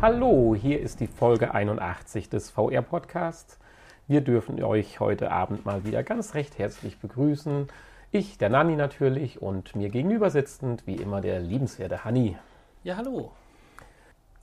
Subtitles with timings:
[0.00, 3.58] Hallo, hier ist die Folge 81 des VR Podcasts.
[4.06, 7.66] Wir dürfen euch heute Abend mal wieder ganz recht herzlich begrüßen.
[8.12, 12.36] Ich, der Nanni natürlich und mir gegenüber sitzend, wie immer, der liebenswerte Hanni.
[12.84, 13.32] Ja, hallo.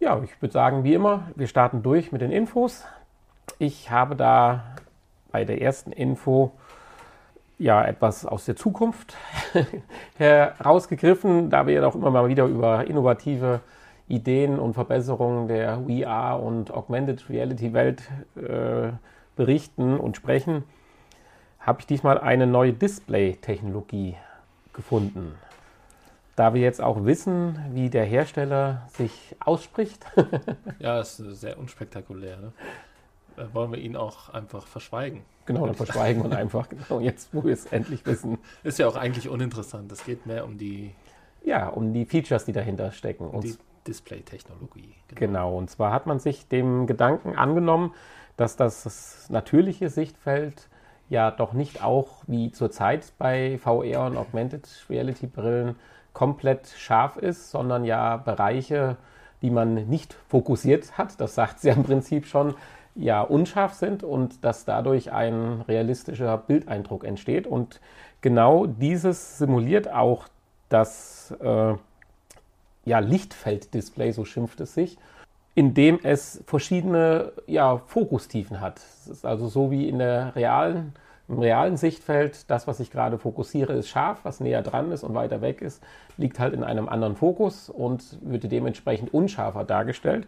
[0.01, 2.83] Ja, ich würde sagen, wie immer, wir starten durch mit den Infos.
[3.57, 4.75] Ich habe da
[5.31, 6.51] bei der ersten Info
[7.59, 9.15] ja etwas aus der Zukunft
[10.17, 13.61] herausgegriffen, da wir ja auch immer mal wieder über innovative
[14.07, 18.03] Ideen und Verbesserungen der VR und Augmented Reality Welt
[18.35, 18.91] äh,
[19.35, 20.63] berichten und sprechen,
[21.59, 24.15] habe ich diesmal eine neue Display-Technologie
[24.73, 25.35] gefunden.
[26.35, 30.05] Da wir jetzt auch wissen, wie der Hersteller sich ausspricht.
[30.79, 32.37] ja, ist sehr unspektakulär.
[32.37, 32.51] Ne?
[33.53, 35.23] Wollen wir ihn auch einfach verschweigen.
[35.45, 38.37] Genau, dann verschweigen und einfach, genau, jetzt, wo wir es endlich wissen.
[38.63, 39.91] Ist ja auch eigentlich uninteressant.
[39.91, 40.93] Es geht mehr um die.
[41.43, 43.29] Ja, um die Features, die dahinter stecken.
[43.29, 43.55] Um die
[43.87, 44.95] Display-Technologie.
[45.07, 45.19] Genau.
[45.19, 47.93] genau, und zwar hat man sich dem Gedanken angenommen,
[48.37, 50.69] dass das natürliche Sichtfeld
[51.09, 55.75] ja doch nicht auch wie zurzeit bei VR und Augmented Reality Brillen
[56.13, 58.97] komplett scharf ist, sondern ja Bereiche,
[59.41, 62.55] die man nicht fokussiert hat, das sagt sie im Prinzip schon,
[62.95, 67.45] ja unscharf sind und dass dadurch ein realistischer Bildeindruck entsteht.
[67.45, 67.81] Und
[68.21, 70.27] genau dieses simuliert auch
[70.69, 71.73] das äh,
[72.85, 74.97] ja, Lichtfelddisplay, so schimpft es sich,
[75.55, 78.77] indem es verschiedene ja, Fokustiefen hat.
[78.77, 80.93] Es ist also so wie in der realen,
[81.27, 85.15] im realen Sichtfeld, das, was ich gerade fokussiere, ist scharf, was näher dran ist und
[85.15, 85.81] weiter weg ist,
[86.17, 90.27] liegt halt in einem anderen Fokus und wird dementsprechend unscharfer dargestellt.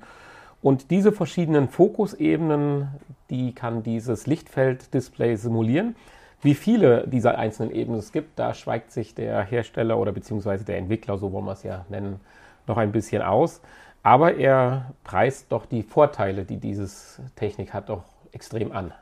[0.62, 2.88] Und diese verschiedenen Fokusebenen,
[3.30, 5.96] die kann dieses Lichtfelddisplay simulieren.
[6.42, 10.78] Wie viele dieser einzelnen Ebenen es gibt, da schweigt sich der Hersteller oder beziehungsweise der
[10.78, 12.20] Entwickler, so wollen wir es ja nennen,
[12.68, 13.62] noch ein bisschen aus.
[14.04, 16.88] Aber er preist doch die Vorteile, die diese
[17.36, 18.94] Technik hat, doch extrem an.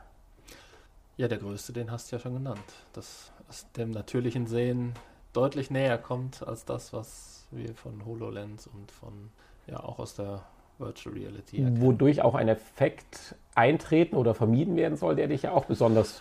[1.16, 2.64] Ja, der größte, den hast du ja schon genannt.
[2.92, 4.94] Dass es dem natürlichen Sehen
[5.32, 9.30] deutlich näher kommt als das, was wir von HoloLens und von,
[9.66, 10.42] ja, auch aus der
[10.78, 11.80] Virtual Reality erkennen.
[11.80, 16.20] Wodurch auch ein Effekt eintreten oder vermieden werden soll, der dich ja auch besonders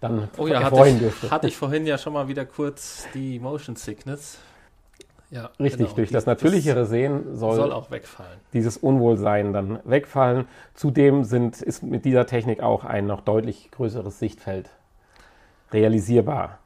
[0.00, 1.30] dann oh ja, erfreuen dürfte.
[1.30, 4.38] Hatte ich vorhin ja schon mal wieder kurz die Motion Sickness
[5.30, 5.96] ja, Richtig, genau.
[5.96, 8.38] durch das natürlichere Sehen soll, soll, auch wegfallen.
[8.52, 10.46] dieses Unwohlsein dann wegfallen.
[10.74, 14.70] Zudem sind, ist mit dieser Technik auch ein noch deutlich größeres Sichtfeld
[15.72, 16.58] realisierbar.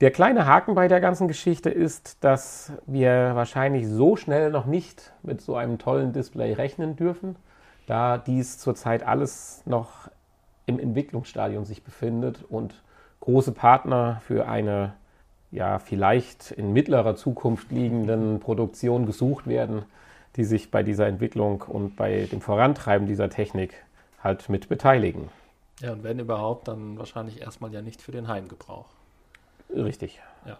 [0.00, 5.12] Der kleine Haken bei der ganzen Geschichte ist, dass wir wahrscheinlich so schnell noch nicht
[5.22, 7.36] mit so einem tollen Display rechnen dürfen,
[7.86, 10.08] da dies zurzeit alles noch
[10.66, 12.82] im Entwicklungsstadium sich befindet und
[13.20, 14.92] große Partner für eine
[15.50, 19.84] ja vielleicht in mittlerer Zukunft liegenden Produktionen gesucht werden,
[20.36, 23.74] die sich bei dieser Entwicklung und bei dem Vorantreiben dieser Technik
[24.22, 25.30] halt mit beteiligen.
[25.80, 28.86] Ja, und wenn überhaupt, dann wahrscheinlich erstmal ja nicht für den Heimgebrauch.
[29.70, 30.20] Richtig.
[30.44, 30.58] Ja.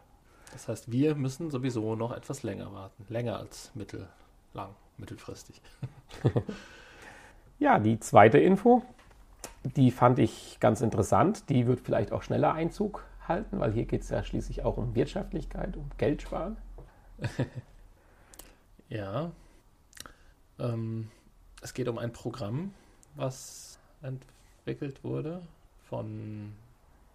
[0.52, 3.04] Das heißt, wir müssen sowieso noch etwas länger warten.
[3.08, 5.60] Länger als mittellang, mittelfristig.
[7.58, 8.82] ja, die zweite Info,
[9.64, 11.48] die fand ich ganz interessant.
[11.50, 14.94] Die wird vielleicht auch schneller Einzug halten, weil hier geht es ja schließlich auch um
[14.94, 16.56] Wirtschaftlichkeit, um Geld sparen.
[18.88, 19.30] ja.
[20.58, 21.10] Ähm,
[21.62, 22.72] es geht um ein Programm,
[23.14, 25.42] was entwickelt wurde
[25.88, 26.52] von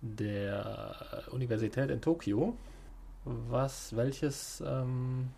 [0.02, 2.58] der Universität in Tokio,
[3.24, 5.30] was welches ähm,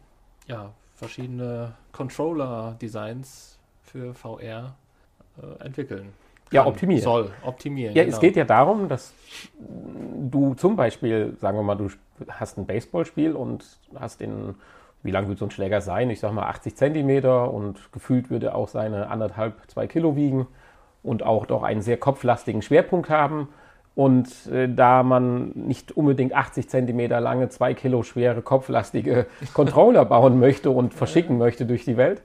[0.48, 4.76] ja, verschiedene Controller-Designs für VR
[5.38, 6.14] äh, entwickeln
[6.52, 7.04] ja, optimieren.
[7.04, 7.96] Soll optimieren.
[7.96, 8.16] Ja, genau.
[8.16, 9.14] es geht ja darum, dass
[9.60, 11.90] du zum Beispiel, sagen wir mal, du
[12.30, 13.66] hast ein Baseballspiel und
[14.00, 14.56] hast den,
[15.04, 16.10] wie lang wird so ein Schläger sein?
[16.10, 20.48] Ich sag mal 80 Zentimeter und gefühlt würde auch seine anderthalb, zwei Kilo wiegen
[21.04, 23.50] und auch doch einen sehr kopflastigen Schwerpunkt haben.
[23.96, 30.40] Und äh, da man nicht unbedingt 80 Zentimeter lange, zwei Kilo schwere, kopflastige Controller bauen
[30.40, 32.22] möchte und verschicken möchte durch die Welt,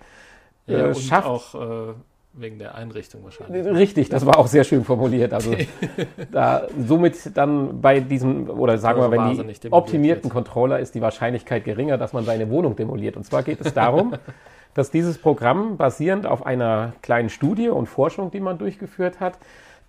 [0.67, 1.95] äh, ja, und schafft auch äh,
[2.33, 3.67] Wegen der Einrichtung wahrscheinlich.
[3.75, 5.33] Richtig, das war auch sehr schön formuliert.
[5.33, 5.53] Also
[6.31, 11.65] da somit dann bei diesem, oder sagen wir, wenn die optimierten Controller ist die Wahrscheinlichkeit
[11.65, 13.17] geringer, dass man seine Wohnung demoliert.
[13.17, 14.15] Und zwar geht es darum,
[14.75, 19.39] dass dieses Programm basierend auf einer kleinen Studie und Forschung, die man durchgeführt hat,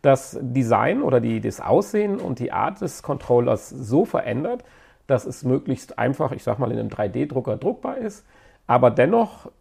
[0.02, 4.64] das Design oder die, das Aussehen und die Art des Controllers so verändert,
[5.06, 8.26] dass es möglichst einfach, ich sag mal, in einem 3D-Drucker druckbar ist,
[8.66, 9.52] aber dennoch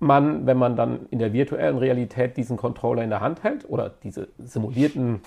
[0.00, 3.90] man, wenn man dann in der virtuellen Realität diesen Controller in der Hand hält oder
[4.02, 5.20] diese simulierten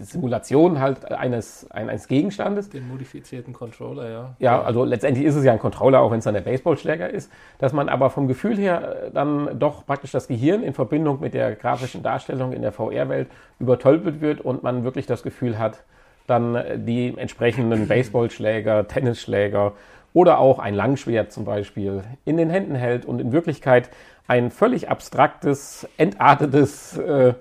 [0.00, 2.70] Simulation halt eines, eines Gegenstandes.
[2.70, 4.36] Den modifizierten Controller, ja.
[4.38, 7.30] Ja, also letztendlich ist es ja ein Controller, auch wenn es dann der Baseballschläger ist,
[7.58, 11.54] dass man aber vom Gefühl her dann doch praktisch das Gehirn in Verbindung mit der
[11.54, 13.28] grafischen Darstellung in der VR-Welt
[13.58, 15.82] übertölpelt wird und man wirklich das Gefühl hat,
[16.26, 19.72] dann die entsprechenden Baseballschläger, Tennisschläger
[20.14, 23.90] oder auch ein Langschwert zum Beispiel in den Händen hält und in Wirklichkeit
[24.28, 27.34] ein völlig abstraktes, entartetes äh,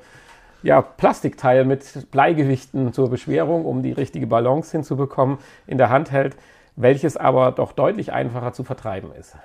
[0.63, 5.37] ja, Plastikteil mit Bleigewichten zur Beschwerung, um die richtige Balance hinzubekommen,
[5.67, 6.35] in der Hand hält,
[6.75, 9.35] welches aber doch deutlich einfacher zu vertreiben ist.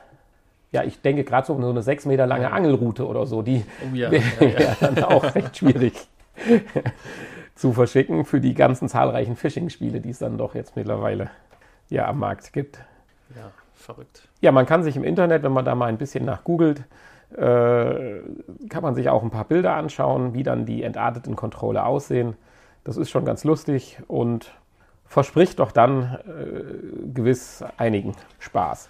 [0.72, 3.64] Ja, ich denke gerade so um so eine sechs Meter lange Angelroute oder so, die
[3.82, 4.76] oh ja, wäre ja, ja.
[4.80, 5.94] dann auch recht schwierig
[7.54, 11.30] zu verschicken für die ganzen zahlreichen Phishing-Spiele, die es dann doch jetzt mittlerweile
[11.88, 12.78] ja am Markt gibt.
[13.34, 14.28] Ja, verrückt.
[14.40, 16.84] Ja, man kann sich im Internet, wenn man da mal ein bisschen nachgoogelt,
[17.36, 18.20] äh,
[18.68, 22.36] kann man sich auch ein paar Bilder anschauen, wie dann die entarteten Controller aussehen.
[22.84, 24.52] Das ist schon ganz lustig und
[25.06, 28.88] verspricht doch dann äh, gewiss einigen Spaß.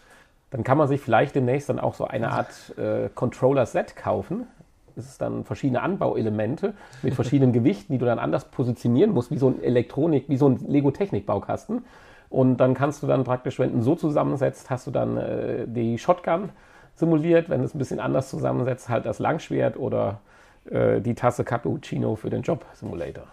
[0.50, 4.46] Dann kann man sich vielleicht demnächst dann auch so eine Art äh, Controller-Set kaufen.
[4.94, 9.38] Das ist dann verschiedene Anbauelemente mit verschiedenen Gewichten, die du dann anders positionieren musst, wie
[9.38, 11.84] so ein Elektronik, wie so ein Lego-Technik-Baukasten.
[12.28, 15.98] Und dann kannst du dann praktisch, wenn du so zusammensetzt, hast du dann äh, die
[15.98, 16.50] Shotgun
[16.94, 17.48] simuliert.
[17.48, 20.20] Wenn du es ein bisschen anders zusammensetzt, halt das Langschwert oder
[20.66, 23.26] äh, die Tasse Cappuccino für den Job Simulator.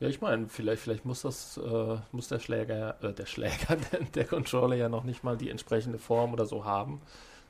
[0.00, 4.00] Ja, ich meine, vielleicht, vielleicht muss das, äh, muss der Schläger, äh, der Schläger, der,
[4.14, 7.00] der, Controller ja noch nicht mal die entsprechende Form oder so haben,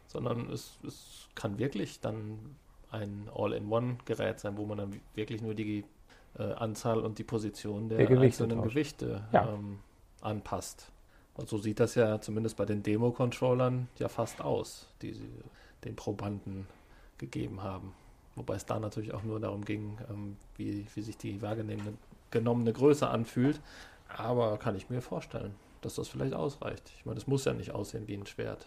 [0.06, 2.38] sondern es, es kann wirklich dann
[2.90, 5.84] ein All-in-One-Gerät sein, wo man dann wirklich nur die
[6.38, 9.48] äh, Anzahl und die Position der, der einzelnen Gewichte ja.
[9.48, 9.78] ähm,
[10.22, 10.90] anpasst.
[11.34, 15.30] Und so sieht das ja zumindest bei den Demo-Controllern ja fast aus, die sie
[15.84, 16.66] den Probanden
[17.18, 17.94] gegeben haben.
[18.34, 23.08] Wobei es da natürlich auch nur darum ging, ähm, wie, wie sich die wahrgenommene Größe
[23.08, 23.60] anfühlt.
[24.08, 26.92] Aber kann ich mir vorstellen, dass das vielleicht ausreicht.
[26.98, 28.66] Ich meine, es muss ja nicht aussehen wie ein Schwert.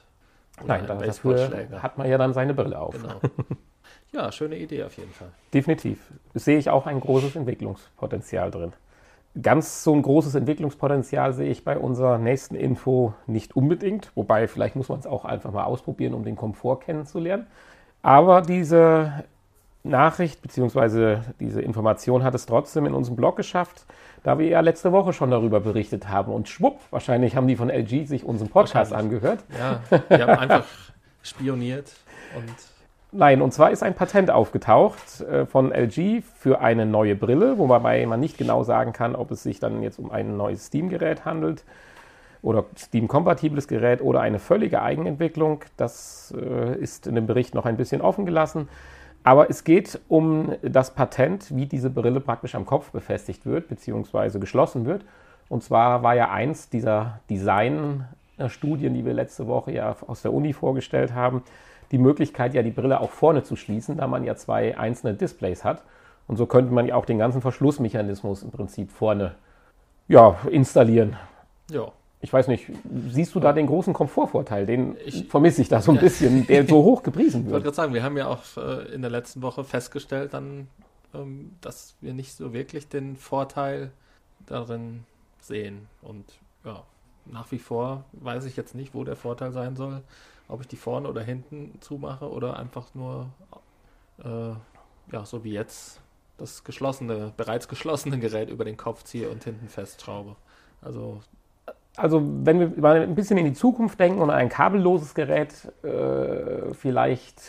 [0.65, 2.95] Nein, ein dafür hat man ja dann seine Brille auf.
[2.95, 3.19] Genau.
[4.11, 5.31] Ja, schöne Idee auf jeden Fall.
[5.53, 5.99] Definitiv.
[6.33, 8.71] Sehe ich auch ein großes Entwicklungspotenzial drin.
[9.41, 14.75] Ganz so ein großes Entwicklungspotenzial sehe ich bei unserer nächsten Info nicht unbedingt, wobei vielleicht
[14.75, 17.47] muss man es auch einfach mal ausprobieren, um den Komfort kennenzulernen.
[18.01, 19.25] Aber diese
[19.83, 21.17] Nachricht bzw.
[21.39, 23.85] diese Information hat es trotzdem in unserem Blog geschafft,
[24.23, 26.31] da wir ja letzte Woche schon darüber berichtet haben.
[26.31, 29.43] Und schwupp, wahrscheinlich haben die von LG sich unseren Podcast angehört.
[29.57, 30.65] Ja, die haben einfach
[31.21, 31.93] spioniert
[32.37, 32.74] und
[33.17, 38.05] Nein, und zwar ist ein Patent aufgetaucht äh, von LG für eine neue Brille, wobei
[38.05, 41.63] man nicht genau sagen kann, ob es sich dann jetzt um ein neues Steam-Gerät handelt
[42.41, 45.61] oder Steam-kompatibles Gerät oder eine völlige Eigenentwicklung.
[45.77, 48.67] Das äh, ist in dem Bericht noch ein bisschen offen gelassen.
[49.23, 54.41] Aber es geht um das Patent, wie diese Brille praktisch am Kopf befestigt wird, beziehungsweise
[54.41, 55.05] geschlossen wird.
[55.47, 60.51] Und zwar war ja eins dieser Design-Studien, die wir letzte Woche ja aus der Uni
[60.51, 61.43] vorgestellt haben,
[61.91, 65.63] die Möglichkeit, ja die Brille auch vorne zu schließen, da man ja zwei einzelne Displays
[65.63, 65.83] hat.
[66.27, 69.35] Und so könnte man ja auch den ganzen Verschlussmechanismus im Prinzip vorne
[70.07, 71.17] ja, installieren.
[71.69, 71.91] Ja.
[72.21, 72.71] Ich weiß nicht,
[73.09, 74.65] siehst du da den großen Komfortvorteil?
[74.65, 76.01] Den ich, vermisse ich da so ein ja.
[76.01, 77.47] bisschen, der so hoch gepriesen wird.
[77.47, 80.67] Ich wollte gerade sagen, wir haben ja auch äh, in der letzten Woche festgestellt, dann,
[81.13, 83.91] ähm, dass wir nicht so wirklich den Vorteil
[84.47, 85.03] darin
[85.39, 85.87] sehen.
[86.01, 86.25] Und
[86.63, 86.83] ja,
[87.25, 90.01] nach wie vor weiß ich jetzt nicht, wo der Vorteil sein soll
[90.47, 93.29] ob ich die vorne oder hinten zumache oder einfach nur,
[94.23, 94.53] äh,
[95.11, 96.01] ja, so wie jetzt,
[96.37, 100.35] das geschlossene, bereits geschlossene Gerät über den Kopf ziehe und hinten festschraube.
[100.81, 101.21] Also
[101.97, 106.73] also wenn wir mal ein bisschen in die Zukunft denken und ein kabelloses Gerät äh,
[106.73, 107.41] vielleicht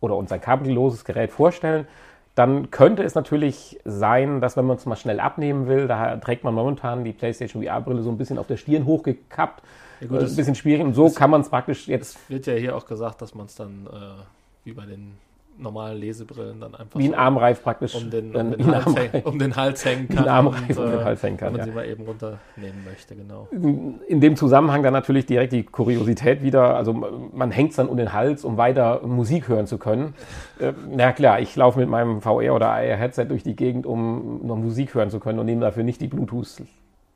[0.00, 1.86] oder uns ein kabelloses Gerät vorstellen,
[2.34, 6.42] dann könnte es natürlich sein, dass wenn man es mal schnell abnehmen will, da trägt
[6.42, 9.62] man momentan die PlayStation VR-Brille so ein bisschen auf der Stirn hochgekappt,
[10.04, 10.84] ja gut, äh, ein bisschen schwierig.
[10.84, 12.16] Und so kann man es praktisch jetzt.
[12.16, 14.22] Es wird ja hier auch gesagt, dass man es dann äh,
[14.64, 15.12] wie bei den
[15.56, 19.22] normalen Lesebrillen dann einfach wie ein so Armreif praktisch um den, um den, Hals, häng,
[19.22, 20.24] um den Hals hängen kann.
[20.24, 21.46] Ein Armreif und, um den äh, Hals hängen kann.
[21.46, 21.72] Wenn man ja.
[21.72, 23.48] sie mal eben runternehmen möchte, genau.
[23.52, 26.74] In dem Zusammenhang dann natürlich direkt die Kuriosität wieder.
[26.74, 30.14] Also man hängt es dann um den Hals, um weiter Musik hören zu können.
[30.58, 34.56] Äh, na klar, ich laufe mit meinem VR oder AR-Headset durch die Gegend, um noch
[34.56, 36.62] Musik hören zu können und nehme dafür nicht die Bluetooth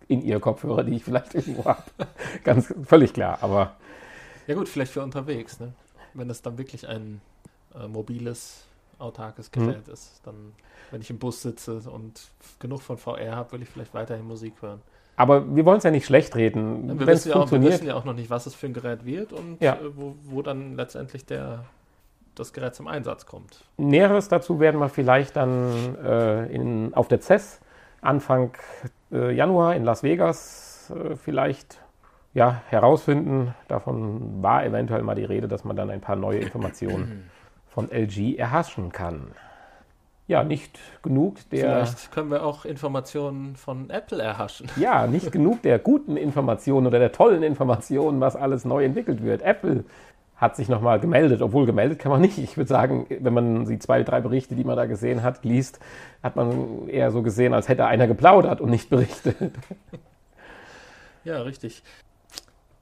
[0.08, 1.84] in ihr Kopfhörer, die ich vielleicht irgendwo habe.
[2.44, 3.76] Ganz völlig klar, aber.
[4.46, 5.72] Ja, gut, vielleicht für unterwegs, ne?
[6.14, 7.20] Wenn das dann wirklich ein
[7.74, 8.64] äh, mobiles,
[8.98, 9.66] autarkes mhm.
[9.66, 9.92] Gerät mhm.
[9.92, 10.34] ist, dann,
[10.90, 14.54] wenn ich im Bus sitze und genug von VR habe, will ich vielleicht weiterhin Musik
[14.60, 14.80] hören.
[15.16, 16.88] Aber wir wollen es ja nicht schlecht reden.
[16.88, 18.72] Ja, wir, wissen ja auch, wir wissen ja auch noch nicht, was es für ein
[18.72, 19.74] Gerät wird und ja.
[19.74, 21.64] äh, wo, wo dann letztendlich der,
[22.36, 23.64] das Gerät zum Einsatz kommt.
[23.76, 27.60] Näheres dazu werden wir vielleicht dann äh, in, auf der CES
[28.00, 28.52] Anfang
[29.12, 31.80] äh, Januar in Las Vegas äh, vielleicht
[32.34, 33.54] ja, herausfinden.
[33.68, 37.30] Davon war eventuell mal die Rede, dass man dann ein paar neue Informationen
[37.66, 39.32] von LG erhaschen kann.
[40.28, 41.86] Ja, nicht genug der.
[41.86, 44.68] Vielleicht können wir auch Informationen von Apple erhaschen.
[44.76, 49.40] Ja, nicht genug der guten Informationen oder der tollen Informationen, was alles neu entwickelt wird.
[49.40, 49.84] Apple
[50.38, 52.38] hat sich nochmal gemeldet, obwohl gemeldet kann man nicht.
[52.38, 55.80] Ich würde sagen, wenn man die zwei, drei Berichte, die man da gesehen hat, liest,
[56.22, 59.36] hat man eher so gesehen, als hätte einer geplaudert und nicht berichtet.
[61.24, 61.82] Ja, richtig.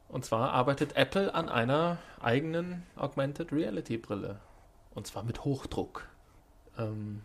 [0.09, 4.39] Und zwar arbeitet Apple an einer eigenen Augmented Reality Brille.
[4.95, 6.07] Und zwar mit Hochdruck.
[6.79, 7.23] Ähm,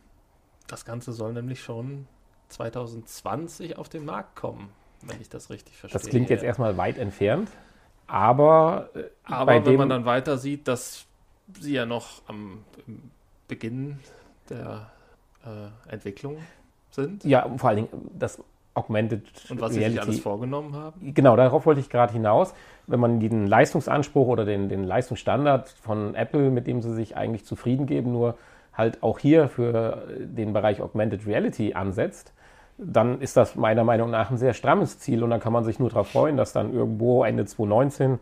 [0.67, 2.07] das Ganze soll nämlich schon
[2.49, 4.69] 2020 auf den Markt kommen,
[5.03, 6.01] wenn ich das richtig verstehe.
[6.01, 7.49] Das klingt jetzt erstmal weit entfernt,
[8.11, 11.05] aber, äh, aber wenn man dann weiter sieht, dass
[11.57, 12.65] sie ja noch am
[13.47, 13.99] Beginn
[14.49, 14.91] der
[15.45, 16.35] äh, Entwicklung
[16.89, 17.23] sind.
[17.23, 19.83] Ja, vor allen Dingen das Augmented Und was Reality.
[19.83, 21.13] sie sich alles vorgenommen haben.
[21.13, 22.53] Genau, darauf wollte ich gerade hinaus.
[22.85, 27.45] Wenn man den Leistungsanspruch oder den, den Leistungsstandard von Apple, mit dem sie sich eigentlich
[27.45, 28.37] zufrieden geben, nur
[28.73, 32.33] halt auch hier für den Bereich Augmented Reality ansetzt,
[32.77, 35.79] dann ist das meiner Meinung nach ein sehr strammes Ziel und dann kann man sich
[35.79, 38.19] nur darauf freuen, dass dann irgendwo Ende 2019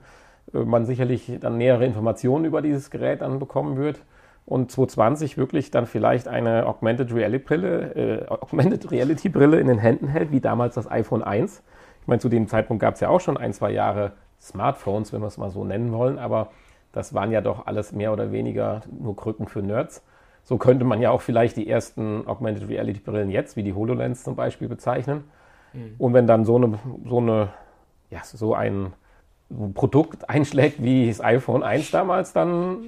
[0.54, 4.02] äh, man sicherlich dann nähere Informationen über dieses Gerät dann bekommen wird
[4.46, 9.78] und 2020 wirklich dann vielleicht eine Augmented Reality Brille, äh, Augmented Reality Brille in den
[9.78, 11.62] Händen hält, wie damals das iPhone 1.
[12.02, 15.22] Ich meine, zu dem Zeitpunkt gab es ja auch schon ein, zwei Jahre Smartphones, wenn
[15.22, 16.50] wir es mal so nennen wollen, aber
[16.92, 20.04] das waren ja doch alles mehr oder weniger nur Krücken für Nerds.
[20.50, 24.24] So könnte man ja auch vielleicht die ersten Augmented Reality Brillen jetzt, wie die HoloLens
[24.24, 25.26] zum Beispiel, bezeichnen.
[25.74, 25.94] Mhm.
[26.00, 27.54] Und wenn dann so eine, so eine,
[28.10, 28.94] ja, so ein
[29.76, 32.88] Produkt einschlägt wie das iPhone 1 damals, dann äh,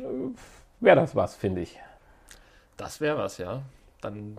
[0.79, 1.79] wäre das was, finde ich.
[2.77, 3.61] Das wäre was, ja.
[4.01, 4.37] Dann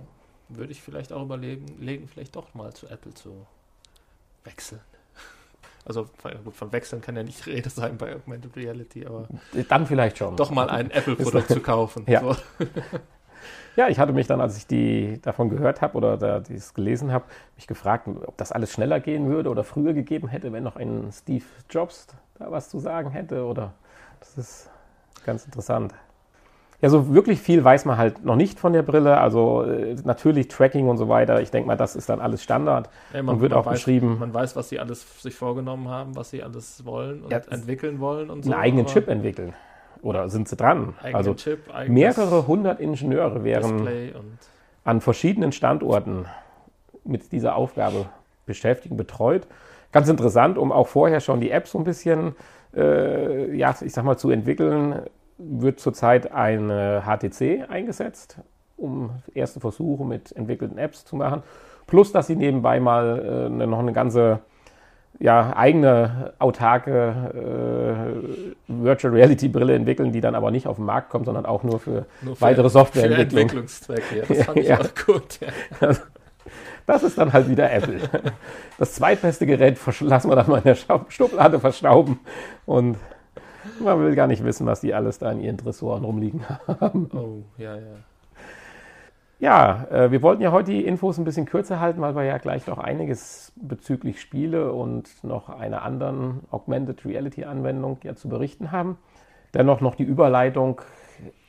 [0.48, 3.46] würde ich vielleicht auch überlegen, vielleicht doch mal zu Apple zu
[4.42, 4.80] wechseln.
[5.84, 6.08] Also
[6.44, 9.26] gut, von Wechseln kann ja nicht Rede sein bei Augmented Reality, aber
[9.68, 10.36] dann vielleicht schon.
[10.36, 12.04] Doch mal ein Apple-Produkt zu kaufen.
[12.08, 12.20] Ja.
[12.20, 12.36] So.
[13.76, 17.12] Ja, ich hatte mich dann, als ich die davon gehört habe oder da dies gelesen
[17.12, 17.24] habe,
[17.56, 21.10] mich gefragt, ob das alles schneller gehen würde oder früher gegeben hätte, wenn noch ein
[21.12, 22.06] Steve Jobs
[22.38, 23.44] da was zu sagen hätte.
[23.44, 23.72] Oder
[24.20, 24.70] das ist
[25.24, 25.94] ganz interessant.
[26.82, 29.18] Ja, so wirklich viel weiß man halt noch nicht von der Brille.
[29.18, 31.40] Also äh, natürlich Tracking und so weiter.
[31.40, 33.74] Ich denke mal, das ist dann alles Standard ja, man, und wird man auch weiß,
[33.74, 34.18] beschrieben.
[34.18, 38.00] Man weiß, was sie alles sich vorgenommen haben, was sie alles wollen und ja, entwickeln
[38.00, 38.50] wollen und so.
[38.50, 39.54] Einen eigenen Chip entwickeln.
[40.02, 40.94] Oder sind sie dran?
[41.00, 43.88] Also Chip, mehrere hundert Ingenieure wären
[44.84, 46.26] an verschiedenen Standorten
[47.04, 48.06] mit dieser Aufgabe
[48.44, 49.46] beschäftigt, betreut.
[49.92, 52.34] Ganz interessant, um auch vorher schon die App so ein bisschen,
[52.74, 55.02] äh, ja, ich sag mal, zu entwickeln
[55.38, 58.38] wird zurzeit eine HTC eingesetzt,
[58.76, 61.42] um erste Versuche mit entwickelten Apps zu machen.
[61.86, 64.40] Plus, dass sie nebenbei mal äh, noch eine ganze
[65.18, 68.12] ja, eigene autarke
[68.68, 71.62] äh, Virtual Reality Brille entwickeln, die dann aber nicht auf den Markt kommt, sondern auch
[71.62, 73.30] nur für, nur für weitere Softwareentwicklung.
[73.30, 74.80] Für Entwicklungszwecke, ja, das fand ich ja.
[74.80, 75.40] auch gut.
[75.80, 75.90] Ja.
[76.84, 78.00] Das ist dann halt wieder Apple.
[78.76, 80.76] Das zweitbeste Gerät lassen wir dann mal in der
[81.08, 82.18] Schublade verstauben
[82.66, 82.96] und
[83.80, 86.44] man will gar nicht wissen, was die alles da in ihren Dressoren rumliegen
[86.80, 87.08] haben.
[87.14, 87.82] Oh, ja, ja.
[89.42, 92.38] Ja, äh, wir wollten ja heute die Infos ein bisschen kürzer halten, weil wir ja
[92.38, 98.70] gleich noch einiges bezüglich Spiele und noch einer anderen Augmented Reality Anwendung ja zu berichten
[98.70, 98.98] haben.
[99.52, 100.80] Dennoch noch die Überleitung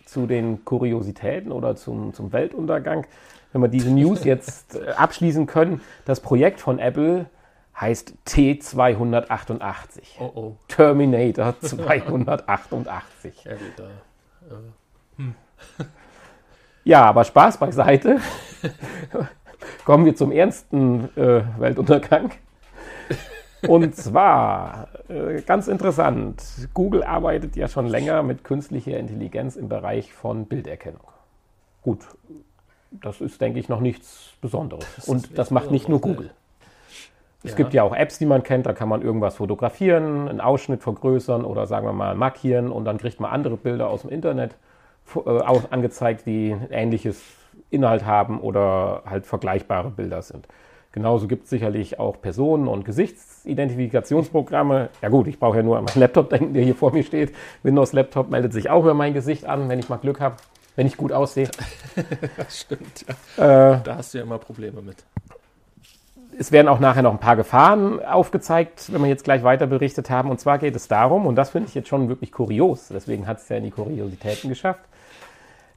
[0.06, 3.06] zu den Kuriositäten oder zum, zum Weltuntergang.
[3.52, 7.28] Wenn wir diese News jetzt äh, abschließen können, das Projekt von Apple
[7.80, 10.02] heißt T288.
[10.20, 10.56] Oh oh.
[10.68, 13.44] Terminator 288.
[13.44, 15.36] ja, gut, äh, hm.
[16.84, 18.20] Ja, aber Spaß beiseite.
[19.86, 22.32] Kommen wir zum ernsten äh, Weltuntergang.
[23.68, 30.12] Und zwar, äh, ganz interessant, Google arbeitet ja schon länger mit künstlicher Intelligenz im Bereich
[30.14, 31.08] von Bilderkennung.
[31.82, 32.00] Gut,
[32.92, 34.86] das ist, denke ich, noch nichts Besonderes.
[34.96, 36.32] Das Und das macht nicht nur Google.
[37.44, 37.58] Es ja.
[37.58, 41.44] gibt ja auch Apps, die man kennt, da kann man irgendwas fotografieren, einen Ausschnitt vergrößern
[41.44, 44.56] oder sagen wir mal markieren und dann kriegt man andere Bilder aus dem Internet
[45.70, 47.22] angezeigt, die ähnliches
[47.70, 50.48] Inhalt haben oder halt vergleichbare Bilder sind.
[50.94, 54.90] Genauso gibt es sicherlich auch Personen- und Gesichtsidentifikationsprogramme.
[55.02, 57.34] Ja gut, ich brauche ja nur an meinen Laptop denken, der hier vor mir steht.
[57.64, 60.36] Windows-Laptop meldet sich auch über mein Gesicht an, wenn ich mal Glück habe,
[60.76, 61.50] wenn ich gut aussehe.
[62.38, 63.06] das stimmt,
[63.38, 63.78] ja.
[63.78, 64.98] Äh, da hast du ja immer Probleme mit
[66.40, 70.10] es werden auch nachher noch ein paar Gefahren aufgezeigt, wenn wir jetzt gleich weiter berichtet
[70.10, 70.30] haben.
[70.30, 73.40] Und zwar geht es darum, und das finde ich jetzt schon wirklich kurios, deswegen hat
[73.40, 74.82] es ja in die Kuriositäten geschafft,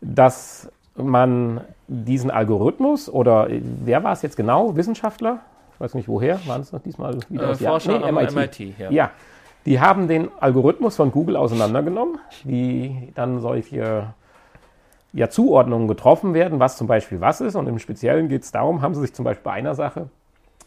[0.01, 4.77] dass man diesen Algorithmus oder äh, wer war es jetzt genau?
[4.77, 5.41] Wissenschaftler?
[5.75, 8.35] Ich weiß nicht woher, waren es noch diesmal wieder Äh, aus Forscher nee, am MIT.
[8.35, 8.91] MIT, ja.
[8.91, 9.11] Ja,
[9.67, 14.15] die haben den Algorithmus von Google auseinandergenommen, wie dann solche
[15.13, 17.57] ja, Zuordnungen getroffen werden, was zum Beispiel was ist.
[17.57, 20.09] Und im Speziellen geht es darum, haben sie sich zum Beispiel bei einer Sache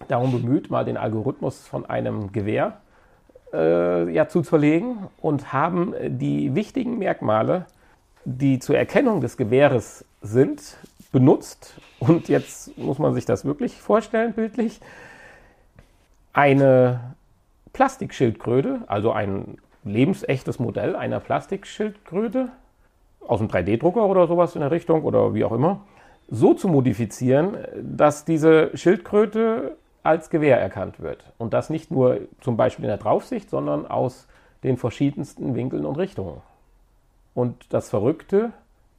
[0.07, 2.77] darum bemüht, mal den Algorithmus von einem Gewehr
[3.53, 7.65] äh, ja, zu zerlegen und haben die wichtigen Merkmale,
[8.25, 10.77] die zur Erkennung des Gewehres sind,
[11.11, 11.79] benutzt.
[11.99, 14.79] Und jetzt muss man sich das wirklich vorstellen, bildlich.
[16.33, 17.15] Eine
[17.73, 22.49] Plastikschildkröte, also ein lebensechtes Modell einer Plastikschildkröte
[23.25, 25.81] aus einem 3D-Drucker oder sowas in der Richtung oder wie auch immer,
[26.29, 31.23] so zu modifizieren, dass diese Schildkröte als Gewehr erkannt wird.
[31.37, 34.27] Und das nicht nur zum Beispiel in der Draufsicht, sondern aus
[34.63, 36.41] den verschiedensten Winkeln und Richtungen.
[37.33, 38.51] Und das Verrückte,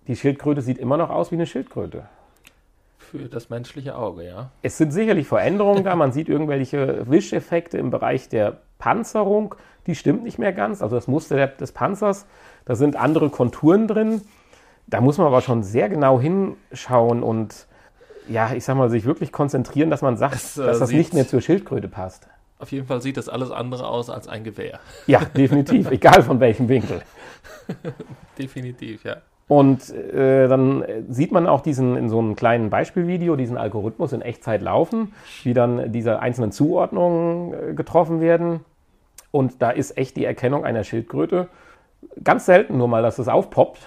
[0.06, 2.04] die Schildkröte sieht immer noch aus wie eine Schildkröte.
[2.98, 4.50] Für das menschliche Auge, ja.
[4.62, 5.96] Es sind sicherlich Veränderungen da.
[5.96, 9.54] Man sieht irgendwelche Wischeffekte im Bereich der Panzerung.
[9.86, 10.80] Die stimmt nicht mehr ganz.
[10.80, 12.26] Also das Muster des Panzers,
[12.66, 14.22] da sind andere Konturen drin.
[14.86, 17.66] Da muss man aber schon sehr genau hinschauen und
[18.30, 21.14] ja, ich sag mal, sich wirklich konzentrieren, dass man sagt, Es, äh, dass das nicht
[21.14, 22.28] mehr zur Schildkröte passt.
[22.58, 24.80] Auf jeden Fall sieht das alles andere aus als ein Gewehr.
[25.06, 27.02] Ja, definitiv, egal von welchem Winkel.
[28.38, 29.16] Definitiv, ja.
[29.48, 34.22] Und äh, dann sieht man auch diesen in so einem kleinen Beispielvideo, diesen Algorithmus in
[34.22, 38.60] Echtzeit laufen, wie dann diese einzelnen Zuordnungen äh, getroffen werden.
[39.32, 41.48] Und da ist echt die Erkennung einer Schildkröte
[42.22, 43.80] ganz selten nur mal, dass es aufpoppt.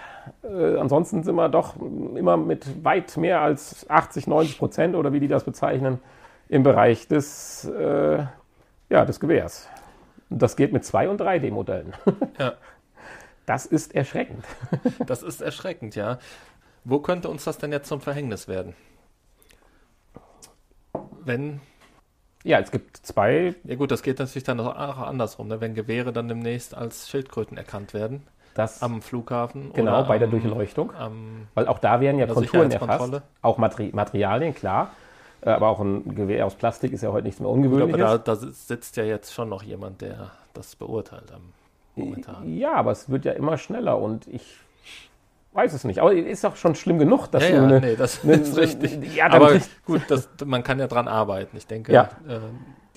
[0.43, 5.19] Äh, ansonsten sind wir doch immer mit weit mehr als 80, 90 Prozent oder wie
[5.19, 5.99] die das bezeichnen,
[6.49, 8.25] im Bereich des, äh,
[8.89, 9.67] ja, des Gewehrs.
[10.29, 11.93] Und das geht mit 2- und 3D-Modellen.
[12.39, 12.53] Ja.
[13.45, 14.45] Das ist erschreckend.
[15.05, 16.17] Das ist erschreckend, ja.
[16.85, 18.73] Wo könnte uns das denn jetzt zum Verhängnis werden?
[21.23, 21.61] Wenn,
[22.43, 25.61] Ja, es gibt zwei ja gut, das geht natürlich dann auch andersrum, ne?
[25.61, 29.71] wenn Gewehre dann demnächst als Schildkröten erkannt werden Das am Flughafen.
[29.73, 33.57] genau oder bei der am, Durchleuchtung, Am, weil auch da werden ja Konturen erfasst, auch
[33.57, 34.91] Materi Materialien, klar,
[35.41, 37.99] Äh, aber auch ein Gewehr aus Plastik ist ja heute nichts mehr Ungewöhnliches.
[37.99, 41.41] da, da sitzt ja jetzt schon noch jemand, der das beurteilt am
[41.95, 42.57] momentan.
[42.57, 44.57] Ja, aber es wird ja immer schneller und ich
[45.53, 45.99] weiß es nicht.
[45.99, 48.57] Aber ist doch schon schlimm genug, dass Ja, du ja, eine, nee, das eine, ist
[48.57, 49.15] richtig.
[49.15, 51.57] Ja, dann Aber gut, das, man kann ja dran arbeiten.
[51.57, 52.09] Ich denke, Ja.
[52.27, 52.39] äh,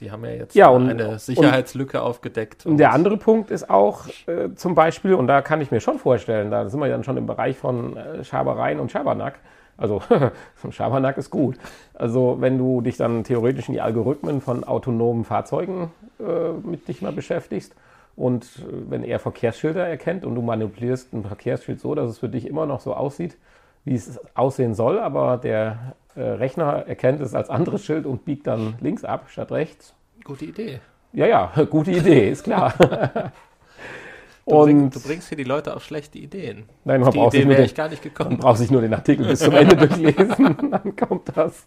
[0.00, 2.66] die haben ja jetzt Ja, und- eine Sicherheitslücke aufgedeckt.
[2.66, 5.98] Und der andere Punkt ist auch äh, zum Beispiel, und da kann ich mir schon
[5.98, 9.38] vorstellen, da sind wir dann schon im Bereich von äh, Schabereien und Schabernack.
[9.78, 10.00] Also
[10.70, 11.56] Schabernack ist gut.
[11.94, 17.02] Also wenn du dich dann theoretisch in die Algorithmen von autonomen Fahrzeugen äh, mit dich
[17.02, 17.74] mal beschäftigst
[18.16, 22.28] und äh, wenn er Verkehrsschilder erkennt und du manipulierst ein Verkehrsschild so, dass es für
[22.28, 23.37] dich immer noch so aussieht,
[23.85, 28.74] wie es aussehen soll, aber der Rechner erkennt es als anderes Schild und biegt dann
[28.81, 29.94] links ab statt rechts.
[30.24, 30.81] Gute Idee.
[31.12, 32.74] Ja, ja, gute Idee, ist klar.
[34.48, 36.66] Du, bring, und du bringst hier die Leute auf schlechte Ideen.
[36.85, 38.38] nein, man braucht, sich Idee nur wäre den, ich gar nicht man gekommen.
[38.38, 41.64] braucht sich nur den Artikel bis zum Ende durchlesen, dann kommt das.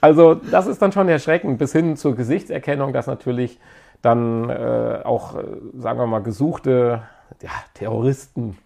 [0.00, 3.58] Also das ist dann schon erschreckend, bis hin zur Gesichtserkennung, dass natürlich
[4.00, 5.42] dann äh, auch, äh,
[5.76, 7.02] sagen wir mal, gesuchte
[7.42, 8.56] ja, Terroristen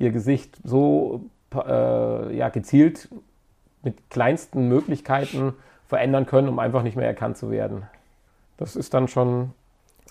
[0.00, 3.08] ihr Gesicht so äh, ja, gezielt
[3.82, 5.54] mit kleinsten Möglichkeiten
[5.86, 7.84] verändern können, um einfach nicht mehr erkannt zu werden.
[8.56, 9.52] Das ist dann schon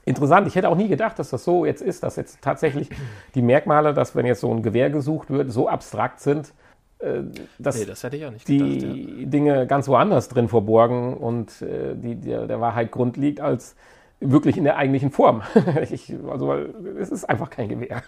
[0.05, 0.47] interessant.
[0.47, 2.89] Ich hätte auch nie gedacht, dass das so jetzt ist, dass jetzt tatsächlich
[3.35, 6.53] die Merkmale, dass wenn jetzt so ein Gewehr gesucht wird, so abstrakt sind,
[6.99, 7.21] äh,
[7.59, 8.01] dass Nee, das
[8.49, 8.81] gedacht.
[8.81, 8.87] Ja.
[8.87, 13.75] die Dinge ganz woanders drin verborgen und äh, die, der, der Wahrheit Grund liegt, als
[14.19, 15.43] wirklich in der eigentlichen Form.
[15.91, 18.01] ich, also, weil es ist einfach kein Gewehr.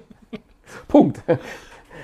[0.88, 1.22] Punkt.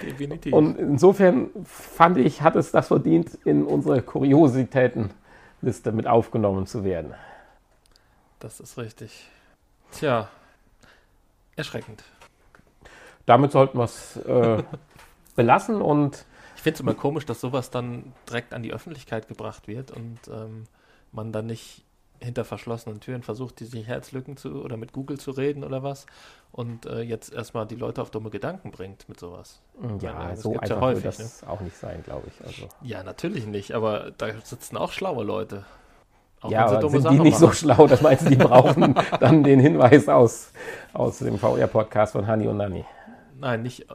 [0.02, 0.52] Definitiv.
[0.52, 7.14] Und insofern fand ich, hat es das verdient, in unsere Kuriositätenliste mit aufgenommen zu werden.
[8.38, 9.28] das ist richtig.
[9.92, 10.28] Tja,
[11.56, 12.04] erschreckend.
[13.24, 14.62] Damit sollten wir es äh,
[15.37, 16.24] belassen und
[16.56, 20.18] Ich finde es immer komisch, dass sowas dann direkt an die Öffentlichkeit gebracht wird und
[20.28, 20.64] ähm,
[21.12, 21.86] man dann nicht
[22.20, 26.07] hinter verschlossenen Türen versucht, die Sicherheitslücken zu oder mit Google zu reden oder was
[26.52, 29.61] und äh, jetzt erstmal die Leute auf dumme Gedanken bringt mit sowas.
[30.00, 32.46] ja, meine, das so gibt's ja einfach häufig, wird das auch nicht sein, glaube ich.
[32.46, 32.68] Also.
[32.83, 35.64] Ja, natürlich nicht, aber da sitzen auch schlaue Leute.
[36.40, 37.57] Auch Ja, aber sind die nicht so machen.
[37.57, 40.52] schlau, das meinst du, die brauchen dann den Hinweis aus,
[40.92, 42.85] aus dem VR-Podcast von Hani und Nani.
[43.38, 43.87] Nein, nicht.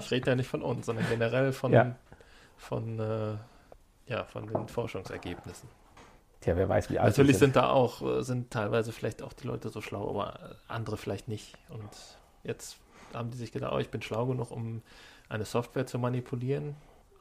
[0.00, 1.94] Ich rede ja nicht von uns, sondern generell von, Ja.
[2.56, 3.36] von, äh,
[4.06, 5.68] ja, von den Forschungsergebnissen.
[6.44, 9.32] Tja, wer weiß, wie alt Natürlich die sind da auch, äh, sind teilweise vielleicht auch
[9.32, 11.56] die Leute so schlau, aber äh, andere vielleicht nicht.
[11.70, 11.88] Und
[12.42, 12.76] jetzt
[13.14, 14.82] haben die sich gedacht, oh, ich bin schlau genug, um
[15.30, 16.76] eine Software zu manipulieren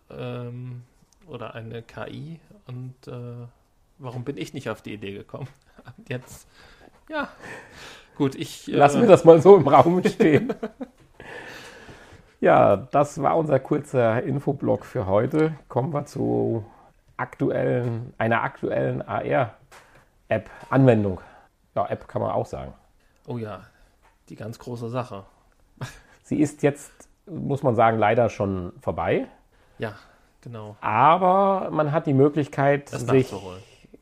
[0.10, 0.84] ähm,
[1.26, 3.48] oder eine KI und äh,
[3.98, 5.48] warum bin ich nicht auf die Idee gekommen?
[6.10, 6.46] Jetzt,
[7.10, 7.30] ja,
[8.18, 8.68] gut, ich.
[8.68, 10.54] Äh, Lassen wir das mal so im Raum stehen.
[12.42, 15.56] ja, das war unser kurzer Infoblock für heute.
[15.70, 16.66] Kommen wir zu
[17.17, 21.19] aktuellen, einer aktuellen AR-App-Anwendung.
[21.76, 22.73] Ja, App kann man auch sagen.
[23.28, 23.62] Oh ja,
[24.30, 25.23] die ganz große Sache.
[26.23, 26.91] Sie ist jetzt,
[27.26, 29.28] muss man sagen, leider schon vorbei.
[29.80, 29.95] Ja,
[30.41, 30.78] genau.
[30.82, 33.34] Aber man hat die Möglichkeit, das sich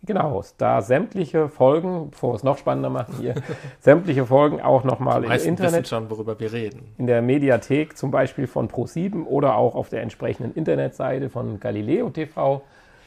[0.03, 3.35] genau, da sämtliche Folgen, bevor wir es noch spannender machen hier,
[3.79, 5.87] sämtliche Folgen auch nochmal im Internet.
[5.87, 6.93] schon, worüber wir reden.
[6.97, 12.09] In der Mediathek zum Beispiel von Pro7 oder auch auf der entsprechenden Internetseite von Galileo
[12.09, 12.63] TV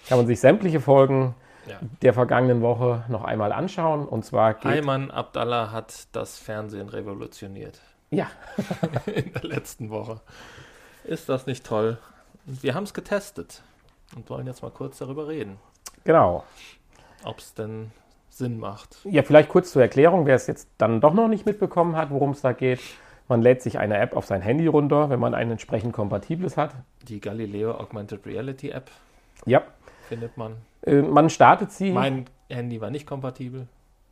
[0.08, 1.34] kann man sich sämtliche Folgen
[1.66, 1.78] ja.
[2.02, 4.06] der vergangenen Woche noch einmal anschauen.
[4.06, 7.80] Und zwar geht Ayman Abdallah hat das Fernsehen revolutioniert.
[8.10, 8.30] Ja.
[9.06, 10.20] In der letzten Woche.
[11.04, 11.98] Ist das nicht toll?
[12.46, 13.62] wir haben es getestet
[14.14, 15.58] und wollen jetzt mal kurz darüber reden.
[16.04, 16.44] Genau.
[17.24, 17.90] Ob es denn
[18.28, 18.98] Sinn macht.
[19.04, 22.30] Ja, vielleicht kurz zur Erklärung, wer es jetzt dann doch noch nicht mitbekommen hat, worum
[22.30, 22.80] es da geht.
[23.28, 26.74] Man lädt sich eine App auf sein Handy runter, wenn man ein entsprechend kompatibles hat.
[27.08, 28.90] Die Galileo Augmented Reality App.
[29.46, 29.62] Ja
[30.08, 30.56] findet man.
[30.86, 31.92] Äh, man startet sie.
[31.92, 33.68] Mein Handy war nicht kompatibel.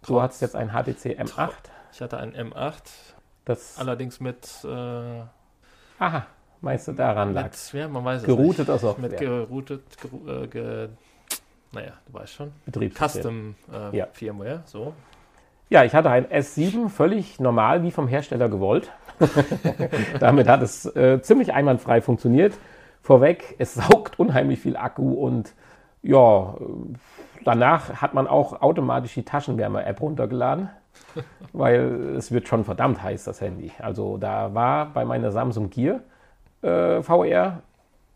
[0.07, 1.50] Du hast jetzt ein HTC M8.
[1.92, 2.83] Ich hatte ein M8.
[3.44, 4.48] Das allerdings mit.
[4.64, 4.68] Äh,
[5.98, 6.26] Aha,
[6.61, 7.50] meinst du daran lag?
[7.72, 8.98] Ja, man weiß geroutet es nicht.
[8.98, 10.88] Mit geroutet, geru äh, ge,
[11.72, 12.52] naja, du weißt schon.
[12.64, 13.55] Betriebssystem.
[13.68, 14.07] Custom äh, ja.
[14.12, 14.94] Firmware, so.
[15.70, 18.90] Ja, ich hatte ein S7 völlig normal, wie vom Hersteller gewollt.
[20.20, 22.55] Damit hat es äh, ziemlich einwandfrei funktioniert.
[23.00, 25.55] Vorweg, es saugt unheimlich viel Akku und
[26.03, 26.55] ja,
[27.45, 30.69] danach hat man auch automatisch die Taschenwärme-App runtergeladen,
[31.53, 33.73] weil es wird schon verdammt heiß, das Handy.
[33.79, 36.01] Also da war bei meiner Samsung Gear
[36.62, 37.62] äh, VR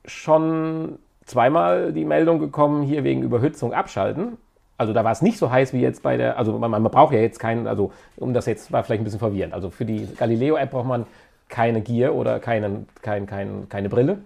[0.04, 4.38] schon zweimal die Meldung gekommen, hier wegen Überhitzung abschalten.
[4.78, 7.12] Also da war es nicht so heiß wie jetzt bei der, also man, man braucht
[7.14, 9.54] ja jetzt keinen, also um das jetzt war vielleicht ein bisschen verwirrend.
[9.54, 11.06] Also für die Galileo-App braucht man
[11.48, 14.18] keine Gear oder keinen, kein, kein, keine Brille.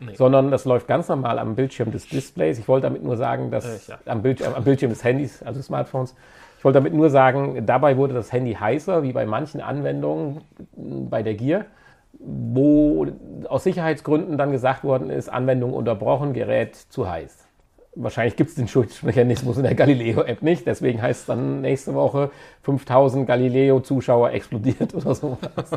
[0.00, 0.14] Nee.
[0.14, 2.58] Sondern das läuft ganz normal am Bildschirm des Displays.
[2.58, 3.98] Ich wollte damit nur sagen, dass äh, ja.
[4.06, 6.14] am, Bildschirm, am Bildschirm des Handys, also Smartphones,
[6.60, 10.42] ich wollte damit nur sagen, dabei wurde das Handy heißer, wie bei manchen Anwendungen
[11.08, 11.64] bei der Gear,
[12.18, 13.06] wo
[13.48, 17.48] aus Sicherheitsgründen dann gesagt worden ist, Anwendung unterbrochen, Gerät zu heiß.
[17.94, 22.30] Wahrscheinlich gibt es den Schutzmechanismus in der Galileo-App nicht, deswegen heißt es dann nächste Woche
[22.62, 25.70] 5000 Galileo-Zuschauer explodiert oder sowas.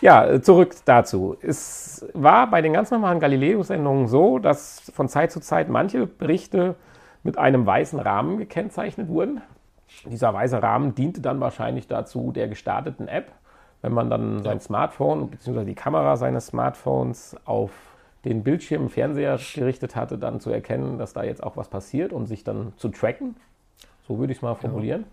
[0.00, 1.36] Ja, zurück dazu.
[1.40, 6.74] Es war bei den ganz normalen Galileo-Sendungen so, dass von Zeit zu Zeit manche Berichte
[7.22, 9.40] mit einem weißen Rahmen gekennzeichnet wurden.
[10.04, 13.32] Dieser weiße Rahmen diente dann wahrscheinlich dazu der gestarteten App,
[13.82, 15.64] wenn man dann sein Smartphone bzw.
[15.64, 17.70] die Kamera seines Smartphones auf
[18.24, 22.12] den Bildschirm im Fernseher gerichtet hatte, dann zu erkennen, dass da jetzt auch was passiert
[22.12, 23.36] und sich dann zu tracken.
[24.06, 25.04] So würde ich es mal formulieren.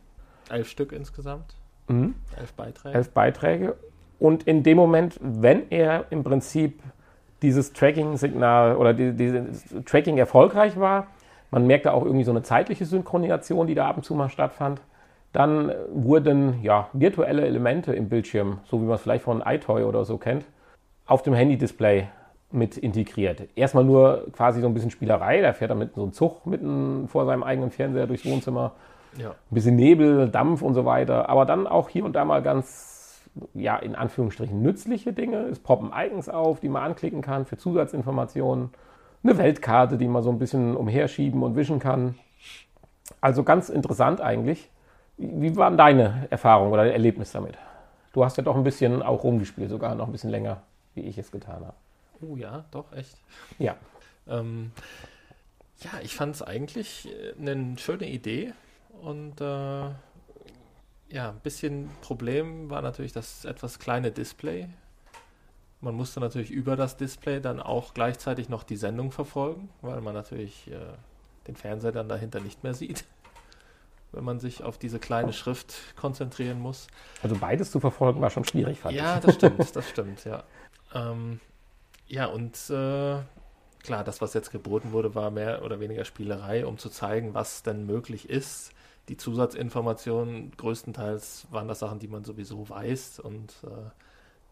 [0.49, 0.55] Ja.
[0.55, 1.55] Elf Stück insgesamt.
[1.87, 2.15] Mhm.
[2.37, 2.95] Elf Beiträge.
[2.95, 3.75] Elf Beiträge.
[4.19, 6.81] Und in dem Moment, wenn er im Prinzip
[7.41, 11.07] dieses Tracking-Signal oder die, dieses Tracking erfolgreich war,
[11.51, 14.81] man merkte auch irgendwie so eine zeitliche Synchronisation, die da ab und zu mal stattfand,
[15.33, 20.05] dann wurden ja, virtuelle Elemente im Bildschirm, so wie man es vielleicht von iToy oder
[20.05, 20.45] so kennt,
[21.05, 22.07] auf dem Handy-Display
[22.51, 23.49] mit integriert.
[23.55, 27.07] Erstmal nur quasi so ein bisschen Spielerei, da fährt er mit so einem Zug mitten
[27.07, 28.73] vor seinem eigenen Fernseher durchs Wohnzimmer.
[29.17, 29.29] Ja.
[29.29, 31.29] Ein bisschen Nebel, Dampf und so weiter.
[31.29, 32.92] Aber dann auch hier und da mal ganz
[33.53, 35.37] ja, in Anführungsstrichen nützliche Dinge.
[35.43, 38.69] Es poppen Icons auf, die man anklicken kann für Zusatzinformationen.
[39.23, 42.15] Eine Weltkarte, die man so ein bisschen umherschieben und wischen kann.
[43.21, 44.69] Also ganz interessant eigentlich.
[45.17, 47.57] Wie waren deine Erfahrungen oder Erlebnis damit?
[48.13, 50.61] Du hast ja doch ein bisschen auch rumgespielt, sogar noch ein bisschen länger,
[50.93, 51.73] wie ich es getan habe.
[52.21, 53.17] Oh ja, doch, echt.
[53.59, 53.75] Ja.
[54.27, 54.71] Ähm,
[55.81, 58.53] ja, ich fand es eigentlich eine schöne Idee
[59.01, 59.89] und äh,
[61.13, 64.67] ja, ein bisschen Problem war natürlich das etwas kleine Display.
[65.79, 70.15] Man musste natürlich über das Display dann auch gleichzeitig noch die Sendung verfolgen, weil man
[70.15, 70.79] natürlich äh,
[71.47, 73.05] den Fernseher dann dahinter nicht mehr sieht,
[74.11, 76.87] wenn man sich auf diese kleine Schrift konzentrieren muss.
[77.21, 79.09] Also beides zu verfolgen war schon schwierig, fand ja, ich.
[79.09, 80.43] Ja, das stimmt, das stimmt, ja.
[80.95, 81.39] Ähm,
[82.07, 83.19] ja, und äh,
[83.83, 87.61] klar, das, was jetzt geboten wurde, war mehr oder weniger Spielerei, um zu zeigen, was
[87.61, 88.72] denn möglich ist
[89.09, 93.89] die Zusatzinformationen größtenteils waren das Sachen, die man sowieso weiß und äh,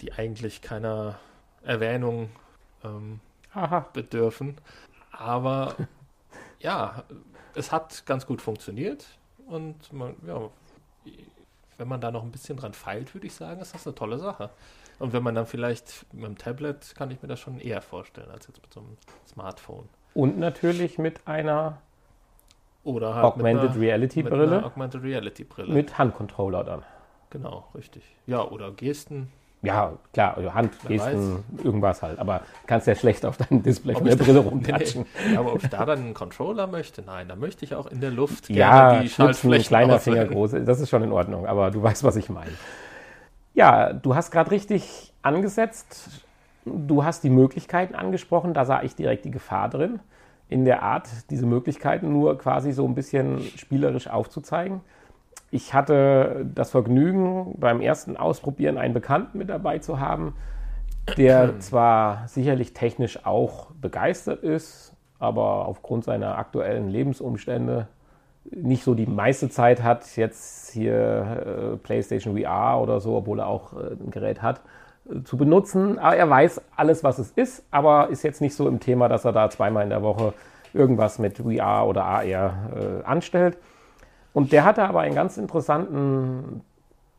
[0.01, 1.19] die eigentlich keiner
[1.63, 2.29] Erwähnung
[2.83, 3.19] ähm,
[3.93, 4.57] bedürfen.
[5.11, 5.75] Aber
[6.59, 7.03] ja,
[7.55, 9.05] es hat ganz gut funktioniert
[9.47, 10.49] und man, ja,
[11.77, 14.19] wenn man da noch ein bisschen dran feilt, würde ich sagen, ist das eine tolle
[14.19, 14.49] Sache.
[14.99, 18.29] Und wenn man dann vielleicht mit dem Tablet, kann ich mir das schon eher vorstellen,
[18.29, 19.89] als jetzt mit so einem Smartphone.
[20.13, 21.81] Und natürlich mit einer
[22.83, 25.73] Oder halt Augmented mit einer, Reality mit einer Brille Augmented Reality Brille.
[25.73, 26.83] mit Handcontroller dann.
[27.29, 28.03] genau, richtig.
[28.25, 29.31] Ja, oder Gesten.
[29.63, 32.17] Ja, klar, also Hand, Wer Gesten, irgendwas halt.
[32.17, 35.05] Aber kannst ja schlecht auf deinem Display Ob von der Brille rumtatschen.
[35.29, 35.37] nee.
[35.37, 37.03] Aber ob ich da dann einen Controller möchte?
[37.03, 39.99] Nein, da möchte ich auch in der Luft Ja, gerne die Schnipsen, Schaltflächen kleiner.
[39.99, 42.49] Finger, groß, das ist schon in Ordnung, aber du weißt, was ich meine.
[43.53, 46.09] Ja, du hast gerade richtig angesetzt.
[46.65, 49.99] Du hast die Möglichkeiten angesprochen, da sah ich direkt die Gefahr drin,
[50.51, 54.81] in der Art, diese Möglichkeiten nur quasi so ein bisschen spielerisch aufzuzeigen.
[55.49, 60.35] Ich hatte das Vergnügen, beim ersten Ausprobieren einen Bekannten mit dabei zu haben,
[61.17, 67.87] der zwar sicherlich technisch auch begeistert ist, aber aufgrund seiner aktuellen Lebensumstände
[68.43, 73.47] nicht so die meiste Zeit hat, jetzt hier äh, PlayStation VR oder so, obwohl er
[73.47, 74.61] auch äh, ein Gerät hat,
[75.24, 76.00] zu benutzen.
[76.00, 79.26] Aber er weiß alles, was es ist, aber ist jetzt nicht so im Thema, dass
[79.26, 80.34] er da zweimal in der Woche
[80.74, 83.58] irgendwas mit VR oder AR äh, anstellt.
[84.34, 86.62] Und der hatte aber einen ganz interessanten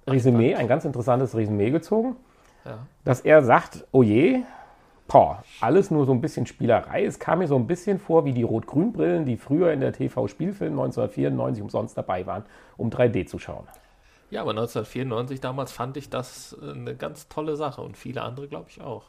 [0.06, 2.16] Resümee, ein ganz interessantes Resümee gezogen
[2.64, 2.78] Ja.
[3.04, 4.40] dass er sagt, oh je,
[5.08, 7.04] boah, alles nur so ein bisschen Spielerei.
[7.04, 10.72] Es kam mir so ein bisschen vor wie die Rot-Grün-Brillen, die früher in der TV-Spielfilm
[10.72, 12.44] 1994 umsonst dabei waren,
[12.78, 13.64] um 3D zu schauen.
[14.32, 18.48] Ja, aber 1994 damals fand ich das äh, eine ganz tolle Sache und viele andere,
[18.48, 19.04] glaube ich, auch.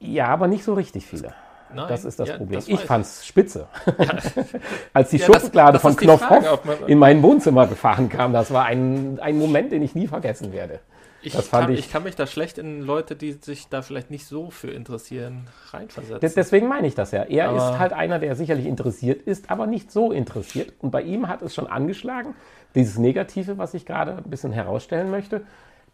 [0.00, 1.32] Ja, aber nicht so richtig viele.
[1.74, 2.58] Nein, Das ist das ja, Problem.
[2.58, 3.66] das ich fand's spitze.
[4.92, 8.64] Als die Ja, das- das von Knopfhoff man- in mein Wohnzimmer gefahren kam, das war
[8.64, 10.80] ein, ein Moment, den ich nie vergessen werde.
[11.22, 13.80] Ich, Das fand kann, ich- ich kann mich da schlecht in Leute, die sich da
[13.80, 16.20] vielleicht nicht so für interessieren, reinversetzen.
[16.20, 17.22] Des- Deswegen meine ich das ja.
[17.22, 20.72] Er Aber- ist halt einer, der sicherlich interessiert ist, aber nicht so interessiert.
[20.80, 22.34] Und bei ihm hat es schon angeschlagen,
[22.74, 25.42] dieses Negative, was ich gerade ein bisschen herausstellen möchte,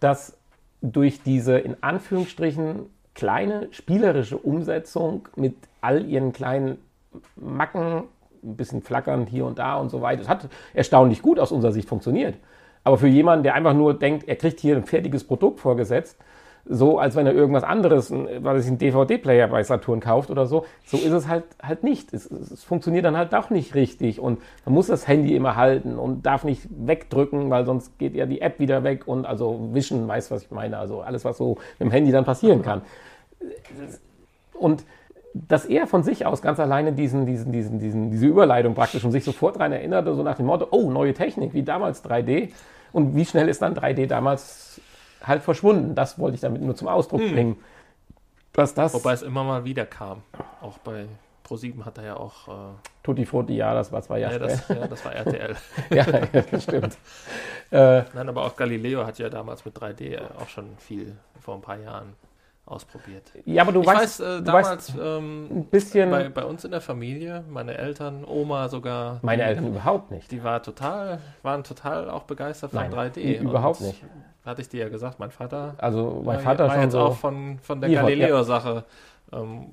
[0.01, 0.37] dass
[0.83, 6.79] durch diese in Anführungsstrichen kleine spielerische Umsetzung mit all ihren kleinen
[7.37, 8.05] Macken,
[8.43, 11.73] ein bisschen flackern hier und da und so weiter, es hat erstaunlich gut aus unserer
[11.73, 12.37] Sicht funktioniert.
[12.85, 16.19] Aber für jemanden, der einfach nur denkt, er kriegt hier ein fertiges Produkt vorgesetzt,
[16.65, 20.67] so als wenn er irgendwas anderes, weil er einen DVD-Player bei Saturn kauft oder so,
[20.85, 22.13] so ist es halt halt nicht.
[22.13, 25.99] Es, es, funktioniert dann halt doch nicht richtig und man muss das Handy immer halten
[25.99, 30.07] und darf nicht wegdrücken, weil sonst geht ja die App wieder weg und also wischen,
[30.07, 32.83] weiß was ich meine, also alles, was so mit dem Handy dann passieren kann.
[34.53, 34.85] Und
[35.33, 39.13] dass er von sich aus ganz alleine diesen, diesen, diesen, diesen, diese Überleitung praktisch und
[39.13, 42.51] sich sofort daran erinnerte, so nach dem Motto, oh, neue Technik, wie damals 3D.
[42.93, 44.81] Und wie schnell ist dann 3D damals
[45.23, 45.95] halt verschwunden?
[45.95, 47.57] Das wollte ich damit nur zum Ausdruck bringen.
[48.53, 50.23] Dass das Wobei es immer mal wieder kam.
[50.61, 51.07] Auch bei
[51.47, 52.49] Pro7 hat er ja auch.
[52.49, 55.57] Äh, Tutti Frutti, ja, das war zwei Jahre ja, das, ja, das war RTL.
[55.91, 56.97] Ja, ja, das stimmt.
[57.71, 61.61] Äh, Nein, aber auch Galileo hat ja damals mit 3D auch schon viel vor ein
[61.61, 62.15] paar Jahren
[62.67, 63.33] ausprobiert.
[63.47, 66.45] ja, aber du ich weißt, weiß, äh, du damals weißt ähm, ein bisschen, bei, bei
[66.45, 69.19] uns in der Familie, meine Eltern, Oma sogar.
[69.23, 70.31] meine die, Eltern überhaupt nicht.
[70.31, 73.39] Die war total, waren total auch begeistert von Nein, 3D.
[73.39, 74.05] überhaupt nicht.
[74.51, 77.01] Hatte ich dir ja gesagt, mein Vater Also mein war, Vater war schon jetzt so.
[77.01, 77.91] auch von, von der.
[77.91, 78.85] Galileo-Sache
[79.33, 79.67] ähm,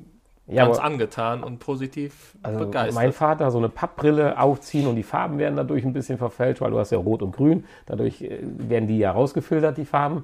[0.49, 2.95] ja, ganz angetan und positiv Also begeistert.
[2.95, 6.71] mein Vater so eine Pappbrille aufziehen und die Farben werden dadurch ein bisschen verfälscht, weil
[6.71, 10.23] du hast ja Rot und Grün, dadurch äh, werden die ja rausgefiltert, die Farben.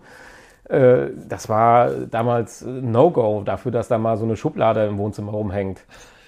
[0.70, 5.32] Äh, Das war damals äh, No-Go dafür, dass da mal so eine Schublade im Wohnzimmer
[5.34, 5.84] rumhängt,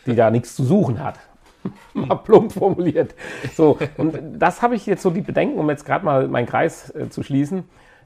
[0.05, 1.15] die da nichts zu suchen hat.
[1.93, 3.15] mal plump formuliert.
[3.55, 6.93] So, und das habe ich jetzt so die Bedenken, um jetzt gerade mal meinen Kreis
[7.09, 7.63] zu schließen.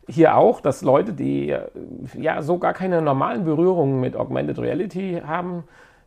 [0.10, 1.68] Hier auch, dass Leute, die äh,
[2.18, 5.64] ja so gar keine normalen Berührungen mit Augmented Reality haben,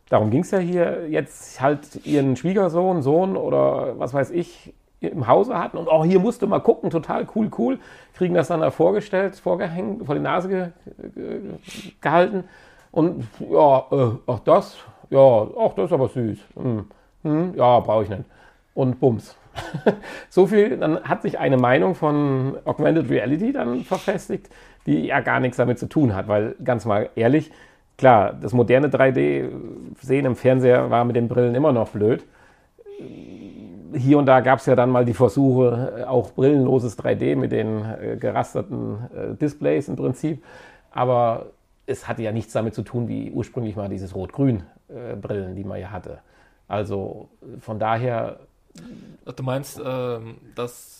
[0.09, 5.27] darum ging es ja hier, jetzt halt ihren Schwiegersohn, Sohn oder was weiß ich im
[5.27, 5.77] Hause hatten.
[5.77, 7.79] Und oh, hier musst du mal gucken, total cool, cool,
[8.13, 10.67] kriegen das dann da vorgestellt, vorgehängt, vor die Nase ge
[11.15, 11.41] ge
[12.01, 12.43] gehalten.
[12.91, 14.77] Und ja, äh, ach das,
[15.09, 16.85] ja, ach das ist aber süß, hm,
[17.23, 18.23] hm, ja, brauche ich nicht.
[18.73, 19.35] Und bums.
[20.29, 24.49] so viel, dann hat sich eine Meinung von Augmented Reality dann verfestigt,
[24.85, 27.51] die ja gar nichts damit zu tun hat, weil ganz mal ehrlich,
[27.97, 32.23] klar, das moderne 3D-Sehen im Fernseher war mit den Brillen immer noch blöd.
[33.95, 37.51] Hier und da gab es ja dann mal die Versuche, äh, auch brillenloses 3D mit
[37.51, 40.43] den äh, gerasterten äh, Displays im Prinzip.
[40.91, 41.47] Aber
[41.85, 45.91] es hatte ja nichts damit zu tun, wie ursprünglich mal dieses Rot-Grün-Brillen, die man ja
[45.91, 46.19] hatte.
[46.67, 48.39] Also von daher
[49.35, 50.93] Du meinst, ähm, dass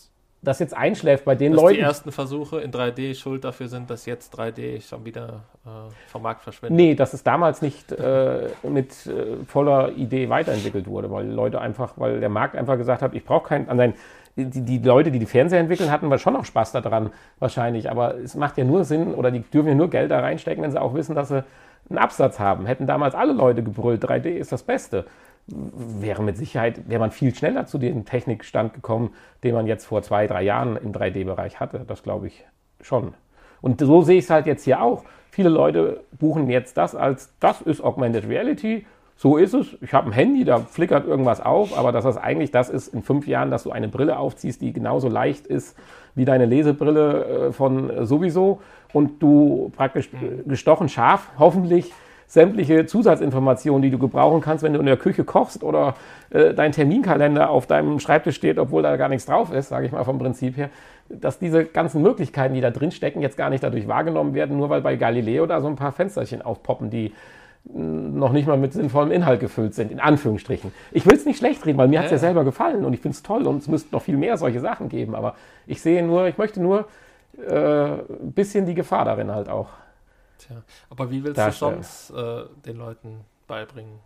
[0.44, 1.76] das jetzt einschläft bei den dass Leuten.
[1.76, 5.70] die ersten Versuche in 3D schuld dafür sind, dass jetzt 3D schon wieder äh,
[6.08, 6.76] vom Markt verschwindet.
[6.76, 11.94] Nee, dass es damals nicht äh, mit äh, voller Idee weiterentwickelt wurde, weil Leute einfach,
[11.96, 13.94] weil der Markt einfach gesagt hat, ich brauche keinen, an sein,
[14.36, 18.16] die, die Leute, die die Fernseher entwickeln, hatten wir schon noch Spaß daran, wahrscheinlich, aber
[18.16, 20.82] es macht ja nur Sinn, oder die dürfen ja nur Geld da reinstecken, wenn sie
[20.82, 21.44] auch wissen, dass sie
[21.90, 22.66] einen Absatz haben.
[22.66, 25.06] Hätten damals alle Leute gebrüllt, 3D ist das Beste
[25.48, 30.02] wäre mit Sicherheit, wäre man viel schneller zu dem Technikstand gekommen, den man jetzt vor
[30.02, 31.84] zwei, drei Jahren im 3D-Bereich hatte.
[31.86, 32.46] Das glaube ich
[32.82, 33.14] schon.
[33.62, 35.04] Und so sehe ich es halt jetzt hier auch.
[35.30, 38.86] Viele Leute buchen jetzt das als, das ist Augmented Reality.
[39.16, 39.78] So ist es.
[39.82, 43.04] Ich habe ein Handy, da flickert irgendwas auf, aber dass das eigentlich das ist in
[43.04, 45.78] fünf Jahren, dass du eine Brille aufziehst, die genauso leicht ist
[46.16, 50.10] wie deine Lesebrille äh, von sowieso und du praktisch
[50.46, 51.92] gestochen scharf, hoffentlich
[52.34, 55.94] sämtliche Zusatzinformationen, die du gebrauchen kannst, wenn du in der Küche kochst oder
[56.32, 59.92] äh, dein Terminkalender auf deinem Schreibtisch steht, obwohl da gar nichts drauf ist, sage ich
[59.92, 60.72] mal vom Prinzip her,
[61.10, 64.72] dass diese ganzen Möglichkeiten, die da drin stecken, jetzt gar nicht dadurch wahrgenommen werden, nur
[64.72, 67.14] weil bei Galileo da so ein paar Fensterchen aufpoppen, die
[67.66, 70.72] mm, noch nicht mal mit sinnvollem Inhalt gefüllt sind, in Anführungsstrichen.
[70.92, 73.00] Ich will es nicht schlecht reden, weil mir hat es ja selber gefallen und ich
[73.02, 75.36] finde es toll und es müsste noch viel mehr solche Sachen geben, aber
[75.68, 76.88] ich sehe nur, ich möchte nur
[77.48, 79.68] äh, ein bisschen die Gefahr darin halt auch
[80.46, 81.78] Tja, aber wie willst darstellen.
[81.78, 84.00] du sonst äh, den Leuten beibringen?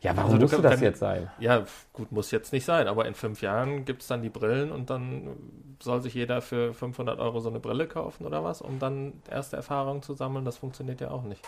[0.00, 1.30] Ja, warum also, muss das jetzt sein?
[1.38, 4.72] Ja, gut, muss jetzt nicht sein, aber in fünf Jahren gibt es dann die Brillen
[4.72, 5.36] und dann
[5.80, 9.56] soll sich jeder für 500 Euro so eine Brille kaufen oder was, um dann erste
[9.56, 10.44] Erfahrungen zu sammeln.
[10.44, 11.42] Das funktioniert ja auch nicht.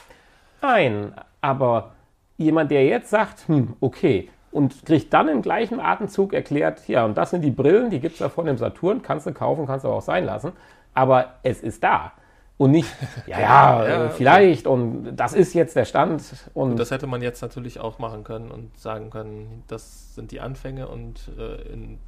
[0.62, 1.92] Nein, aber
[2.36, 7.16] jemand, der jetzt sagt, hm, okay, und kriegt dann im gleichen Atemzug erklärt, ja, und
[7.16, 9.84] das sind die Brillen, die gibt es da von dem Saturn, kannst du kaufen, kannst
[9.84, 10.52] du aber auch sein lassen,
[10.94, 12.12] aber es ist da.
[12.56, 12.88] Und nicht,
[13.26, 14.74] ja, ja, ja vielleicht okay.
[14.74, 16.22] und das ist jetzt der Stand.
[16.54, 20.30] Und, und, das hätte man jetzt natürlich auch machen können und sagen können, das sind
[20.30, 21.98] die Anfänge und äh, in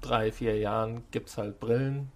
[0.00, 2.10] drei, vier Jahren gibt es halt Brillen,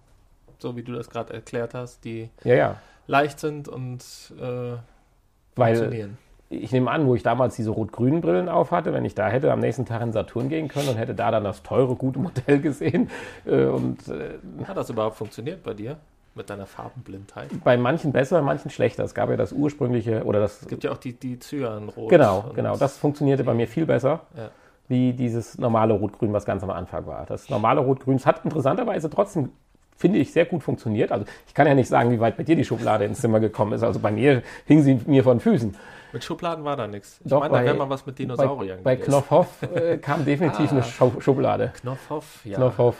[0.59, 2.75] so wie du das gerade erklärt hast, die ja, ja.
[3.07, 4.03] leicht sind und
[4.39, 4.77] äh,
[5.55, 6.17] Weil, funktionieren.
[6.47, 9.51] Ich nehme an, wo ich damals diese rot-grünen Brillen auf hatte, wenn ich da hätte
[9.51, 12.59] am nächsten Tag in Saturn gehen können und hätte da dann das teure, gute Modell
[12.61, 13.09] gesehen.
[13.45, 15.97] Äh, und, äh, Hat das überhaupt funktioniert bei dir?
[16.35, 17.49] Mit deiner Farbenblindheit?
[17.63, 19.05] Bei manchen besser, bei manchen schlechter.
[19.05, 20.63] Es gab ja das ursprüngliche oder das.
[20.63, 22.09] Es gibt ja auch die, die Cyanrot.
[22.09, 22.75] Genau, genau.
[22.75, 24.21] Das funktionierte bei mir viel besser.
[24.35, 24.49] Ja.
[24.87, 27.25] Wie dieses normale Rot-Grün, was ganz am Anfang war.
[27.25, 29.49] Das normale Rot-Grün hat interessanterweise trotzdem
[29.97, 31.11] finde ich, sehr gut funktioniert.
[31.11, 33.73] Also ich kann ja nicht sagen, wie weit bei dir die Schublade ins Zimmer gekommen
[33.73, 33.83] ist.
[33.83, 35.75] Also bei mir hing sie mir von Füßen.
[36.11, 37.19] Mit Schubladen war da nichts.
[37.23, 38.83] Ich meine, da wäre mal was mit Dinosauriern.
[38.83, 41.73] Bei, bei Knopfhoff äh, kam definitiv ah, eine Schublade.
[41.81, 42.57] Knopfhoff, ja.
[42.57, 42.97] Knopfhoff.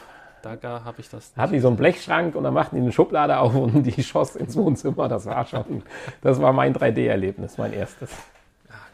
[0.54, 1.30] Da habe ich das.
[1.30, 1.36] Nicht.
[1.36, 4.36] Hatten die so einen Blechschrank und dann machten die eine Schublade auf und die schoss
[4.36, 5.08] ins Wohnzimmer.
[5.08, 5.82] Das war schon,
[6.22, 8.10] das war mein 3D-Erlebnis, mein erstes.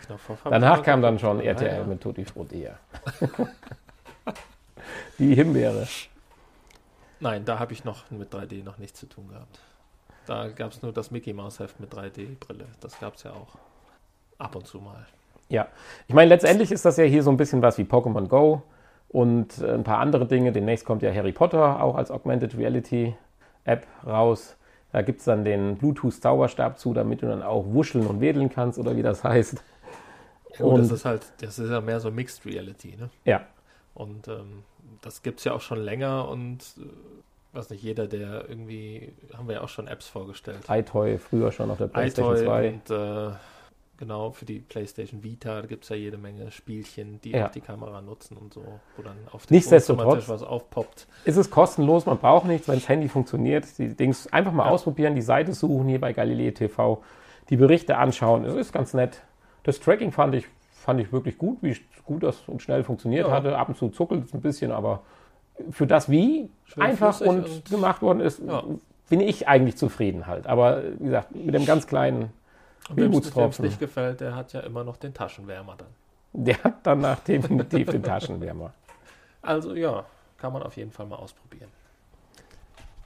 [0.09, 1.85] Ja, Danach kam dann schon RTL ja.
[1.85, 2.69] mit Tutti Frutti.
[5.19, 5.87] die Himbeere.
[7.21, 9.61] Nein, da habe ich noch mit 3D noch nichts zu tun gehabt.
[10.27, 12.67] Da gab es nur das Mickey Mouse Heft mit 3D-Brille.
[12.81, 13.59] Das gab es ja auch
[14.39, 15.07] ab und zu mal.
[15.49, 15.69] Ja,
[16.09, 18.63] ich meine, letztendlich ist das ja hier so ein bisschen was wie Pokémon Go
[19.13, 20.53] und ein paar andere Dinge.
[20.53, 23.15] Demnächst kommt ja Harry Potter auch als Augmented Reality
[23.65, 24.57] App raus.
[24.93, 28.79] Da gibt es dann den Bluetooth-Zauberstab zu, damit du dann auch wuscheln und wedeln kannst
[28.79, 29.63] oder wie das heißt.
[30.59, 33.09] Ja, und das ist halt, das ist ja mehr so Mixed Reality, ne?
[33.25, 33.43] Ja.
[33.95, 34.65] Und ähm,
[35.01, 36.85] das gibt es ja auch schon länger und äh,
[37.55, 40.61] was nicht jeder, der irgendwie, haben wir ja auch schon Apps vorgestellt.
[40.69, 42.69] iToy früher schon auf der PlayStation 2.
[42.69, 43.31] Und äh,
[44.03, 47.47] Genau, für die PlayStation Vita gibt es ja jede Menge Spielchen, die ja.
[47.47, 48.65] auch die Kamera nutzen und so,
[48.97, 51.07] wo dann auf dem Nichtsdestotrotz was aufpoppt.
[51.25, 53.65] Ist es kostenlos, man braucht nichts, wenn das Handy funktioniert.
[53.79, 54.73] Die Dings einfach mal ja.
[54.73, 57.01] ausprobieren, die Seite suchen hier bei Galileo TV,
[57.49, 58.45] die Berichte anschauen.
[58.45, 59.23] Es ist ganz nett.
[59.63, 63.33] Das Tracking fand ich, fand ich wirklich gut, wie gut das und schnell funktioniert ja.
[63.33, 63.57] hatte.
[63.57, 65.05] Ab und zu zuckelt es ein bisschen, aber
[65.71, 68.43] für das, wie Schön einfach und, und, gemacht worden ist,
[69.09, 70.49] bin ich eigentlich zufrieden halt.
[70.49, 72.33] Aber wie gesagt, mit dem ganz kleinen
[72.91, 75.89] Wem es nicht gefällt, der hat ja immer noch den Taschenwärmer dann.
[76.33, 78.73] Der hat danach definitiv den Taschenwärmer.
[79.43, 80.05] Also ja,
[80.39, 81.69] kann man auf jeden Fall mal ausprobieren.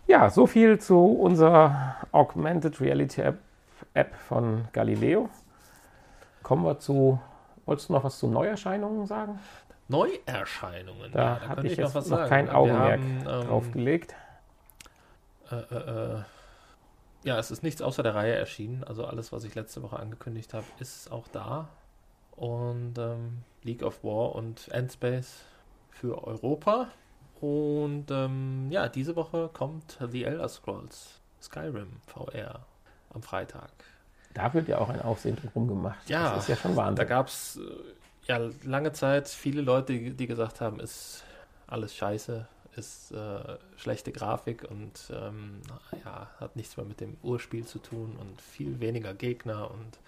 [0.06, 3.38] Ja, so viel zu unserer Augmented Reality App,
[3.94, 5.28] App von Galileo.
[6.42, 7.20] Kommen wir zu.
[7.64, 9.40] Wolltest du noch was zu Neuerscheinungen sagen?
[9.88, 11.10] Neuerscheinungen?
[11.12, 14.14] Da, ja, da hatte ich, ich jetzt noch, noch kein Augenmerk haben, ähm, drauf gelegt.
[15.50, 16.22] Äh, äh, äh
[17.26, 18.84] ja, es ist nichts außer der Reihe erschienen.
[18.84, 21.68] Also alles, was ich letzte Woche angekündigt habe, ist auch da.
[22.36, 25.42] Und ähm, League of War und Endspace
[25.90, 26.86] für Europa.
[27.40, 32.60] Und ähm, ja, diese Woche kommt The Elder Scrolls Skyrim VR
[33.12, 33.72] am Freitag.
[34.32, 36.08] Da wird ja auch ein Aufsehen drum gemacht.
[36.08, 36.96] Ja, das ist ja schon Wahnsinn.
[36.96, 41.24] Da gab es äh, ja lange Zeit viele Leute, die, die gesagt haben, ist
[41.66, 42.46] alles scheiße,
[42.76, 45.60] ist äh, schlechte Grafik und ähm,
[46.04, 49.98] ja, hat nichts mehr mit dem Urspiel zu tun und viel weniger Gegner und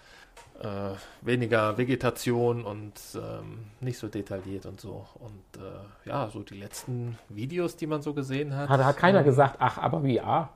[0.63, 5.07] äh, weniger Vegetation und ähm, nicht so detailliert und so.
[5.15, 8.69] Und äh, ja, so die letzten Videos, die man so gesehen hat.
[8.69, 10.49] Hat, hat keiner gesagt, ach, aber VR.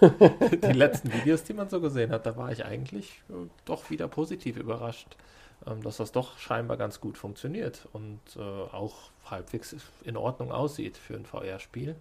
[0.00, 4.08] die letzten Videos, die man so gesehen hat, da war ich eigentlich äh, doch wieder
[4.08, 5.26] positiv überrascht, ähm,
[5.64, 11.14] dass das doch scheinbar ganz gut funktioniert und äh, auch halbwegs in Ordnung aussieht für
[11.14, 11.96] ein VR-Spiel.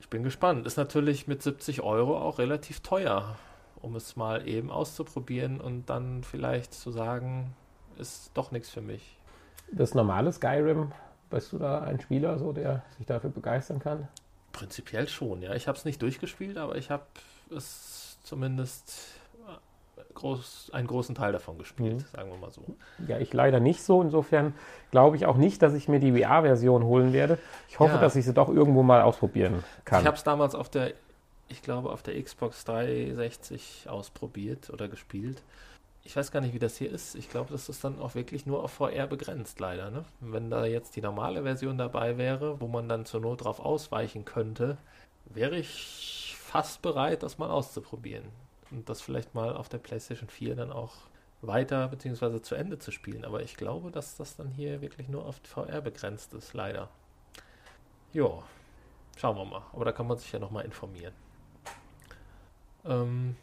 [0.00, 0.66] Ich bin gespannt.
[0.66, 3.36] Ist natürlich mit 70 Euro auch relativ teuer,
[3.80, 7.54] um es mal eben auszuprobieren und dann vielleicht zu sagen,
[7.98, 9.16] ist doch nichts für mich.
[9.70, 10.92] Das normale Skyrim,
[11.30, 14.08] bist du da ein Spieler, so der sich dafür begeistern kann?
[14.52, 15.54] Prinzipiell schon, ja.
[15.54, 17.04] Ich habe es nicht durchgespielt, aber ich habe
[17.50, 19.20] es zumindest
[20.14, 22.16] groß, einen großen Teil davon gespielt, mhm.
[22.16, 22.62] sagen wir mal so.
[23.06, 24.02] Ja, ich leider nicht so.
[24.02, 24.54] Insofern
[24.90, 27.38] glaube ich auch nicht, dass ich mir die VR-Version holen werde.
[27.68, 28.00] Ich hoffe, ja.
[28.00, 30.00] dass ich sie doch irgendwo mal ausprobieren kann.
[30.00, 30.92] Ich habe es damals auf der,
[31.48, 35.42] ich glaube, auf der Xbox 360 ausprobiert oder gespielt
[36.04, 37.14] ich weiß gar nicht, wie das hier ist.
[37.14, 39.90] Ich glaube, das ist dann auch wirklich nur auf VR begrenzt, leider.
[39.90, 40.04] Ne?
[40.20, 44.24] Wenn da jetzt die normale Version dabei wäre, wo man dann zur Not drauf ausweichen
[44.24, 44.76] könnte,
[45.24, 48.24] wäre ich fast bereit, das mal auszuprobieren.
[48.74, 50.94] Und das vielleicht mal auf der PlayStation 4 dann auch
[51.42, 52.42] weiter bzw.
[52.42, 53.24] zu Ende zu spielen.
[53.24, 56.88] Aber ich glaube, dass das dann hier wirklich nur auf VR begrenzt ist, leider.
[58.12, 58.42] Ja,
[59.16, 59.62] schauen wir mal.
[59.72, 61.14] Aber da kann man sich ja nochmal informieren.
[62.84, 63.36] Ähm,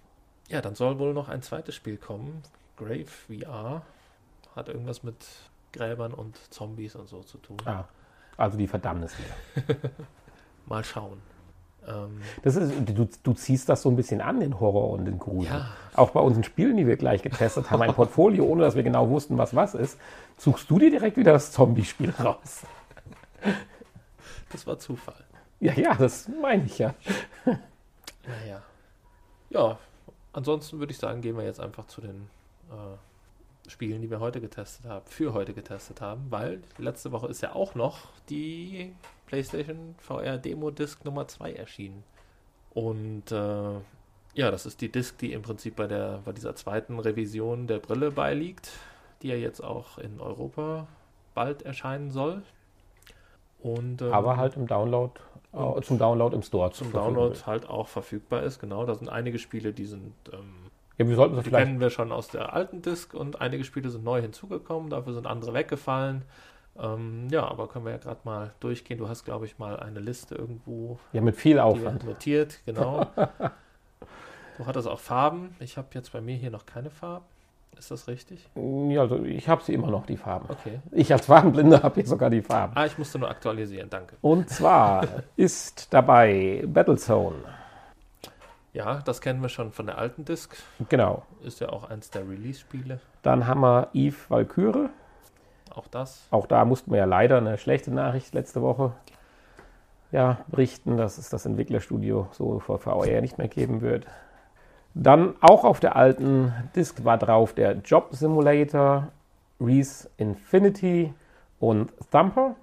[0.49, 2.43] ja, dann soll wohl noch ein zweites Spiel kommen.
[2.75, 3.83] Grave VR.
[4.53, 5.15] Hat irgendwas mit
[5.71, 7.57] Gräbern und Zombies und so zu tun.
[7.63, 7.85] Ah,
[8.35, 9.75] also die Verdammnis wieder.
[10.65, 11.21] Mal schauen.
[11.87, 15.17] Ähm, das ist, du, du, ziehst das so ein bisschen an, den Horror und den
[15.17, 15.51] Grusel.
[15.51, 15.69] Ja.
[15.95, 19.09] Auch bei unseren Spielen, die wir gleich getestet haben, ein Portfolio, ohne dass wir genau
[19.09, 19.97] wussten, was was ist,
[20.37, 22.61] suchst du dir direkt wieder das Zombie-Spiel raus.
[24.51, 25.23] Das war Zufall.
[25.59, 26.93] Ja, ja, das meine ich ja.
[27.45, 28.61] Naja.
[29.49, 29.77] Ja,
[30.33, 32.29] ansonsten würde ich sagen, gehen wir jetzt einfach zu den
[32.69, 37.41] äh, Spielen, die wir heute getestet haben, für heute getestet haben, weil letzte Woche ist
[37.41, 38.93] ja auch noch die
[39.31, 42.03] PlayStation VR Demo Disc Nummer 2 erschienen.
[42.73, 43.75] Und äh,
[44.33, 47.79] ja, das ist die Disc, die im Prinzip bei, der, bei dieser zweiten Revision der
[47.79, 48.71] Brille beiliegt,
[49.21, 50.87] die ja jetzt auch in Europa
[51.33, 52.43] bald erscheinen soll.
[53.61, 55.13] Und, ähm, Aber halt im Download,
[55.53, 56.71] äh, zum Download im Store.
[56.71, 58.85] Zum Download halt auch verfügbar ist, genau.
[58.85, 60.13] Da sind einige Spiele, die sind.
[60.33, 61.67] Ähm, ja, wir sollten sie vielleicht.
[61.67, 65.25] kennen wir schon aus der alten Disc und einige Spiele sind neu hinzugekommen, dafür sind
[65.25, 66.25] andere weggefallen.
[66.79, 68.97] Ähm, ja, aber können wir ja gerade mal durchgehen.
[68.97, 70.99] Du hast, glaube ich, mal eine Liste irgendwo.
[71.13, 72.05] Ja, mit viel Aufwand.
[72.05, 73.05] Notiert, genau.
[74.57, 75.55] du hattest auch Farben.
[75.59, 77.25] Ich habe jetzt bei mir hier noch keine Farben.
[77.77, 78.47] Ist das richtig?
[78.55, 80.47] Ja, also ich habe sie immer noch, die Farben.
[80.49, 80.79] Okay.
[80.91, 82.73] Ich als Farbenblinder habe hier sogar die Farben.
[82.75, 84.17] Ah, ich musste nur aktualisieren, danke.
[84.21, 87.37] Und zwar ist dabei Battlezone.
[88.73, 90.55] Ja, das kennen wir schon von der alten Disc.
[90.89, 91.23] Genau.
[91.43, 92.99] Ist ja auch eins der Release-Spiele.
[93.21, 94.89] Dann haben wir Eve Valkyrie.
[95.73, 96.27] Auch das.
[96.31, 98.93] Auch da mussten wir ja leider eine schlechte Nachricht letzte Woche
[100.11, 104.05] ja, berichten, dass es das Entwicklerstudio so vor VR nicht mehr geben wird.
[104.93, 109.07] Dann auch auf der alten Disk war drauf der Job Simulator,
[109.59, 111.13] Reese Infinity
[111.59, 112.55] und Thumper,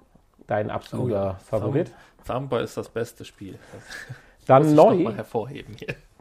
[0.45, 1.91] dein absoluter oh Favorit.
[2.27, 3.57] Thumper ist das beste Spiel.
[4.49, 5.13] Dann neu.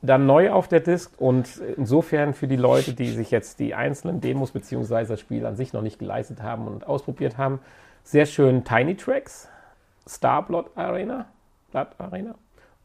[0.01, 4.21] Dann neu auf der Disk und insofern für die Leute, die sich jetzt die einzelnen
[4.21, 5.07] Demos bzw.
[5.07, 7.59] das Spiel an sich noch nicht geleistet haben und ausprobiert haben,
[8.05, 9.49] sehr schön Tiny Tracks,
[10.07, 11.27] Star Blood Arena,
[11.73, 12.35] Blood Arena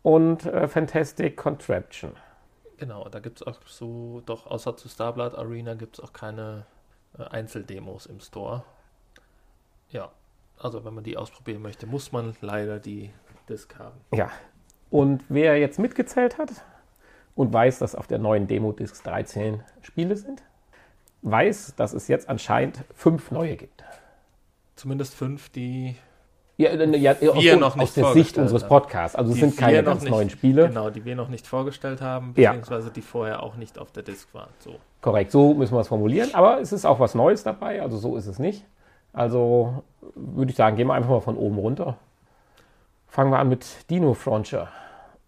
[0.01, 2.13] und äh, Fantastic Contraption.
[2.77, 6.65] Genau, da gibt es auch so, doch außer zu Starblood Arena gibt es auch keine
[7.17, 8.63] äh, Einzeldemos im Store.
[9.89, 10.11] Ja,
[10.57, 13.11] also wenn man die ausprobieren möchte, muss man leider die
[13.47, 14.01] Disc haben.
[14.11, 14.31] Ja,
[14.93, 16.51] und wer jetzt mitgezählt hat
[17.33, 20.43] und weiß, dass auf der neuen Demo-Disc 13 Spiele sind,
[21.23, 23.83] weiß, dass es jetzt anscheinend fünf neue gibt.
[24.75, 25.95] Zumindest fünf, die
[26.57, 29.15] ja, äh, ja wir aus, noch nicht aus der Sicht unseres Podcasts.
[29.15, 30.67] Also es sind keine ganz nicht, neuen Spiele.
[30.67, 32.93] Genau, die wir noch nicht vorgestellt haben, beziehungsweise ja.
[32.93, 34.51] die vorher auch nicht auf der Disc waren.
[34.59, 34.75] So.
[35.01, 36.35] Korrekt, so müssen wir es formulieren.
[36.35, 38.63] Aber es ist auch was Neues dabei, also so ist es nicht.
[39.11, 39.81] Also
[40.13, 41.97] würde ich sagen, gehen wir einfach mal von oben runter.
[43.13, 44.69] Fangen wir an mit Dino Frontier.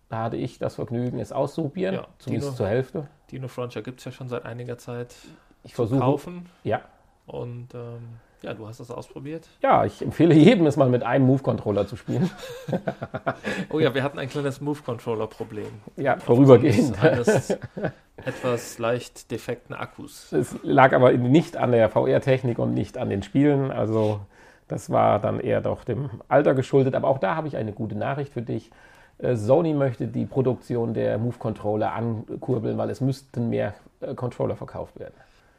[0.10, 3.08] Da hatte ich das Vergnügen, es auszuprobieren, ja, zumindest Dino, zur Hälfte.
[3.30, 5.16] Dino Frontier gibt es ja schon seit einiger Zeit
[5.64, 6.50] ich zu versuche, kaufen.
[6.64, 6.82] Ja.
[7.28, 9.48] Und ähm, ja, du hast das ausprobiert.
[9.62, 12.32] Ja, ich empfehle jedem, es mal mit einem Move-Controller zu spielen.
[13.70, 15.68] oh ja, wir hatten ein kleines Move-Controller-Problem.
[15.96, 17.00] Ja, vorübergehend.
[17.04, 17.52] Eines
[18.18, 20.32] etwas leicht defekten Akkus.
[20.34, 23.70] Es lag aber nicht an der VR-Technik und nicht an den Spielen.
[23.70, 24.22] Also
[24.68, 26.96] Das war dann eher doch dem Alter geschuldet.
[26.96, 28.72] Aber auch da habe ich eine gute Nachricht für dich.
[29.18, 34.56] Äh, Sony möchte die Produktion der Move Controller ankurbeln, weil es müssten mehr äh, Controller
[34.56, 35.14] verkauft werden.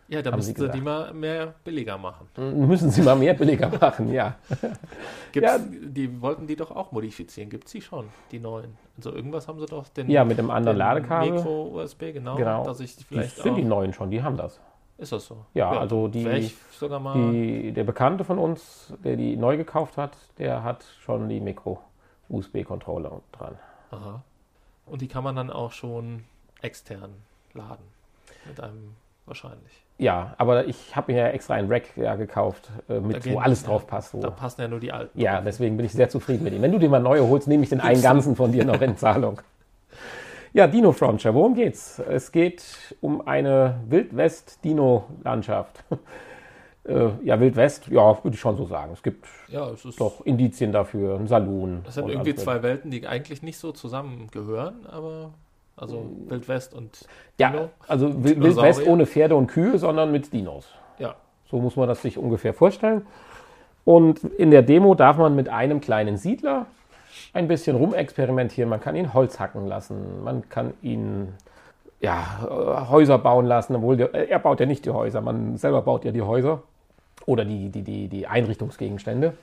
[0.09, 2.29] Ja, da müssen sie, die mal mehr billiger machen.
[2.37, 4.37] Müssen sie mal mehr billiger machen, ja.
[5.33, 5.59] Gibt's, ja.
[5.59, 7.51] Die wollten die doch auch modifizieren.
[7.51, 8.77] Gibt es die schon, die neuen?
[8.97, 9.89] Also irgendwas haben sie doch.
[9.89, 11.33] Den, ja, mit dem anderen Ladekabel.
[11.33, 12.37] Micro-USB, genau.
[12.37, 12.65] genau.
[12.65, 14.61] Dass ich vielleicht die sind die neuen schon, die haben das.
[14.99, 15.45] Ist das so?
[15.53, 20.63] Ja, ja also die, die, der Bekannte von uns, der die neu gekauft hat, der
[20.63, 23.59] hat schon die Micro-USB-Controller dran.
[23.91, 24.23] Aha.
[24.87, 26.25] Und die kann man dann auch schon
[26.63, 27.13] extern
[27.53, 27.85] laden.
[28.47, 28.95] Mit einem
[29.27, 29.85] wahrscheinlich.
[29.99, 33.63] Ja, aber ich habe mir ja extra ein Rack ja, gekauft, äh, mit, wo alles
[33.63, 34.15] ja, drauf passt.
[34.15, 35.19] Wo, da passen ja nur die alten.
[35.19, 36.63] Ja, deswegen bin ich sehr zufrieden mit ihm.
[36.63, 38.97] Wenn du dir mal neue holst, nehme ich den einen ganzen von dir noch in
[38.97, 39.41] Zahlung.
[40.57, 41.99] Ja, Dino Frontier, worum geht's?
[41.99, 42.65] Es geht
[43.03, 45.85] um eine Wildwest-Dino-Landschaft.
[46.85, 48.93] äh, ja, Wildwest, ja, würde ich schon so sagen.
[48.95, 51.85] Es gibt ja, es ist doch Indizien dafür, ein Saloon.
[51.87, 55.35] Es sind irgendwie zwei Welten, die eigentlich nicht so zusammengehören, aber
[55.77, 57.07] also Wildwest und
[57.39, 57.51] Dino.
[57.55, 60.67] Ja, also Wildwest ohne Pferde und Kühe, sondern mit Dinos.
[60.99, 61.17] Ja.
[61.51, 63.07] So muss man das sich ungefähr vorstellen.
[63.85, 66.65] Und in der Demo darf man mit einem kleinen Siedler
[67.37, 68.68] ein bisschen rumexperimentieren.
[68.68, 70.24] Man kann ihn Holz hacken lassen.
[70.24, 71.34] Man kann ihn
[72.01, 73.76] ja, Häuser bauen lassen.
[73.76, 75.20] Obwohl der, er baut ja nicht die Häuser.
[75.20, 76.62] Man selber baut ja die Häuser
[77.26, 79.34] oder die, die, die, die Einrichtungsgegenstände.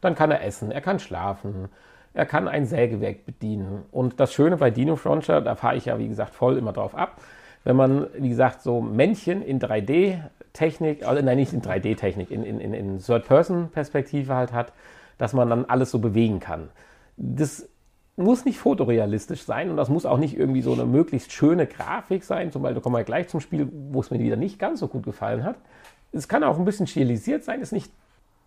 [0.00, 1.68] Dann kann er essen, er kann schlafen,
[2.14, 3.84] er kann ein Sägewerk bedienen.
[3.90, 6.94] Und das Schöne bei Dino Frontier, da fahre ich ja wie gesagt voll immer drauf
[6.94, 7.20] ab,
[7.64, 12.72] wenn man, wie gesagt, so Männchen in 3D-Technik, also nein, nicht in 3D-Technik, in, in,
[12.72, 14.72] in Third-Person-Perspektive halt hat,
[15.18, 16.68] dass man dann alles so bewegen kann.
[17.18, 17.68] Das
[18.16, 22.24] muss nicht fotorealistisch sein und das muss auch nicht irgendwie so eine möglichst schöne Grafik
[22.24, 22.50] sein.
[22.50, 25.04] Zum Beispiel kommen wir gleich zum Spiel, wo es mir wieder nicht ganz so gut
[25.04, 25.56] gefallen hat.
[26.12, 27.92] Es kann auch ein bisschen stilisiert sein, ist nicht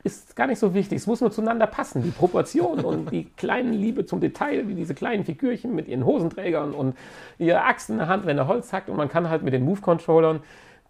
[0.03, 0.97] ist gar nicht so wichtig.
[0.97, 2.01] Es muss nur zueinander passen.
[2.01, 6.73] Die Proportionen und die kleinen Liebe zum Detail, wie diese kleinen Figürchen mit ihren Hosenträgern
[6.73, 6.97] und
[7.37, 8.89] ihre Achsen in der Hand, wenn er Holz hackt.
[8.89, 10.39] Und man kann halt mit den Move-Controllern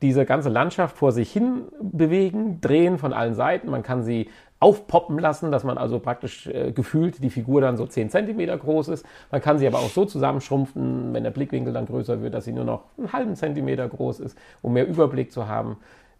[0.01, 3.69] diese ganze Landschaft vor sich hin bewegen, drehen von allen Seiten.
[3.69, 4.29] Man kann sie
[4.61, 8.87] aufpoppen lassen, dass man also praktisch äh, gefühlt die Figur dann so 10 cm groß
[8.87, 9.05] ist.
[9.29, 12.53] Man kann sie aber auch so zusammenschrumpfen, wenn der Blickwinkel dann größer wird, dass sie
[12.53, 15.77] nur noch einen halben Zentimeter groß ist, um mehr Überblick zu haben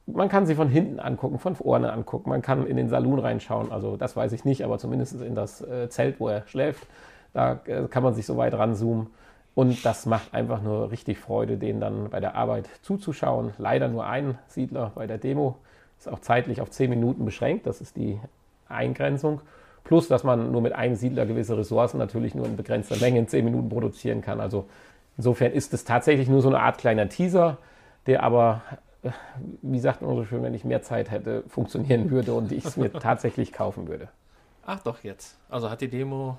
[0.07, 3.71] man kann sie von hinten angucken, von vorne angucken, man kann in den Saloon reinschauen,
[3.71, 6.87] also das weiß ich nicht, aber zumindest in das äh, Zelt, wo er schläft,
[7.33, 9.07] da äh, kann man sich so weit ranzoomen.
[9.53, 13.51] Und das macht einfach nur richtig Freude, denen dann bei der Arbeit zuzuschauen.
[13.57, 15.57] Leider nur ein Siedler bei der Demo,
[16.01, 18.19] ist auch zeitlich auf 10 Minuten beschränkt, das ist die
[18.67, 19.41] Eingrenzung.
[19.83, 23.27] Plus, dass man nur mit einem Siedler gewisse Ressourcen natürlich nur in begrenzter Menge in
[23.27, 24.39] 10 Minuten produzieren kann.
[24.39, 24.67] Also
[25.17, 27.57] insofern ist es tatsächlich nur so eine Art kleiner Teaser,
[28.07, 28.61] der aber
[29.61, 32.77] wie sagt man so schön, wenn ich mehr Zeit hätte, funktionieren würde und ich es
[32.77, 34.09] mir tatsächlich kaufen würde.
[34.65, 35.37] Ach doch, jetzt.
[35.49, 36.37] Also hat die Demo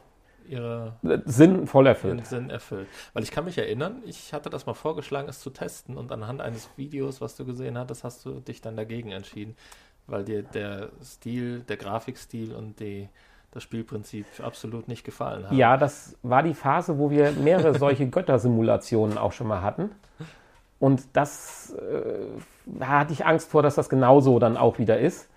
[0.48, 2.26] ihre Sinn voll erfüllt.
[2.26, 2.88] Sinn erfüllt.
[3.12, 6.40] Weil ich kann mich erinnern, ich hatte das mal vorgeschlagen, es zu testen und anhand
[6.40, 9.56] eines Videos, was du gesehen hattest, hast du dich dann dagegen entschieden,
[10.06, 13.08] weil dir der Stil, der Grafikstil und die,
[13.50, 15.56] das Spielprinzip absolut nicht gefallen haben.
[15.56, 19.90] Ja, das war die Phase, wo wir mehrere solche Göttersimulationen auch schon mal hatten.
[20.78, 22.26] Und das äh,
[22.66, 25.28] da hatte ich Angst vor, dass das genauso dann auch wieder ist.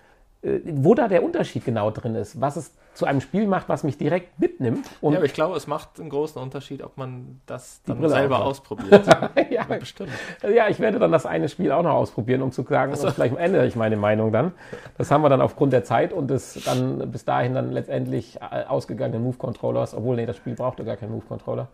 [0.45, 3.83] Äh, wo da der Unterschied genau drin ist, was es zu einem Spiel macht, was
[3.83, 4.85] mich direkt mitnimmt.
[5.01, 9.05] ja, aber ich glaube, es macht einen großen Unterschied, ob man das dann selber ausprobiert.
[9.49, 10.11] ja, bestimmt.
[10.43, 13.09] Ja, ich werde dann das eine Spiel auch noch ausprobieren, um zu sagen, also.
[13.09, 14.53] vielleicht ändere ich meine Meinung dann.
[14.97, 18.65] Das haben wir dann aufgrund der Zeit und des dann bis dahin dann letztendlich äh,
[18.65, 21.67] ausgegangenen Move-Controllers, obwohl, nee, das Spiel brauchte gar keinen Move-Controller.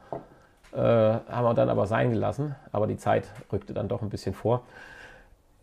[0.73, 4.33] Äh, haben wir dann aber sein gelassen, aber die Zeit rückte dann doch ein bisschen
[4.33, 4.63] vor.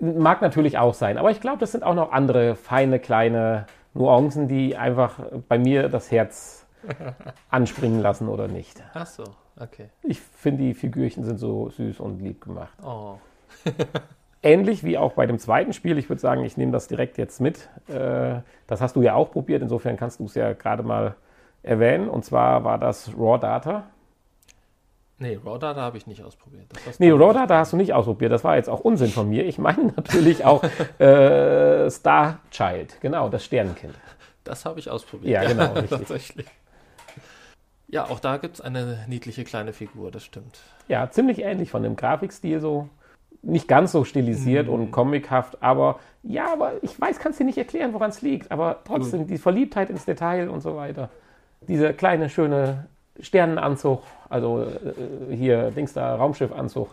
[0.01, 4.47] Mag natürlich auch sein, aber ich glaube, das sind auch noch andere feine kleine Nuancen,
[4.47, 5.19] die einfach
[5.49, 6.67] bei mir das Herz
[7.51, 8.83] anspringen lassen oder nicht.
[8.95, 9.25] Ach so,
[9.59, 9.89] okay.
[10.03, 12.73] Ich finde, die Figürchen sind so süß und lieb gemacht.
[12.85, 13.15] Oh.
[14.43, 17.41] Ähnlich wie auch bei dem zweiten Spiel, ich würde sagen, ich nehme das direkt jetzt
[17.41, 17.69] mit.
[17.89, 21.17] Äh, das hast du ja auch probiert, insofern kannst du es ja gerade mal
[21.65, 22.09] erwähnen.
[22.09, 23.85] Und zwar war das Raw Data.
[25.21, 26.67] Nee, Raw Data habe ich nicht ausprobiert.
[26.99, 28.31] nee, Raw Data hast du nicht ausprobiert.
[28.31, 29.45] Das war jetzt auch Unsinn von mir.
[29.47, 30.63] Ich meine natürlich auch
[31.01, 33.01] äh, Star Child.
[33.01, 33.95] Genau, das Sternenkind.
[34.45, 35.31] Das habe ich ausprobiert.
[35.31, 35.75] Ja, genau.
[35.75, 36.47] Ja, tatsächlich.
[37.89, 40.61] Ja, auch da gibt es eine niedliche kleine Figur, das stimmt.
[40.89, 42.89] Ja, ziemlich ähnlich von dem Grafikstil so.
[43.41, 44.71] Nicht ganz so stilisiert mm.
[44.71, 48.51] und comichaft, aber ja, aber ich weiß, kannst dir nicht erklären, woran es liegt.
[48.51, 51.09] Aber trotzdem, die Verliebtheit ins Detail und so weiter.
[51.63, 52.89] Diese kleine, schöne
[53.21, 56.89] Sternenanzug, also äh, hier Dings da, Raumschiffanzug.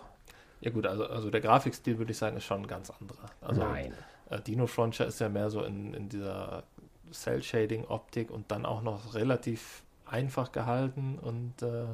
[0.62, 3.30] Ja gut, also, also der Grafikstil würde ich sagen, ist schon ein ganz anderer.
[3.42, 3.94] Also, Nein.
[4.30, 6.64] Äh, Dino Frontier ist ja mehr so in, in dieser
[7.12, 11.86] Cell-Shading-Optik und dann auch noch relativ einfach gehalten und äh,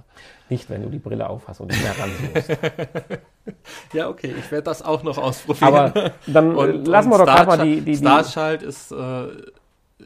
[0.50, 2.50] nicht, wenn du die Brille aufhast und nicht mehr ranzoomst.
[3.94, 5.74] ja, okay, ich werde das auch noch ausprobieren.
[5.74, 9.28] Aber dann und, lassen wir doch gerade mal die, die, die Starschalt ist, äh,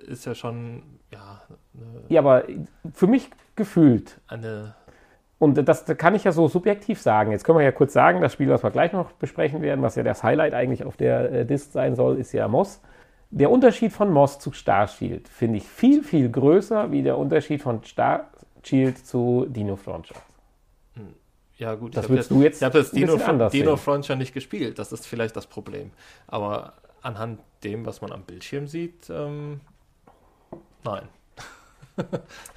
[0.07, 1.41] ist ja schon ja.
[2.09, 2.43] ja, aber
[2.93, 4.75] für mich gefühlt eine
[5.37, 7.31] und das kann ich ja so subjektiv sagen.
[7.31, 9.95] Jetzt können wir ja kurz sagen, das Spiel, was wir gleich noch besprechen werden, was
[9.95, 12.79] ja das Highlight eigentlich auf der äh, Disc sein soll, ist ja Moss
[13.35, 17.83] der Unterschied von Moss zu Starshield finde ich viel, viel größer wie der Unterschied von
[17.83, 20.15] Starshield zu Dino Frontier.
[20.93, 21.13] Hm.
[21.57, 22.61] Ja, gut, das würdest du jetzt.
[22.61, 23.17] Ich habe das Dino,
[23.49, 25.91] Dino Frontier nicht gespielt, das ist vielleicht das Problem.
[26.27, 29.59] Aber anhand dem, was man am Bildschirm sieht, ähm,
[30.83, 31.03] nein.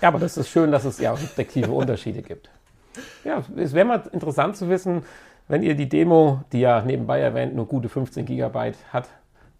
[0.00, 2.50] Ja, aber das ist schön, dass es ja objektive Unterschiede gibt.
[3.24, 5.04] Ja, es wäre mal interessant zu wissen,
[5.46, 9.08] wenn ihr die Demo, die ja nebenbei erwähnt nur gute 15 Gigabyte hat,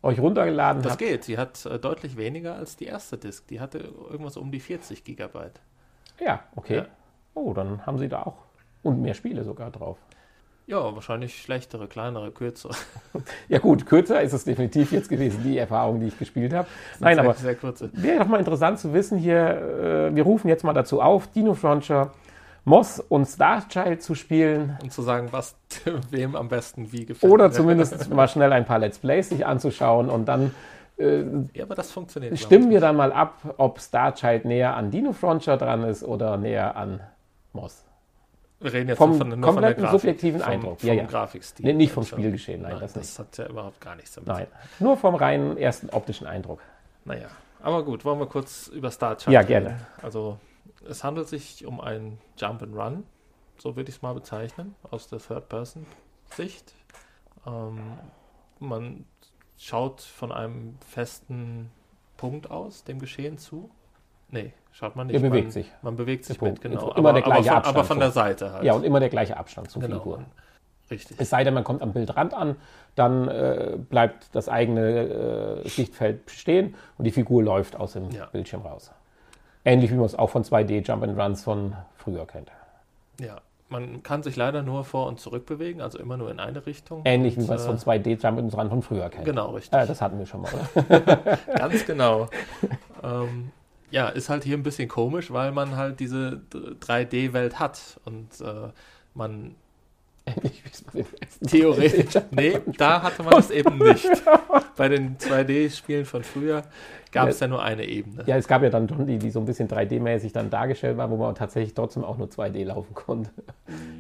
[0.03, 1.03] euch runtergeladen das habt.
[1.03, 1.25] Das geht.
[1.25, 3.47] Sie hat äh, deutlich weniger als die erste Disk.
[3.49, 5.61] Die hatte irgendwas um die 40 Gigabyte.
[6.21, 6.77] Ja, okay.
[6.77, 6.87] Ja.
[7.35, 8.45] Oh, dann haben sie da auch.
[8.83, 9.99] Und mehr Spiele sogar drauf.
[10.69, 12.75] Ja, wahrscheinlich schlechtere, kleinere, kürzere.
[13.49, 16.69] ja gut, kürzer ist es definitiv jetzt gewesen, die Erfahrung, die ich gespielt habe.
[17.01, 20.75] Nein, sehr, aber wäre doch mal interessant zu wissen hier, äh, wir rufen jetzt mal
[20.75, 22.13] dazu auf, Dino Frontier
[22.67, 24.77] Moss und Starchild zu spielen.
[24.83, 25.57] Und zu sagen, was
[26.11, 27.33] wem am besten wie gefällt.
[27.33, 30.55] Oder zumindest mal schnell ein paar Let's Plays sich anzuschauen und dann
[30.99, 31.23] äh,
[31.55, 32.39] ja, aber das funktioniert.
[32.39, 36.77] Stimmen wir dann mal ab, ob Starchild näher an Dino Frontier dran ist oder näher
[36.77, 37.01] an
[37.55, 37.88] Moss.
[38.61, 40.81] Wir reden jetzt vom von, nur kompletten von subjektiven vom, Eindruck.
[40.81, 41.05] Vom ja, ja.
[41.05, 41.65] Grafikstil.
[41.65, 42.73] Nee, nicht vom Spielgeschehen, nein.
[42.73, 44.29] nein das, das hat ja überhaupt gar nichts damit.
[44.29, 44.47] Nein,
[44.81, 46.61] nur vom reinen ersten optischen Eindruck.
[47.05, 47.29] Naja,
[47.61, 49.69] aber gut, wollen wir kurz über Starchild Ja, gerne.
[49.69, 49.87] Reden.
[50.03, 50.39] Also
[50.89, 53.05] es handelt sich um ein Jump and Run,
[53.59, 56.75] so würde ich es mal bezeichnen, aus der Third-Person-Sicht.
[57.47, 57.99] Ähm,
[58.59, 59.05] man
[59.57, 61.71] schaut von einem festen
[62.17, 63.71] Punkt aus dem Geschehen zu.
[64.31, 65.17] Nee, schaut man nicht.
[65.17, 65.73] Er bewegt man, sich.
[65.83, 66.93] Man bewegt sich mit, genau.
[66.93, 67.77] Immer aber, der gleiche aber von, Abstand.
[67.77, 68.65] Aber von der Seite halt.
[68.65, 69.99] Ja, und immer der gleiche Abstand zur genau.
[69.99, 70.25] Figur.
[70.91, 71.21] Richtig.
[71.21, 72.57] Es sei denn, man kommt am Bildrand an,
[72.95, 78.27] dann äh, bleibt das eigene äh, Sichtfeld stehen und die Figur läuft aus dem ja.
[78.27, 78.91] Bildschirm raus.
[79.65, 82.51] Ähnlich wie man es auch von 2D Jump and Runs von früher kennt.
[83.21, 86.65] Ja, man kann sich leider nur vor und zurück bewegen, also immer nur in eine
[86.65, 87.03] Richtung.
[87.05, 89.27] Ähnlich und, wie man es von 2D Jump and Run von früher kennt.
[89.27, 89.79] Genau, richtig.
[89.79, 91.39] Äh, das hatten wir schon mal, oder?
[91.57, 92.29] Ganz genau.
[93.03, 93.51] ähm,
[93.91, 98.69] ja, ist halt hier ein bisschen komisch, weil man halt diese 3D-Welt hat und äh,
[99.15, 99.55] man
[100.37, 102.23] Ähnlich wie es bei den ersten Theoretisch.
[102.31, 104.09] Nee, da hatte man es eben nicht.
[104.77, 106.63] Bei den 2D-Spielen von früher
[107.13, 108.25] gab es ja, ja, nur eine Ebene.
[108.27, 111.11] Ja, es gab ja dann schon die, die so ein bisschen 3D-mäßig dann dargestellt waren,
[111.11, 113.31] wo man tatsächlich trotzdem auch nur 2D laufen konnte.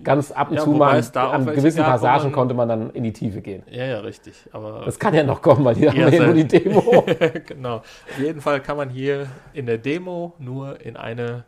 [0.04, 3.04] Ganz ab und ja, zu mal an gewissen gab, Passagen man, konnte man dann in
[3.04, 3.62] die Tiefe gehen.
[3.70, 4.34] Ja, ja, richtig.
[4.52, 7.04] Aber das kann ja noch kommen, weil die haben ja nur die Demo.
[7.46, 7.76] genau.
[7.76, 11.44] Auf jeden Fall kann man hier in der Demo nur in eine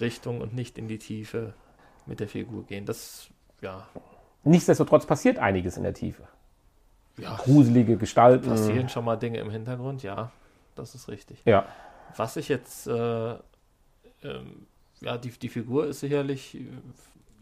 [0.00, 1.54] Richtung und nicht in die Tiefe
[2.06, 2.84] mit der Figur gehen.
[2.84, 3.28] Das,
[3.60, 3.86] ja,
[4.44, 6.24] Nichtsdestotrotz passiert einiges in der Tiefe.
[7.16, 8.48] Ja, Gruselige Gestalten.
[8.48, 10.30] Passieren schon mal Dinge im Hintergrund, ja,
[10.74, 11.42] das ist richtig.
[11.44, 11.66] Ja.
[12.16, 13.34] Was ich jetzt, äh,
[14.22, 14.66] ähm,
[15.00, 16.66] ja, die, die Figur ist sicherlich äh,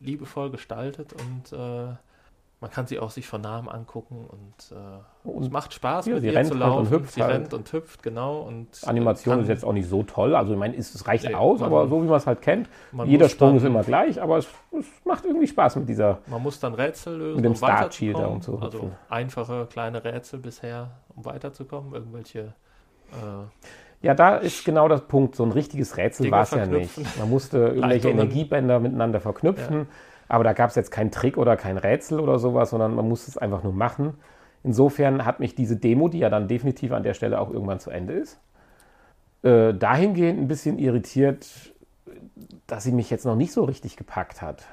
[0.01, 1.95] liebevoll gestaltet und äh,
[2.63, 6.15] man kann sie auch sich von Namen angucken und, äh, und es macht Spaß, ja,
[6.15, 6.87] mit sie ihr rennt zu halt laufen.
[6.87, 7.33] und hüpft sie halt.
[7.35, 8.43] rennt und hüpft, genau.
[8.43, 10.37] Und Animation kann, ist jetzt auch nicht so toll.
[10.37, 12.69] Also ich meine, es reicht Nee, aus, man- aber so wie man es halt kennt.
[13.05, 14.47] Jeder Sprung dann, ist immer gleich, aber es,
[14.79, 16.21] es macht irgendwie Spaß mit dieser.
[16.29, 20.05] Man muss dann Rätsel lösen, Mit dem um Start Shield und so Also einfache kleine
[20.05, 21.93] Rätsel bisher, um weiterzukommen.
[21.95, 22.55] Irgendwelche
[23.11, 25.35] äh, Ja, da ist genau das Punkt.
[25.35, 26.97] So ein richtiges Rätsel war es ja nicht.
[27.19, 28.09] Man musste irgendwelche.
[28.11, 29.89] Energiebänder miteinander verknüpfen.
[30.33, 33.31] Aber da gab es jetzt keinen Trick oder kein Rätsel oder sowas, sondern man musste
[33.31, 34.15] es einfach nur machen.
[34.65, 37.91] Insofern hat mich diese Demo, die ja dann definitiv an der Stelle auch irgendwann zu
[37.91, 38.41] Ende ist,
[39.43, 41.75] äh, dahingehend ein bisschen irritiert,
[42.67, 44.65] dass sie mich jetzt noch nicht so richtig gepackt hat.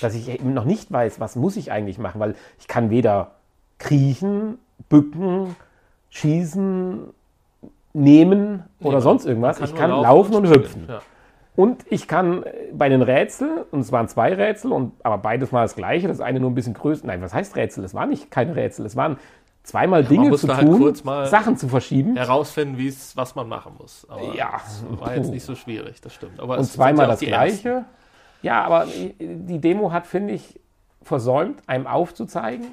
[0.00, 3.32] Dass ich eben noch nicht weiß, was muss ich eigentlich machen, weil ich kann weder
[3.76, 4.56] kriechen,
[4.88, 5.54] bücken,
[6.08, 7.00] schießen,
[7.92, 9.58] nehmen oder man sonst irgendwas.
[9.58, 10.64] kann ich kann laufen und springen.
[10.64, 10.86] hüpfen.
[10.88, 11.02] Ja.
[11.56, 15.52] Und ich kann äh, bei den Rätseln, und es waren zwei Rätsel, und, aber beides
[15.52, 17.06] mal das gleiche, das eine nur ein bisschen größer.
[17.06, 17.84] Nein, was heißt Rätsel?
[17.84, 19.18] Es waren nicht keine Rätsel, es waren
[19.62, 22.16] zweimal man Dinge zu halt tun, mal Sachen zu verschieben.
[22.16, 24.06] Herausfinden, wie es, was man machen muss.
[24.10, 24.60] Aber Ja.
[24.98, 26.40] war jetzt nicht so schwierig, das stimmt.
[26.40, 27.68] Aber und zweimal ja das gleiche.
[27.68, 27.84] ersten.
[28.42, 28.86] Ja, aber
[29.20, 30.60] die Demo hat, finde ich,
[31.02, 32.66] versäumt, einem aufzuzeigen,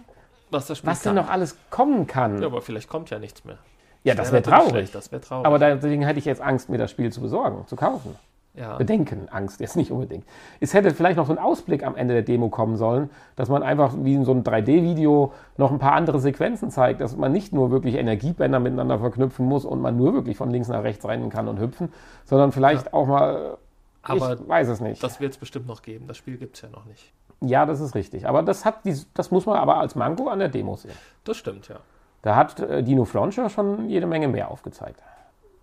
[0.50, 2.42] Was das Spiel was denn noch alles kommen kann.
[2.42, 3.58] Ja, aber vielleicht kommt ja nichts mehr.
[4.04, 4.70] Ja, das wäre traurig.
[4.70, 5.46] schlecht, Das wäre traurig.
[5.46, 8.16] Aber deswegen hätte ich jetzt Angst, mir das Spiel zu besorgen, zu kaufen.
[8.54, 8.76] Ja.
[8.78, 10.26] Bedenken, Angst jetzt nicht unbedingt.
[10.60, 13.64] Es hätte vielleicht noch so ein Ausblick am Ende der Demo kommen sollen, dass man
[13.64, 17.54] einfach wie in so einem 3D-Video noch ein paar andere Sequenzen zeigt, dass man nicht
[17.54, 21.30] nur wirklich Energiebänder miteinander verknüpfen muss und man nur wirklich von links nach rechts rennen
[21.30, 21.94] kann und hüpfen,
[22.26, 23.58] sondern vielleicht auch mal,
[24.04, 25.02] Aber ich weiß es nicht.
[25.02, 26.08] Das wird es bestimmt noch geben.
[26.08, 27.14] Das Spiel gibt es ja noch nicht.
[27.40, 28.28] ja, das ist richtig.
[28.28, 30.92] Aber das, hat die, das muss man aber als Manko an der Demo sehen.
[31.24, 31.78] Das stimmt, ja.
[32.22, 35.02] Da hat äh, Dino Flauncher schon jede Menge mehr aufgezeigt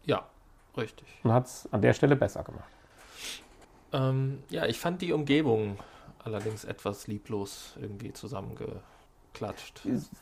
[0.06, 0.22] Ja,
[0.76, 1.06] richtig.
[1.22, 2.64] und hat es an der Stelle besser gemacht.
[3.92, 5.78] Ähm, ja, ich fand die Umgebung
[6.24, 9.80] allerdings etwas lieblos irgendwie zusammengeklatscht.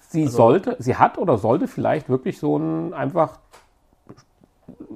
[0.09, 3.39] Sie Also- sollte, sie hat oder sollte vielleicht wirklich so ein einfach,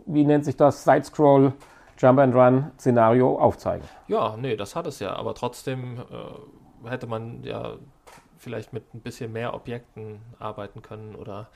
[0.06, 1.52] wie nennt sich das, Side-Scroll,
[1.98, 3.86] Jump-and-Run-Szenario aufzeigen.
[4.08, 7.74] Ja, nee, das hat es ja, aber trotzdem äh, hätte man ja
[8.38, 11.48] vielleicht mit ein bisschen mehr Objekten arbeiten können oder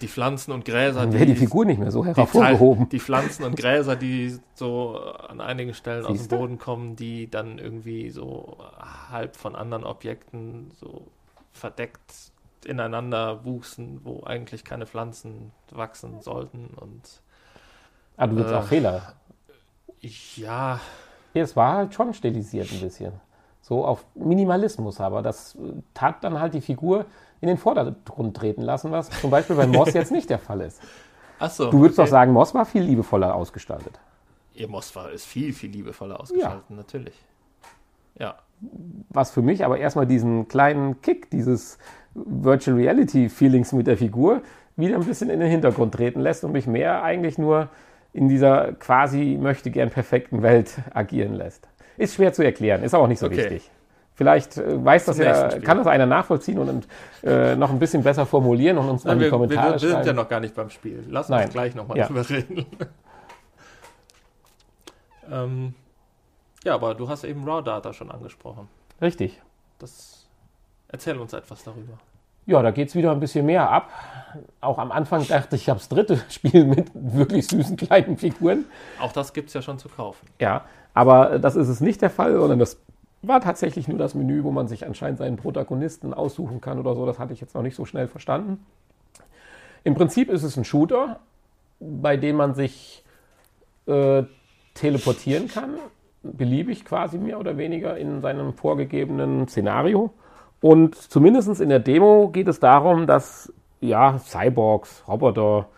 [0.00, 2.88] die Pflanzen und Gräser, Dann wäre die Figur nicht mehr so die, hervorgehoben.
[2.88, 6.34] die Pflanzen und Gräser, die so an einigen Stellen aus Siehste?
[6.34, 8.58] dem Boden kommen, die dann irgendwie so
[9.10, 11.06] halb von anderen Objekten so
[11.52, 12.12] verdeckt
[12.64, 17.22] ineinander wuchsen, wo eigentlich keine Pflanzen wachsen sollten und
[18.16, 19.14] Ah, du willst äh, auch Fehler.
[20.36, 20.80] Ja,
[21.34, 23.12] es war halt schon stilisiert ein bisschen.
[23.62, 25.58] So auf Minimalismus, aber das äh,
[25.94, 27.04] tat dann halt die Figur
[27.40, 30.80] in den Vordergrund treten lassen, was zum Beispiel bei Moss jetzt nicht der Fall ist.
[31.38, 31.70] achso.
[31.70, 33.98] Du würdest doch sagen, Moss war viel liebevoller ausgestaltet.
[34.54, 37.14] Ihr Mosfa ist viel, viel liebevoller ausgestaltet, natürlich.
[38.18, 38.34] Ja,
[39.08, 41.78] was für mich aber erstmal diesen kleinen Kick, dieses
[42.14, 44.42] Virtual Reality Feelings mit der Figur
[44.76, 47.68] wieder ein bisschen in den Hintergrund treten lässt und mich mehr eigentlich nur
[48.12, 51.68] in dieser quasi möchte gern perfekten Welt agieren lässt.
[51.96, 53.36] Ist schwer zu erklären, ist aber auch nicht so Okay.
[53.36, 53.70] wichtig.
[54.20, 56.86] Vielleicht äh, weiß das ja, kann das einer nachvollziehen und
[57.22, 59.72] äh, noch ein bisschen besser formulieren und uns dann Nein, in die wir, wir, Kommentare
[59.80, 61.02] wir sind ja noch gar nicht beim Spiel.
[61.08, 61.44] Lass Nein.
[61.44, 62.06] uns gleich nochmal Ja.
[62.06, 62.66] drüber reden.
[65.32, 65.74] ähm,
[66.64, 68.68] ja, aber du hast eben Raw Data schon angesprochen.
[69.00, 69.40] Richtig.
[69.78, 70.28] Das
[70.88, 71.94] erzähl uns etwas darüber.
[72.44, 73.88] Ja, da geht es wieder ein bisschen mehr ab.
[74.60, 78.66] Auch am Anfang dachte ich, ich habe das dritte Spiel mit wirklich süßen kleinen Figuren.
[79.00, 80.26] Auch das gibt es ja schon zu kaufen.
[80.38, 82.76] Ja, aber das ist es nicht der Fall, sondern das
[83.22, 87.04] war tatsächlich nur das Menü, wo man sich anscheinend seinen Protagonisten aussuchen kann oder so.
[87.04, 88.64] Das hatte ich jetzt noch nicht so schnell verstanden.
[89.84, 91.20] Im Prinzip ist es ein Shooter,
[91.80, 93.04] bei dem man sich
[93.86, 94.22] äh,
[94.74, 95.74] teleportieren kann,
[96.22, 100.10] beliebig quasi mehr oder weniger in seinem vorgegebenen Szenario.
[100.60, 105.68] Und zumindest in der Demo geht es darum, dass ja, Cyborgs, Roboter,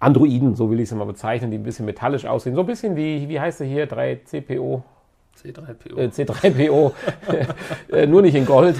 [0.00, 2.56] Androiden, so will ich es mal bezeichnen, die ein bisschen metallisch aussehen.
[2.56, 4.82] So ein bisschen wie, wie heißt sie hier, 3CPO,
[5.40, 5.98] C3PO.
[5.98, 6.92] äh, C3PO,
[7.92, 8.76] äh, nur nicht in Gold.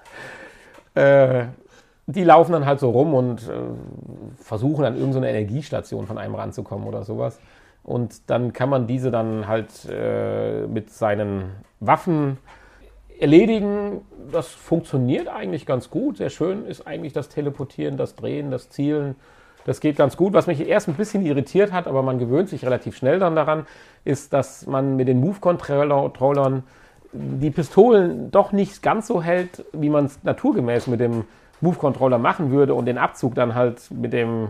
[0.94, 1.46] äh,
[2.06, 3.52] die laufen dann halt so rum und äh,
[4.42, 7.40] versuchen an irgendeine Energiestation von einem ranzukommen oder sowas.
[7.82, 12.38] Und dann kann man diese dann halt äh, mit seinen Waffen
[13.18, 14.02] erledigen.
[14.30, 16.16] Das funktioniert eigentlich ganz gut.
[16.16, 19.16] Sehr schön ist eigentlich das Teleportieren, das Drehen, das Zielen.
[19.66, 20.32] Das geht ganz gut.
[20.32, 23.66] Was mich erst ein bisschen irritiert hat, aber man gewöhnt sich relativ schnell dann daran,
[24.04, 26.62] ist, dass man mit den Move-Controllern
[27.12, 31.24] die Pistolen doch nicht ganz so hält, wie man es naturgemäß mit dem
[31.60, 34.48] Move-Controller machen würde und den Abzug dann halt mit dem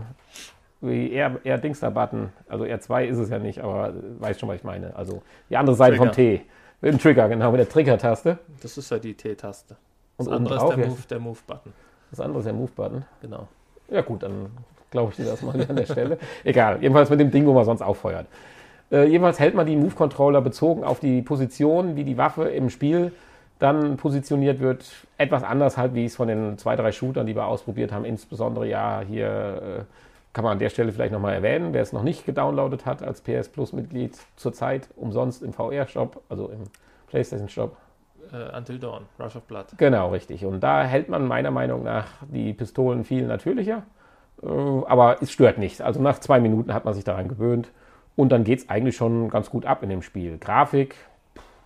[0.83, 4.57] R, R Dings da Button, also R2 ist es ja nicht, aber weiß schon, was
[4.57, 4.95] ich meine.
[4.95, 6.41] Also die andere Seite vom Trigger.
[6.41, 6.45] T.
[6.81, 8.37] Mit dem Trigger, genau, mit der Trigger-Taste.
[8.61, 9.77] Das ist ja die T-Taste.
[10.17, 10.87] Und Das andere ist der ja.
[10.89, 11.73] Move, der Move-Button.
[12.11, 13.05] Das andere ist der Move-Button.
[13.21, 13.47] Genau.
[13.89, 14.51] Ja gut, dann
[14.91, 16.17] glaube ich dir das mal an der Stelle.
[16.43, 18.27] Egal, jedenfalls mit dem Ding, wo man sonst auffeuert.
[18.91, 23.11] Äh, jedenfalls hält man die Move-Controller bezogen auf die Position, wie die Waffe im Spiel
[23.59, 24.85] dann positioniert wird.
[25.17, 28.67] Etwas anders halt, wie es von den zwei, drei Shootern, die wir ausprobiert haben, insbesondere
[28.67, 29.83] ja hier äh,
[30.33, 33.21] kann man an der Stelle vielleicht nochmal erwähnen, wer es noch nicht gedownloadet hat als
[33.21, 36.65] PS Plus-Mitglied zurzeit umsonst im VR-Shop, also im
[37.07, 37.75] PlayStation-Shop.
[38.31, 39.65] Äh, Until Dawn, Rush of Blood.
[39.77, 40.45] Genau, richtig.
[40.45, 43.83] Und da hält man meiner Meinung nach die Pistolen viel natürlicher.
[44.41, 45.81] Äh, aber es stört nicht.
[45.81, 47.71] Also nach zwei Minuten hat man sich daran gewöhnt.
[48.15, 50.37] Und dann geht es eigentlich schon ganz gut ab in dem Spiel.
[50.39, 50.95] Grafik,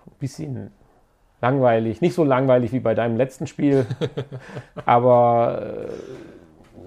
[0.05, 0.71] ein bisschen
[1.41, 2.01] langweilig.
[2.01, 3.85] Nicht so langweilig wie bei deinem letzten Spiel.
[4.85, 5.87] aber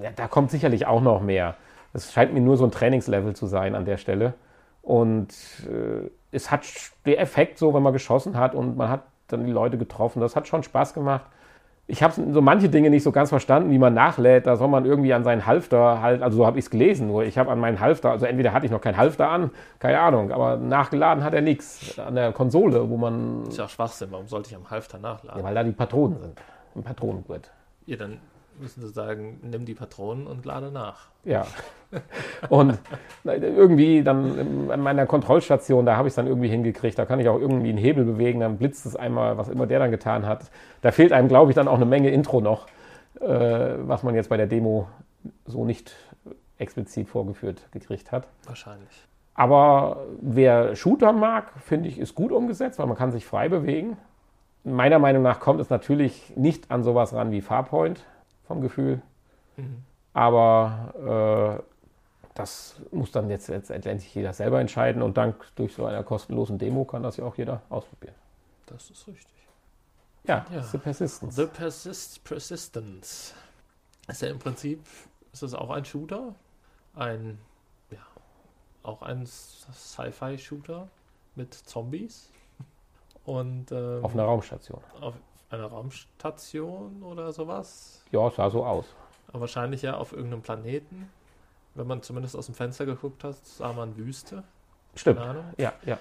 [0.01, 1.57] äh, ja, da kommt sicherlich auch noch mehr.
[1.93, 4.35] Es scheint mir nur so ein Trainingslevel zu sein an der Stelle.
[4.83, 5.33] Und
[5.67, 6.67] äh, es hat
[7.07, 10.21] der Effekt so, wenn man geschossen hat und man hat dann die Leute getroffen.
[10.21, 11.25] Das hat schon Spaß gemacht.
[11.87, 14.47] Ich habe so manche Dinge nicht so ganz verstanden, wie man nachlädt.
[14.47, 17.25] Da soll man irgendwie an seinen Halfter halt, also so habe ich es gelesen, nur
[17.25, 20.33] ich habe an meinen Halfter, also entweder hatte ich noch keinen Halfter an, keine Ahnung,
[20.33, 24.49] aber nachgeladen hat er nichts an der Konsole, wo man, Ist ja Schwachsinn, warum sollte
[24.49, 25.39] ich am Halfter nachladen?
[25.41, 26.41] ja, weil da die Patronen sind,
[26.75, 27.51] im Patronengurt.
[27.85, 28.19] Ja, dann
[28.59, 31.09] müssen sie sagen, nimm die Patronen und lade nach.
[31.25, 31.47] Ja.
[32.49, 32.79] Und
[33.25, 36.99] irgendwie dann in meiner Kontrollstation, da habe ich es dann irgendwie hingekriegt.
[36.99, 39.79] Da kann ich auch irgendwie einen Hebel bewegen, dann blitzt es einmal, was immer der
[39.79, 40.51] dann getan hat.
[40.83, 42.67] Da fehlt einem, glaube ich, dann auch eine Menge Intro noch,
[43.21, 44.89] äh, was man jetzt bei der Demo
[45.47, 45.95] so nicht
[46.59, 48.27] explizit vorgeführt gekriegt hat.
[48.47, 49.07] Wahrscheinlich.
[49.35, 53.97] Aber wer Shooter mag, finde ich, ist gut umgesetzt, weil man kann sich frei bewegen.
[54.63, 58.05] Meiner Meinung nach kommt es natürlich nicht an sowas ran wie Farpoint
[58.47, 59.03] vom Gefühl.
[59.57, 59.83] Mhm.
[60.13, 61.74] Aber äh,
[62.35, 66.85] das muss dann jetzt letztendlich jeder selber entscheiden und dank durch so einer kostenlosen Demo
[66.85, 68.17] kann das ja auch jeder ausprobieren.
[68.67, 69.35] Das ist richtig.
[70.25, 70.63] Ja, ja.
[70.63, 71.37] The Persistence.
[71.37, 73.35] The Persist Persistence.
[74.09, 74.81] Ist ja im Prinzip,
[75.33, 76.35] ist das auch ein Shooter?
[76.95, 77.39] Ein,
[77.91, 77.99] ja,
[78.83, 80.89] auch ein Sci-Fi-Shooter
[81.37, 82.31] mit Zombies.
[83.25, 84.81] Und, ähm, auf einer Raumstation.
[85.01, 85.15] Auf
[85.51, 88.03] einer Raumstation oder sowas?
[88.11, 88.87] Ja, sah so aus.
[89.29, 91.11] Aber wahrscheinlich ja auf irgendeinem Planeten.
[91.75, 94.45] Wenn man zumindest aus dem Fenster geguckt hat, sah man Wüste.
[94.95, 95.21] Stimmt.
[95.59, 95.99] Ja, ja.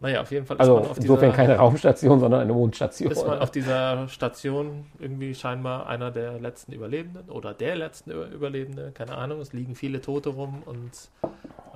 [0.00, 3.10] Naja, auf jeden Fall ist also man auf insofern dieser, keine Raumstation, sondern eine Mondstation.
[3.10, 8.92] Ist man auf dieser Station irgendwie scheinbar einer der letzten Überlebenden oder der letzten Überlebende,
[8.92, 9.40] keine Ahnung.
[9.40, 10.92] Es liegen viele Tote rum und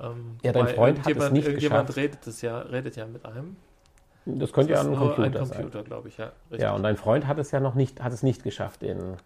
[0.01, 1.97] ähm, ja, dein Freund hat es nicht irgendjemand geschafft.
[1.97, 3.57] redet es ja, redet ja mit einem.
[4.25, 6.31] Das könnte das ja ein Computer, ein Computer glaube ich, ja.
[6.49, 6.61] Richtig.
[6.61, 9.17] Ja, und dein Freund hat es ja noch nicht, hat es nicht geschafft, den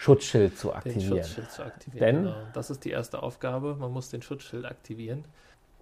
[0.00, 1.10] Schutzschild zu aktivieren.
[1.10, 1.98] Den Schutzschild zu aktivieren.
[1.98, 2.36] Denn genau.
[2.52, 3.74] das ist die erste Aufgabe.
[3.74, 5.24] Man muss den Schutzschild aktivieren.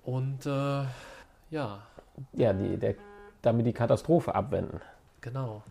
[0.04, 0.84] Und äh,
[1.50, 1.86] ja.
[2.32, 2.94] Ja, die, der,
[3.42, 4.80] damit die Katastrophe abwenden.
[5.20, 5.62] Genau.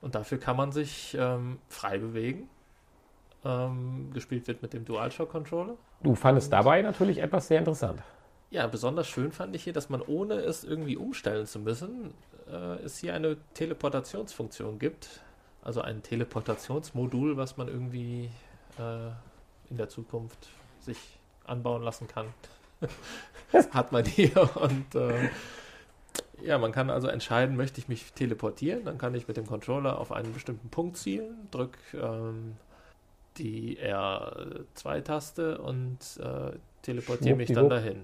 [0.00, 2.48] Und dafür kann man sich ähm, frei bewegen.
[3.44, 5.74] Ähm, gespielt wird mit dem DualShock-Controller.
[6.00, 8.00] Du fandest dabei natürlich etwas sehr interessant.
[8.50, 12.14] Ja, besonders schön fand ich hier, dass man ohne es irgendwie umstellen zu müssen,
[12.48, 15.20] äh, es hier eine Teleportationsfunktion gibt.
[15.62, 18.30] Also ein Teleportationsmodul, was man irgendwie
[18.78, 19.08] äh,
[19.70, 20.48] in der Zukunft
[20.80, 20.98] sich
[21.44, 22.26] anbauen lassen kann.
[23.72, 25.28] Hat man hier und äh,
[26.42, 29.98] ja, man kann also entscheiden, möchte ich mich teleportieren, dann kann ich mit dem Controller
[29.98, 32.56] auf einen bestimmten Punkt zielen, drück ähm,
[33.38, 38.02] die R2-Taste und äh, teleportiere mich dann dahin.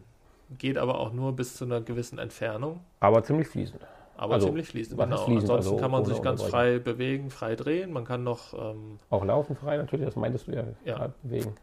[0.59, 2.81] Geht aber auch nur bis zu einer gewissen Entfernung.
[3.01, 3.81] Aber ziemlich fließend.
[4.17, 5.17] Aber also, ziemlich fließend, genau.
[5.17, 7.93] Fließend, Ansonsten also kann man sich ganz frei bewegen, frei drehen.
[7.93, 8.55] Man kann noch.
[8.55, 11.11] Ähm, auch laufen frei natürlich, das meintest du ja, ja.
[11.23, 11.55] bewegen.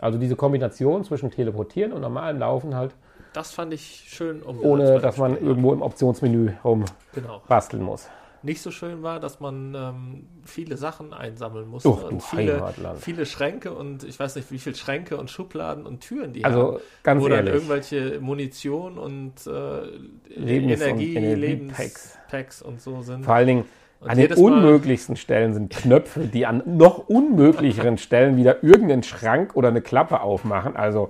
[0.00, 2.94] Also diese Kombination zwischen Teleportieren und normalem Laufen halt.
[3.32, 4.64] Das fand ich schön umgesetzt.
[4.64, 7.42] Ohne dass man irgendwo im Optionsmenü rum genau.
[7.48, 8.08] basteln muss
[8.44, 12.62] nicht so schön war, dass man ähm, viele Sachen einsammeln musste Uch, und viele,
[12.98, 16.74] viele Schränke und ich weiß nicht, wie viele Schränke und Schubladen und Türen die also,
[16.74, 17.46] haben, ganz wo ehrlich.
[17.46, 19.86] dann irgendwelche Munition und äh,
[20.28, 23.24] Lebens Energie, und Lebenspacks und so sind.
[23.24, 23.64] Vor allen Dingen
[24.00, 29.56] und an den unmöglichsten Stellen sind Knöpfe, die an noch unmöglicheren Stellen wieder irgendeinen Schrank
[29.56, 30.76] oder eine Klappe aufmachen.
[30.76, 31.08] Also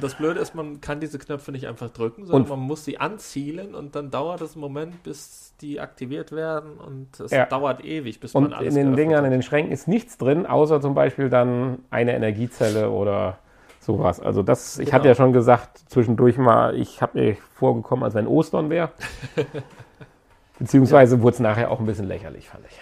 [0.00, 2.98] das Blöde ist, man kann diese Knöpfe nicht einfach drücken, sondern und man muss sie
[2.98, 7.46] anzielen und dann dauert es einen Moment, bis die aktiviert werden und es ja.
[7.46, 9.26] dauert ewig, bis und man alles in den Dingern, hat.
[9.26, 13.38] in den Schränken ist nichts drin, außer zum Beispiel dann eine Energiezelle oder
[13.80, 14.20] sowas.
[14.20, 14.96] Also das, ich genau.
[14.96, 18.90] hatte ja schon gesagt zwischendurch mal, ich habe mir vorgekommen, als wenn Ostern wäre.
[20.58, 21.22] Beziehungsweise ja.
[21.22, 22.80] wurde es nachher auch ein bisschen lächerlich, fand ich.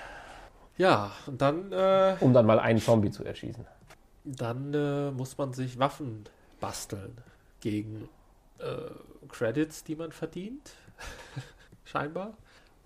[0.79, 1.73] Ja, und dann...
[1.73, 3.67] Äh, um dann mal einen Zombie zu erschießen.
[4.25, 6.25] Dann äh, muss man sich Waffen
[6.63, 7.19] basteln
[7.61, 8.09] gegen
[8.59, 10.73] äh, Credits, die man verdient,
[11.85, 12.35] scheinbar.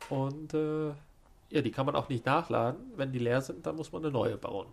[0.09, 0.89] Und äh,
[1.51, 2.81] ja, die kann man auch nicht nachladen.
[2.97, 4.66] Wenn die leer sind, dann muss man eine neue bauen.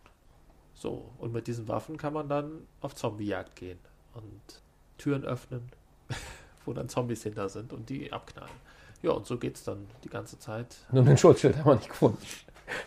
[0.73, 3.79] So, und mit diesen Waffen kann man dann auf Zombiejagd gehen
[4.15, 4.61] und
[4.97, 5.69] Türen öffnen,
[6.65, 8.49] wo dann Zombies hinter sind und die abknallen.
[9.01, 10.77] Ja, und so geht es dann die ganze Zeit.
[10.91, 12.17] Nur den Schutzschild haben wir nicht gefunden.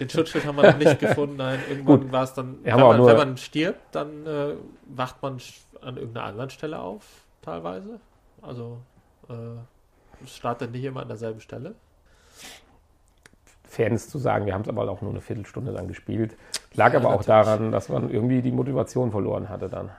[0.01, 1.37] Den Schutzschild haben wir noch nicht gefunden.
[1.37, 4.55] Nein, irgendwann war es dann, wenn man, wenn man, stirbt, dann äh,
[4.87, 5.39] wacht man
[5.83, 8.01] an irgendeiner anderen Stelle auf, teilweise.
[8.43, 8.79] Also
[9.29, 9.35] äh,
[10.25, 11.75] es startet nicht immer an derselben Stelle.
[13.65, 16.37] Fairness zu sagen, wir haben es aber auch nur eine Viertelstunde lang gespielt.
[16.75, 19.91] Lag ja, aber auch daran, dass man irgendwie die Motivation verloren hatte dann.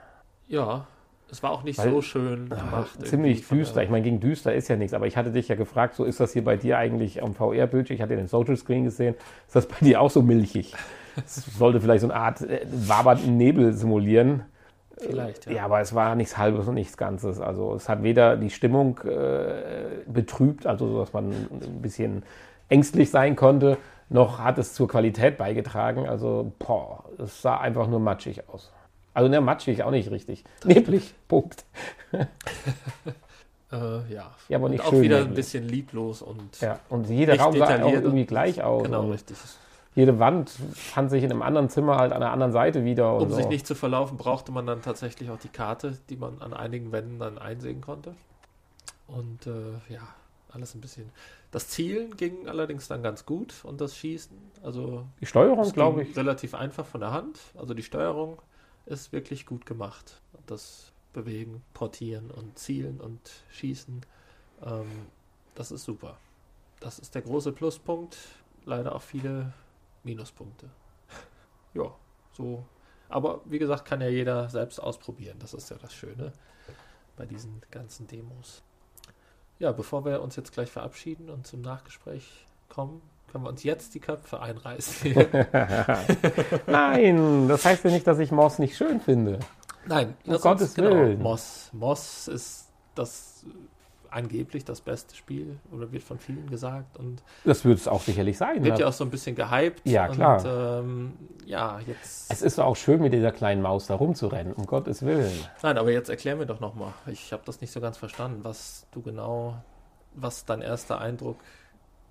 [0.48, 0.86] Ja,
[1.30, 3.06] es war auch nicht Weil, so schön gemacht.
[3.06, 3.82] Ziemlich düster.
[3.82, 6.20] Ich meine, gegen düster ist ja nichts, aber ich hatte dich ja gefragt, so ist
[6.20, 7.96] das hier bei dir eigentlich am VR-Bildschirm?
[7.96, 9.14] Ich hatte den Social Screen gesehen.
[9.46, 10.74] Ist das bei dir auch so milchig?
[11.16, 14.44] Es sollte vielleicht so eine Art äh, wabernden Nebel simulieren.
[15.00, 15.52] Vielleicht, ja.
[15.52, 15.64] ja.
[15.64, 17.40] aber es war nichts Halbes und nichts Ganzes.
[17.40, 22.22] Also es hat weder die Stimmung äh, betrübt, also dass man ein bisschen
[22.68, 23.78] ängstlich sein konnte,
[24.10, 26.08] noch hat es zur Qualität beigetragen.
[26.08, 28.72] Also, boah, es sah einfach nur matschig aus.
[29.14, 30.44] Also, ne, matschig auch nicht richtig.
[30.64, 31.64] Neblig, Punkt.
[32.12, 32.26] äh,
[33.72, 34.30] ja.
[34.48, 35.32] ja, aber nicht und auch schön wieder neblig.
[35.32, 36.60] ein bisschen lieblos und.
[36.60, 38.84] Ja, und jeder Raum sah auch irgendwie gleich aus.
[38.84, 39.36] Genau, richtig.
[39.98, 43.16] Jede Wand fand sich in einem anderen Zimmer halt an einer anderen Seite wieder.
[43.16, 43.34] Um so.
[43.34, 46.92] sich nicht zu verlaufen, brauchte man dann tatsächlich auch die Karte, die man an einigen
[46.92, 48.14] Wänden dann einsehen konnte.
[49.08, 50.02] Und äh, ja,
[50.52, 51.10] alles ein bisschen.
[51.50, 56.16] Das Zielen ging allerdings dann ganz gut und das Schießen, also die Steuerung, glaube ich.
[56.16, 57.40] relativ einfach von der Hand.
[57.56, 58.38] Also die Steuerung
[58.86, 60.20] ist wirklich gut gemacht.
[60.46, 63.18] Das Bewegen, Portieren und Zielen und
[63.50, 64.02] Schießen,
[64.64, 64.86] ähm,
[65.56, 66.18] das ist super.
[66.78, 68.16] Das ist der große Pluspunkt.
[68.64, 69.52] Leider auch viele
[70.04, 70.68] Minuspunkte.
[71.74, 71.94] ja,
[72.32, 72.64] so.
[73.08, 75.38] Aber wie gesagt, kann ja jeder selbst ausprobieren.
[75.38, 76.32] Das ist ja das Schöne
[77.16, 78.62] bei diesen ganzen Demos.
[79.58, 83.94] Ja, bevor wir uns jetzt gleich verabschieden und zum Nachgespräch kommen, können wir uns jetzt
[83.94, 85.14] die Köpfe einreißen.
[86.66, 89.40] Nein, das heißt ja nicht, dass ich Moss nicht schön finde.
[89.86, 91.06] Nein, Um das Gottes ist, genau.
[91.16, 91.70] Moss.
[91.72, 93.44] Moss ist das
[94.10, 98.38] angeblich das beste Spiel oder wird von vielen gesagt und Das wird es auch sicherlich
[98.38, 98.64] sein.
[98.64, 98.80] wird ne?
[98.80, 99.82] ja auch so ein bisschen gehypt.
[99.84, 100.38] Ja, klar.
[100.38, 101.12] Und, ähm,
[101.46, 102.30] ja, jetzt.
[102.30, 105.32] Es ist auch schön, mit dieser kleinen Maus da rumzurennen, um Gottes Willen.
[105.62, 106.92] Nein, aber jetzt erklär mir doch nochmal.
[107.06, 109.56] Ich habe das nicht so ganz verstanden, was du genau,
[110.14, 111.38] was dein erster Eindruck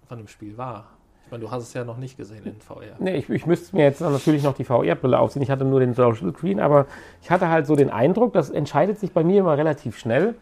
[0.08, 0.86] von dem Spiel war.
[1.28, 2.96] Ich meine, du hast es ja noch nicht gesehen in VR.
[3.00, 5.42] Nee, ich, ich müsste mir jetzt natürlich noch die VR-Brille aufziehen.
[5.42, 6.86] Ich hatte nur den Social Screen, aber
[7.22, 10.36] ich hatte halt so den Eindruck, das entscheidet sich bei mir immer relativ schnell,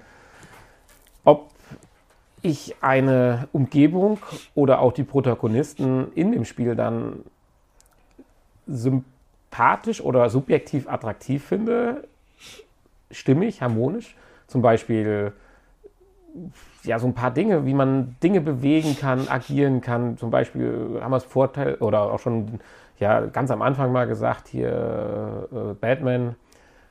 [1.25, 1.51] ob
[2.41, 4.19] ich eine Umgebung
[4.53, 7.23] oder auch die Protagonisten in dem Spiel dann
[8.67, 12.07] sympathisch oder subjektiv attraktiv finde,
[13.11, 14.15] stimmig, harmonisch.
[14.47, 15.33] Zum Beispiel
[16.83, 20.17] ja, so ein paar Dinge, wie man Dinge bewegen kann, agieren kann.
[20.17, 22.59] Zum Beispiel haben wir es Vorteil oder auch schon
[22.99, 26.35] ja, ganz am Anfang mal gesagt, hier äh, Batman,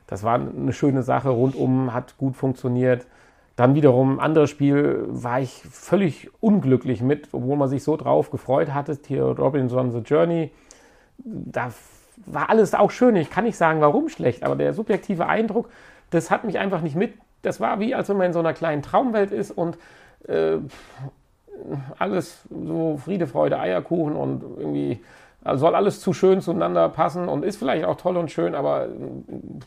[0.07, 3.07] das war eine schöne Sache, rundum hat gut funktioniert.
[3.55, 8.29] Dann wiederum ein anderes Spiel war ich völlig unglücklich mit, obwohl man sich so drauf
[8.29, 8.97] gefreut hatte.
[9.07, 10.51] Hier Robinson The Journey,
[11.17, 11.71] da
[12.25, 13.15] war alles auch schön.
[13.15, 15.69] Ich kann nicht sagen, warum schlecht, aber der subjektive Eindruck,
[16.09, 17.13] das hat mich einfach nicht mit.
[17.43, 19.77] Das war wie, als wenn man in so einer kleinen Traumwelt ist und
[20.27, 20.57] äh,
[21.97, 24.99] alles so Friede, Freude, Eierkuchen und irgendwie
[25.45, 28.87] also soll alles zu schön zueinander passen und ist vielleicht auch toll und schön, aber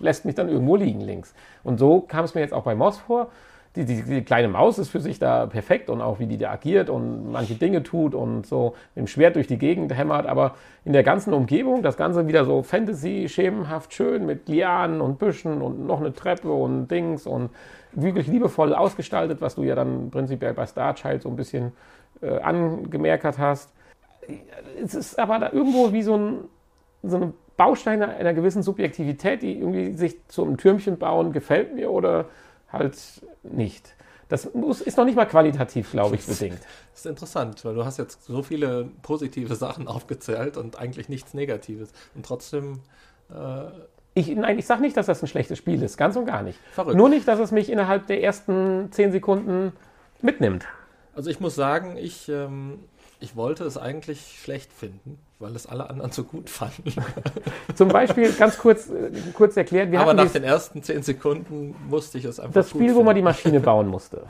[0.00, 1.34] lässt mich dann irgendwo liegen links.
[1.62, 3.28] Und so kam es mir jetzt auch bei Moss vor.
[3.76, 6.50] Die, die, die kleine Maus ist für sich da perfekt und auch wie die da
[6.50, 10.54] agiert und manche Dinge tut und so mit dem Schwert durch die Gegend hämmert, aber
[10.84, 15.86] in der ganzen Umgebung das Ganze wieder so Fantasy-schemenhaft schön mit Lianen und Büschen und
[15.86, 17.50] noch eine Treppe und Dings und
[17.92, 21.72] wirklich liebevoll ausgestaltet, was du ja dann prinzipiell bei Star Child so ein bisschen
[22.20, 23.72] äh, angemerkt hast.
[24.82, 26.44] Es ist aber da irgendwo wie so, ein,
[27.02, 31.90] so eine Bausteine einer gewissen Subjektivität, die irgendwie sich zu einem Türmchen bauen, gefällt mir
[31.90, 32.26] oder
[32.72, 32.96] halt
[33.42, 33.94] nicht.
[34.28, 36.60] Das muss, ist noch nicht mal qualitativ, glaube ich, bedingt.
[36.92, 41.32] Das ist interessant, weil du hast jetzt so viele positive Sachen aufgezählt und eigentlich nichts
[41.34, 41.90] Negatives.
[42.14, 42.80] Und trotzdem
[43.30, 43.64] äh,
[44.14, 46.58] Ich, nein, ich sage nicht, dass das ein schlechtes Spiel ist, ganz und gar nicht.
[46.72, 46.96] verrückt.
[46.96, 49.72] Nur nicht, dass es mich innerhalb der ersten zehn Sekunden
[50.20, 50.66] mitnimmt.
[51.14, 52.80] Also ich muss sagen, ich, ähm,
[53.20, 56.92] ich wollte es eigentlich schlecht finden, weil es alle anderen so gut fanden.
[57.74, 62.18] Zum Beispiel, ganz kurz, äh, kurz erklärt, wir Aber nach den ersten zehn Sekunden musste
[62.18, 63.24] ich es einfach das Spiel, wo man die finden.
[63.24, 64.22] Maschine bauen musste,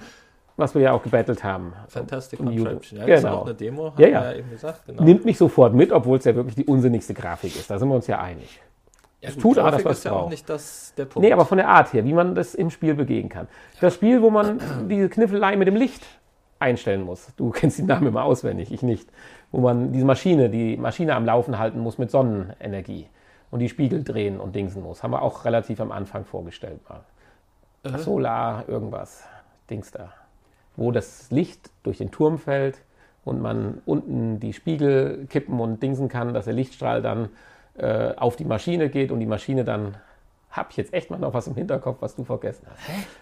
[0.57, 1.73] was wir ja auch gebattelt haben.
[1.89, 2.57] Fantastic YouTube.
[2.65, 3.01] Contraption.
[3.01, 3.37] Ja, das ist Genau.
[3.39, 4.25] auch eine Demo, Ja, ja.
[4.25, 4.87] ja eben gesagt.
[4.87, 5.03] Genau.
[5.03, 7.71] Nimmt mich sofort mit, obwohl es ja wirklich die unsinnigste Grafik ist.
[7.71, 8.61] Da sind wir uns ja einig.
[9.21, 11.27] ja, es tut aber Grafik das, was ist ja auch nicht das, der Punkt.
[11.27, 13.49] Nee, aber von der Art her, wie man das im Spiel begehen kann.
[13.81, 16.03] Das Spiel, wo man diese Kniffelei mit dem Licht
[16.59, 17.35] einstellen muss.
[17.37, 19.09] Du kennst die Namen immer auswendig, ich nicht.
[19.51, 23.07] Wo man diese Maschine, die Maschine am Laufen halten muss mit Sonnenenergie
[23.51, 25.03] und die Spiegel drehen und dingsen muss.
[25.03, 27.01] Haben wir auch relativ am Anfang vorgestellt mal.
[27.83, 29.25] Äh, Solar, irgendwas,
[29.71, 30.13] Dings da.
[30.77, 32.79] Wo das Licht durch den Turm fällt
[33.25, 37.31] und man unten die Spiegel kippen und dingsen kann, dass der Lichtstrahl dann
[37.77, 39.97] äh, auf die Maschine geht und die Maschine dann.
[40.51, 42.79] Hab ich jetzt echt mal noch was im Hinterkopf, was du vergessen hast?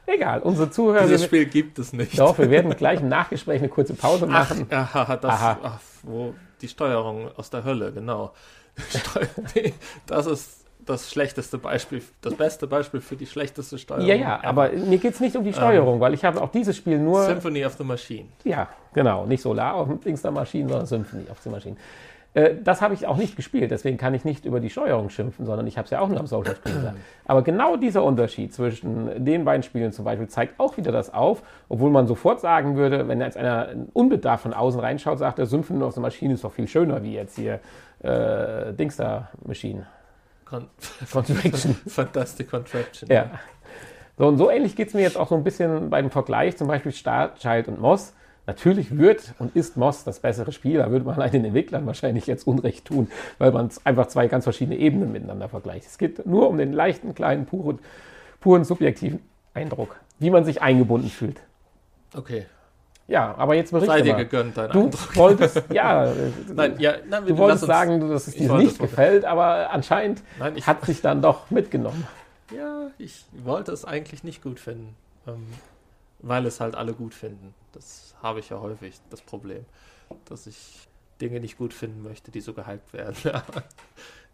[0.06, 1.02] Egal, unsere Zuhörer.
[1.02, 2.18] Dieses Spiel gibt es nicht.
[2.18, 4.66] Doch, wir werden gleich im Nachgespräch eine kurze Pause Ach, machen.
[4.70, 5.58] aha, das, Aha.
[5.62, 8.32] Ach, wo die Steuerung aus der Hölle, genau.
[10.06, 14.06] Das ist das schlechteste Beispiel, das beste Beispiel für die schlechteste Steuerung.
[14.06, 16.76] Ja, ja, aber mir geht es nicht um die Steuerung, weil ich habe auch dieses
[16.76, 17.24] Spiel nur.
[17.24, 18.28] Symphony of the Machine.
[18.44, 19.26] Ja, genau.
[19.26, 21.76] Nicht Solar auf dem Dings der Maschinen, sondern Symphony auf den Maschinen.
[22.36, 25.46] Äh, das habe ich auch nicht gespielt, deswegen kann ich nicht über die Steuerung schimpfen,
[25.46, 26.96] sondern ich habe es ja auch nur am Screen gesagt.
[27.24, 31.42] Aber genau dieser Unterschied zwischen den beiden Spielen zum Beispiel zeigt auch wieder das auf,
[31.70, 35.82] obwohl man sofort sagen würde, wenn jetzt einer unbedarft von außen reinschaut, sagt der Symphony
[35.82, 37.58] of the Machine ist doch viel schöner wie jetzt hier
[38.00, 39.86] äh, Dings der Machine.
[40.44, 40.66] Con
[41.10, 41.74] Contraction.
[41.86, 43.10] Fantastic Contraption.
[43.10, 43.30] Ja.
[44.18, 46.68] So und so ähnlich geht es mir jetzt auch so ein bisschen beim Vergleich, zum
[46.68, 48.12] Beispiel Star Child und Moss.
[48.46, 50.78] Natürlich wird und ist Moss das bessere Spiel.
[50.78, 54.44] Da würde man allein den Entwicklern wahrscheinlich jetzt Unrecht tun, weil man einfach zwei ganz
[54.44, 55.86] verschiedene Ebenen miteinander vergleicht.
[55.86, 57.78] Es geht nur um den leichten, kleinen, puren,
[58.40, 59.20] puren subjektiven
[59.54, 61.40] Eindruck, wie man sich eingebunden fühlt.
[62.14, 62.46] Okay.
[63.08, 64.18] Ja, aber jetzt berichte Sei dir mal.
[64.24, 65.16] gegönnt, dein Du Eindruck.
[65.16, 66.12] wolltest, ja,
[66.54, 70.66] Nein, ja, nein, du wolltest sagen, dass es dir nicht gefällt, aber anscheinend Nein, ich,
[70.66, 72.04] hat sich dann doch mitgenommen.
[72.56, 74.96] ja, ich wollte es eigentlich nicht gut finden,
[75.28, 75.46] ähm,
[76.18, 77.54] weil es halt alle gut finden.
[77.76, 79.64] Das habe ich ja häufig, das Problem,
[80.24, 80.88] dass ich
[81.20, 83.16] Dinge nicht gut finden möchte, die so gehypt werden.
[83.32, 83.62] Aber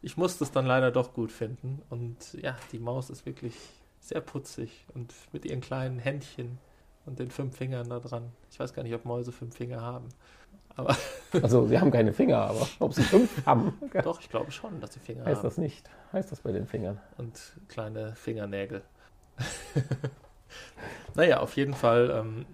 [0.01, 1.83] ich musste es dann leider doch gut finden.
[1.91, 3.55] Und ja, die Maus ist wirklich
[4.01, 6.59] sehr putzig und mit ihren kleinen Händchen
[7.05, 8.33] und den fünf Fingern da dran.
[8.51, 10.09] Ich weiß gar nicht, ob Mäuse fünf Finger haben.
[10.75, 10.97] Aber
[11.43, 14.95] Also sie haben keine Finger, aber ob sie fünf haben, doch, ich glaube schon, dass
[14.95, 15.49] sie Finger heißt haben.
[15.49, 15.89] das nicht.
[16.13, 17.01] Heißt das bei den Fingern.
[17.19, 18.83] und kleine Fingernägel.
[21.15, 22.47] naja, auf jeden Fall, ähm,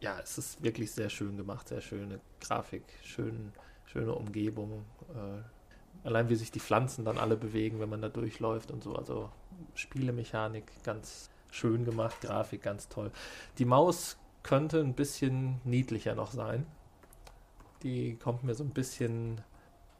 [0.00, 3.52] ja, es ist wirklich sehr schön gemacht, sehr schöne Grafik, schön,
[3.86, 4.84] schöne Umgebung.
[5.14, 8.94] Äh, allein wie sich die Pflanzen dann alle bewegen, wenn man da durchläuft und so.
[8.94, 9.30] Also
[9.74, 13.10] Spielemechanik ganz schön gemacht, Grafik ganz toll.
[13.58, 16.66] Die Maus könnte ein bisschen niedlicher noch sein.
[17.82, 19.40] Die kommt mir so ein bisschen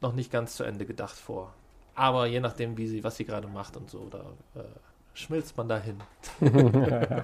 [0.01, 1.53] noch nicht ganz zu Ende gedacht vor.
[1.95, 4.19] Aber je nachdem, wie sie, was sie gerade macht und so, da
[4.55, 4.63] äh,
[5.15, 5.97] schmilzt man dahin.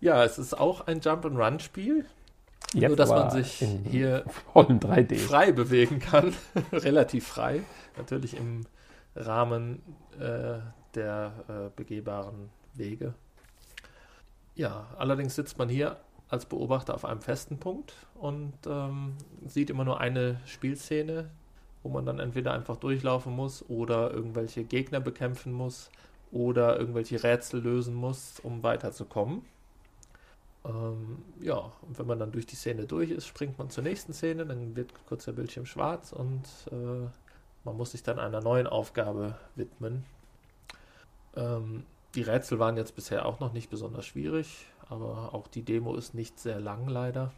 [0.00, 2.06] ja, es ist auch ein Jump-and-Run-Spiel,
[2.74, 5.16] Jetzt nur dass man sich hier vollen 3D.
[5.16, 6.34] frei bewegen kann.
[6.72, 7.62] Relativ frei.
[7.96, 8.66] Natürlich im
[9.16, 9.82] Rahmen
[10.20, 10.58] äh,
[10.94, 13.14] der äh, begehbaren Wege.
[14.54, 15.96] Ja, allerdings sitzt man hier
[16.28, 19.14] als Beobachter auf einem festen Punkt und ähm,
[19.46, 21.30] sieht immer nur eine Spielszene,
[21.82, 25.90] wo man dann entweder einfach durchlaufen muss oder irgendwelche Gegner bekämpfen muss
[26.32, 29.42] oder irgendwelche Rätsel lösen muss, um weiterzukommen.
[30.68, 34.12] Ähm, ja, und wenn man dann durch die Szene durch ist, springt man zur nächsten
[34.12, 37.08] Szene, dann wird kurz der Bildschirm schwarz und äh,
[37.64, 40.04] man muss sich dann einer neuen Aufgabe widmen.
[41.36, 45.94] Ähm, die Rätsel waren jetzt bisher auch noch nicht besonders schwierig, aber auch die Demo
[45.94, 47.32] ist nicht sehr lang leider.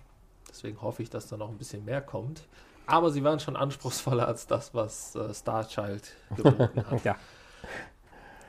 [0.49, 2.47] Deswegen hoffe ich, dass da noch ein bisschen mehr kommt.
[2.87, 7.05] Aber sie waren schon anspruchsvoller als das, was äh, Starchild geboten hat.
[7.05, 7.17] Ja,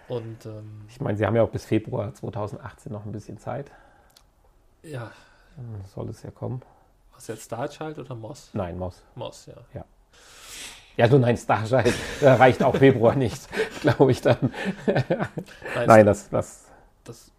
[0.08, 3.72] Und ähm, ich meine, sie haben ja auch bis Februar 2018 noch ein bisschen Zeit.
[4.84, 5.12] Ja,
[5.94, 6.62] soll es ja kommen.
[7.14, 8.50] was jetzt Starchild oder Moss?
[8.54, 9.02] Nein, Maus.
[9.16, 9.86] Moss, ja.
[10.98, 11.94] Ja, du nein, Starchild.
[12.22, 13.42] Reicht auch Februar nicht,
[13.82, 14.54] glaube ich dann.
[14.86, 16.66] Nein, Nein, das, das
[17.04, 17.32] das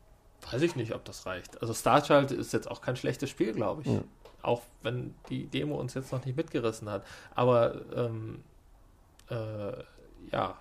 [0.50, 1.60] weiß ich nicht, ob das reicht.
[1.60, 3.88] Also Starchild ist jetzt auch kein schlechtes Spiel, glaube ich.
[3.88, 4.04] Mhm.
[4.42, 7.04] Auch wenn die Demo uns jetzt noch nicht mitgerissen hat.
[7.34, 8.42] Aber ähm,
[9.30, 9.72] äh,
[10.32, 10.56] ja,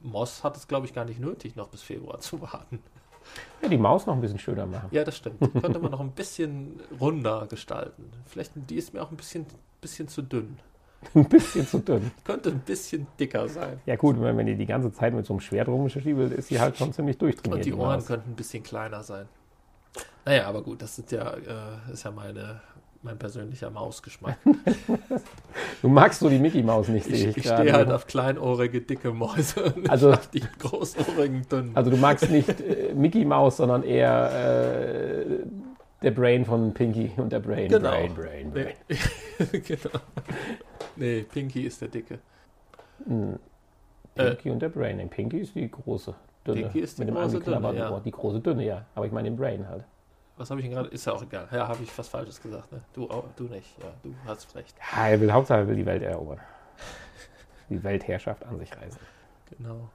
[0.00, 2.82] Moss hat es, glaube ich, gar nicht nötig, noch bis Februar zu warten.
[3.62, 4.88] Ja, die Maus noch ein bisschen schöner machen.
[4.90, 5.40] Ja, das stimmt.
[5.40, 8.10] Die könnte man noch ein bisschen runder gestalten.
[8.26, 9.46] Vielleicht, die ist mir auch ein bisschen,
[9.80, 10.58] bisschen zu dünn.
[11.14, 12.10] Ein bisschen zu dünn.
[12.24, 13.80] Könnte ein bisschen dicker sein.
[13.86, 16.60] Ja gut, wenn, wenn die die ganze Zeit mit so einem Schwert rumschiebelt, ist sie
[16.60, 17.56] halt schon ziemlich durchtrainiert.
[17.56, 18.06] Und die Ohren Maus.
[18.06, 19.26] könnten ein bisschen kleiner sein.
[20.26, 22.60] Naja, aber gut, das sind ja, äh, ist ja meine,
[23.02, 24.36] mein persönlicher Mausgeschmack.
[25.82, 27.72] Du magst so die Mickey Maus nicht, Ich, sehe ich ich, stehe gerade.
[27.72, 31.70] halt auf kleinohrige, dicke Mäuse und Also- ich mag die großohrigen, dünnen.
[31.74, 35.24] Also du magst nicht äh, Mickey Maus, sondern eher äh,
[36.02, 37.68] der Brain von Pinky und der Brain.
[37.70, 37.90] Genau.
[37.90, 38.74] Brain, Brain, Brain.
[38.88, 39.58] nee.
[39.60, 39.98] genau.
[40.96, 42.18] Nee, Pinky ist der Dicke.
[43.06, 43.38] Hm.
[44.16, 44.24] Äh.
[44.30, 44.98] Pinky und der Brain.
[44.98, 46.14] Nein, Pinky ist die große,
[46.46, 46.62] dünne.
[46.62, 48.00] Pinky ist die mit dem große, dünne, ja.
[48.04, 48.84] Die große, dünne, ja.
[48.94, 49.84] Aber ich meine den Brain halt.
[50.40, 50.88] Was habe ich denn gerade?
[50.88, 51.46] Ist ja auch egal.
[51.52, 52.80] Ja, habe ich was Falsches gesagt, ne?
[52.94, 53.78] Du, auch, du nicht.
[53.78, 54.74] Ja, du hast recht.
[54.96, 56.40] Ja, er will Hauptsache er will die Welt erobern.
[57.68, 58.98] Die Weltherrschaft an sich reißen.
[59.50, 59.90] Genau.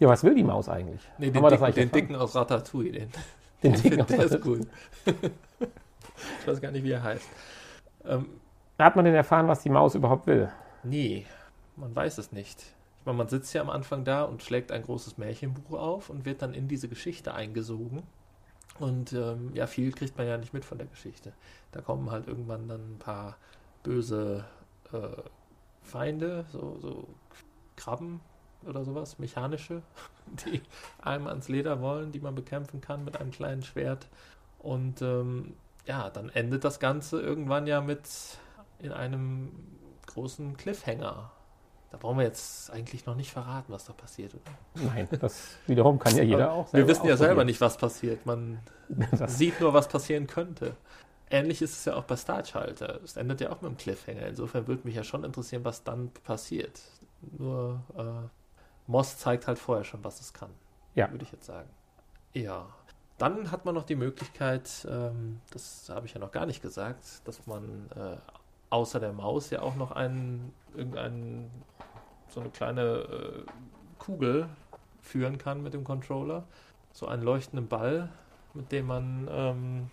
[0.00, 1.08] Ja, was will die Maus eigentlich?
[1.18, 1.92] Nee, den, dicken, eigentlich den?
[1.92, 3.12] Dicken aus Ratatouille, den,
[3.62, 4.60] Den Dicken der aus- ist cool.
[6.40, 7.28] ich weiß gar nicht, wie er heißt.
[8.06, 8.40] Ähm,
[8.80, 10.50] Hat man denn erfahren, was die Maus überhaupt will?
[10.82, 11.26] Nee,
[11.76, 12.60] man weiß es nicht.
[12.60, 16.24] Ich meine, man sitzt ja am Anfang da und schlägt ein großes Märchenbuch auf und
[16.24, 18.02] wird dann in diese Geschichte eingesogen.
[18.78, 21.32] Und ähm, ja, viel kriegt man ja nicht mit von der Geschichte.
[21.72, 23.36] Da kommen halt irgendwann dann ein paar
[23.82, 24.44] böse
[24.92, 25.22] äh,
[25.82, 27.08] Feinde, so, so
[27.76, 28.20] Krabben
[28.66, 29.82] oder sowas, mechanische,
[30.46, 30.60] die
[31.00, 34.08] einem ans Leder wollen, die man bekämpfen kann mit einem kleinen Schwert.
[34.58, 35.54] Und ähm,
[35.86, 38.08] ja, dann endet das Ganze irgendwann ja mit
[38.80, 39.52] in einem
[40.06, 41.30] großen Cliffhanger.
[41.90, 44.86] Da brauchen wir jetzt eigentlich noch nicht verraten, was da passiert, oder?
[44.86, 48.26] Nein, das wiederum kann ja jeder auch Wir wissen ja selber nicht, was passiert.
[48.26, 48.58] Man
[49.26, 50.76] sieht nur, was passieren könnte.
[51.30, 53.00] Ähnlich ist es ja auch bei Starchalter.
[53.02, 54.26] Es endet ja auch mit einem Cliffhanger.
[54.26, 56.80] Insofern würde mich ja schon interessieren, was dann passiert.
[57.38, 58.28] Nur äh,
[58.86, 60.50] Moss zeigt halt vorher schon, was es kann.
[60.94, 61.10] Ja.
[61.10, 61.68] Würde ich jetzt sagen.
[62.32, 62.66] Ja.
[63.18, 67.26] Dann hat man noch die Möglichkeit, ähm, das habe ich ja noch gar nicht gesagt,
[67.26, 68.16] dass man äh,
[68.70, 71.50] außer der Maus ja auch noch einen, irgendeinen,
[72.28, 73.42] so eine kleine äh,
[73.98, 74.48] Kugel
[75.00, 76.44] führen kann mit dem Controller.
[76.92, 78.08] So einen leuchtenden Ball,
[78.54, 79.90] mit dem man ähm,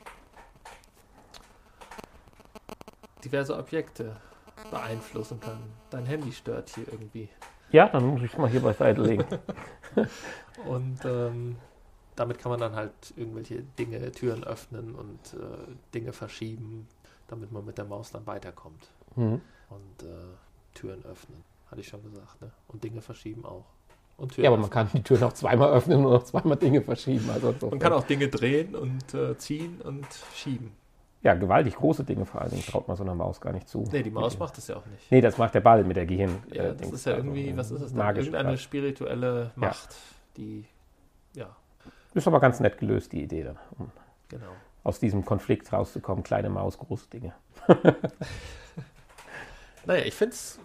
[3.24, 4.16] diverse Objekte
[4.72, 5.60] beeinflussen kann.
[5.90, 7.30] Dein Handy stört hier irgendwie.
[7.72, 9.26] Ja, dann muss ich es mal hier beiseite legen.
[10.66, 11.58] Und ähm,
[12.16, 16.88] damit kann man dann halt irgendwelche Dinge, Türen öffnen und äh, Dinge verschieben,
[17.28, 18.88] damit man mit der Maus dann weiterkommt.
[19.16, 19.42] Mhm.
[19.70, 21.44] Und äh, Türen öffnen,
[21.74, 22.40] hatte ich schon gesagt.
[22.40, 22.52] Ne?
[22.68, 23.66] Und Dinge verschieben auch.
[24.18, 26.82] Und Türen Ja, aber man kann die Tür noch zweimal öffnen und noch zweimal Dinge
[26.84, 27.28] verschieben.
[27.34, 30.06] Also so- man kann auch Dinge drehen und äh, ziehen und
[30.36, 30.72] schieben.
[31.24, 33.88] Ja, gewaltig große Dinge vor allen Dingen traut man so einer Maus gar nicht zu.
[33.92, 35.10] Nee, die Maus macht das ja auch nicht.
[35.10, 36.44] Nee, das macht der Ball mit der Gehirn.
[36.52, 38.02] Ja, äh, das Dings ist ja irgendwie, was ist es denn?
[38.02, 38.64] Irgendeine Kraft.
[38.64, 39.96] spirituelle Macht,
[40.38, 40.66] die,
[41.34, 41.56] ja,
[42.14, 43.58] Ist aber ganz nett gelöst, die Idee dann.
[43.80, 43.90] Um
[44.28, 44.46] genau.
[44.84, 46.24] aus diesem Konflikt rauszukommen.
[46.24, 47.34] Kleine Maus, große Dinge.
[49.86, 50.60] Naja, ich finde es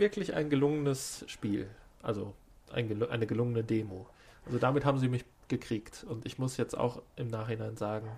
[0.00, 1.68] wirklich ein gelungenes Spiel.
[2.02, 2.34] Also
[2.72, 4.06] ein gelu eine gelungene Demo.
[4.46, 6.04] Also damit haben sie mich gekriegt.
[6.08, 8.08] Und ich muss jetzt auch im Nachhinein sagen,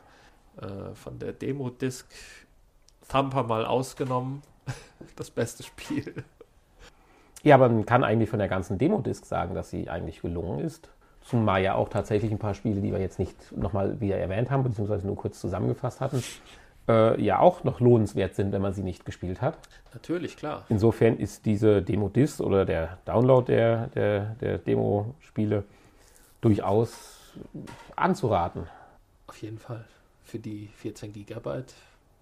[0.60, 2.06] äh, von der Demo-Disc
[3.08, 4.42] Thumper mal ausgenommen,
[5.16, 6.24] das beste Spiel.
[7.42, 10.88] Ja, man kann eigentlich von der ganzen Demo-Disc sagen, dass sie eigentlich gelungen ist.
[11.22, 14.62] Zumal ja auch tatsächlich ein paar Spiele, die wir jetzt nicht nochmal wieder erwähnt haben,
[14.62, 16.22] beziehungsweise nur kurz zusammengefasst hatten,
[16.92, 19.58] äh, ja auch noch lohnenswert sind, wenn man sie nicht gespielt hat.
[19.94, 20.64] Natürlich, klar.
[20.68, 25.64] Insofern ist diese Demo-Disc oder der Download der, der, der Demo-Spiele
[26.40, 27.32] durchaus
[27.96, 28.66] anzuraten.
[29.26, 29.84] Auf jeden Fall.
[30.24, 31.74] Für die 14 Gigabyte.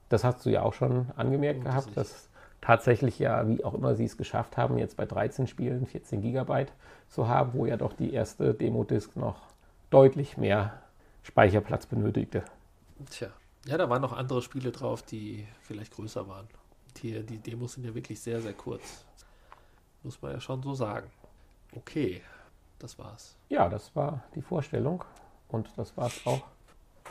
[0.08, 2.28] Das hast du ja auch schon angemerkt gehabt, das dass
[2.60, 6.72] tatsächlich ja, wie auch immer sie es geschafft haben, jetzt bei 13 Spielen 14 Gigabyte
[7.08, 9.40] zu haben, wo ja doch die erste Demo-Disc noch
[9.90, 10.74] deutlich mehr
[11.22, 12.42] Speicherplatz benötigte.
[13.08, 13.28] Tja.
[13.66, 16.48] Ja, da waren noch andere Spiele drauf, die vielleicht größer waren.
[16.96, 19.04] Die, die Demos sind ja wirklich sehr, sehr kurz.
[20.02, 21.10] Muss man ja schon so sagen.
[21.76, 22.22] Okay,
[22.78, 23.36] das war's.
[23.48, 25.04] Ja, das war die Vorstellung
[25.48, 26.42] und das war es auch.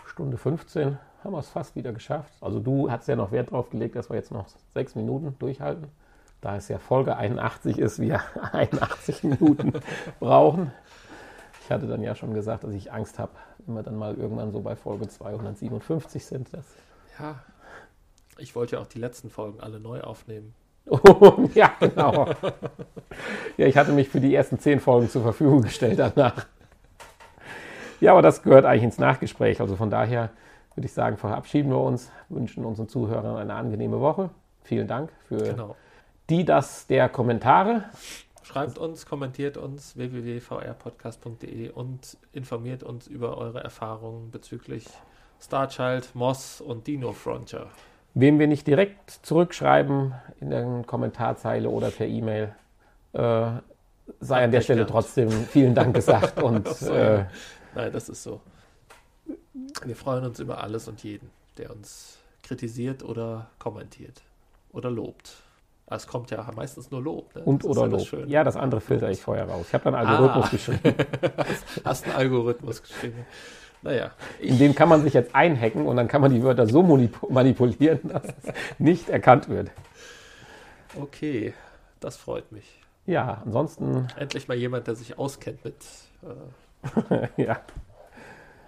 [0.07, 2.33] Stunde 15 haben wir es fast wieder geschafft.
[2.41, 5.87] Also du hast ja noch Wert drauf gelegt, dass wir jetzt noch sechs Minuten durchhalten.
[6.41, 8.21] Da es ja Folge 81 ist, wir
[8.53, 9.73] 81 Minuten
[10.19, 10.71] brauchen.
[11.69, 14.51] Ich hatte dann ja schon gesagt, dass ich Angst habe, wenn wir dann mal irgendwann
[14.51, 16.51] so bei Folge 257 sind.
[16.51, 16.65] Dass
[17.19, 17.35] Ja,
[18.39, 20.55] ich wollte ja auch die letzten Folgen alle neu aufnehmen.
[21.53, 22.25] ja, genau.
[23.57, 26.47] Ja, ich hatte mich für die ersten zehn Folgen zur Verfügung gestellt danach.
[28.01, 29.61] Ja, aber das gehört eigentlich ins Nachgespräch.
[29.61, 30.31] Also von daher
[30.73, 34.31] würde ich sagen, verabschieden wir uns, wünschen unseren Zuhörern eine angenehme Woche.
[34.63, 35.75] Vielen Dank für Genau.
[36.31, 37.83] die, das der Kommentare.
[38.51, 44.87] Schreibt uns, kommentiert uns www.vrpodcast.de und informiert uns über eure Erfahrungen bezüglich
[45.39, 47.67] Starchild, Moss und Dino Frontier.
[48.15, 52.55] Wem wir nicht direkt zurückschreiben in der Kommentarzeile oder per E-Mail,
[53.13, 53.51] äh,
[54.19, 57.25] sei an der Stelle trotzdem vielen Dank gesagt und äh.
[57.75, 58.41] Nein, das ist so.
[59.85, 64.23] Wir freuen uns über alles und jeden, der uns kritisiert oder kommentiert
[64.71, 65.43] oder lobt.
[65.91, 67.33] Ah, Es kommt ja meistens nur Lob.
[67.35, 67.41] Ne?
[67.43, 68.07] und Das oder ja das Lob.
[68.07, 68.27] Schöne.
[68.27, 69.65] Ja, das andere filter ich vorher raus.
[69.67, 70.49] Ich habe dann einen Algorithmus Ah.
[70.51, 70.95] geschrieben.
[71.85, 73.25] Hast einen Algorithmus geschrieben.
[73.81, 76.81] Naja, In den kann man sich jetzt einhacken und dann kann man die Wörter so
[76.83, 79.71] manip- manipulieren, dass es nicht erkannt wird.
[80.99, 81.53] okay,
[81.99, 82.81] das freut mich.
[83.05, 85.75] Ja, ansonsten, Endlich mal jemand, der sich auskennt mit
[86.23, 87.61] äh, ja,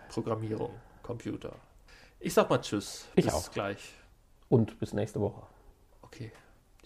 [0.10, 0.72] Programmierung,
[1.04, 1.54] Computer.
[2.20, 3.08] Ich sag mal Tschüss.
[3.16, 3.52] Ich Bis auch.
[3.52, 3.94] gleich.
[4.50, 5.42] und bis nächste Woche.
[6.02, 6.32] Okay,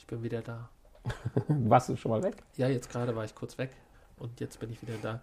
[0.06, 0.69] ich bin wieder da.
[1.48, 2.36] Warst du schon mal weg?
[2.57, 3.72] Ja, jetzt gerade war ich kurz weg
[4.18, 5.19] und jetzt bin ich wieder da.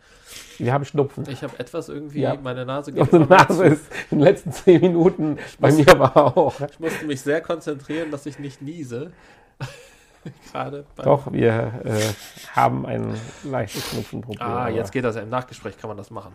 [0.58, 1.24] Wir haben Schnupfen.
[1.28, 2.34] Ich habe etwas irgendwie, Ja.
[2.34, 6.36] meine Nase geht Unsere Nase ist in den letzten zehn Minuten bei muss- mir aber
[6.36, 6.60] auch.
[6.68, 9.12] Ich musste mich sehr konzentrieren, dass ich nicht niese.
[10.52, 12.12] gerade Doch, wir äh,
[12.56, 13.14] haben ein
[13.44, 14.44] leichtes Schnupfenproblem.
[14.46, 15.22] Ah, jetzt geht das ja.
[15.22, 16.34] Im Nachgespräch kann man das machen.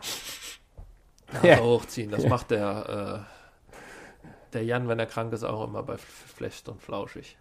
[1.44, 1.56] Ja.
[1.57, 2.11] Nase hochziehen.
[2.11, 3.26] Das macht der,
[3.84, 3.84] äh,
[4.53, 7.38] der Jan, wenn er krank ist, auch immer bei Flecht und Flauschig.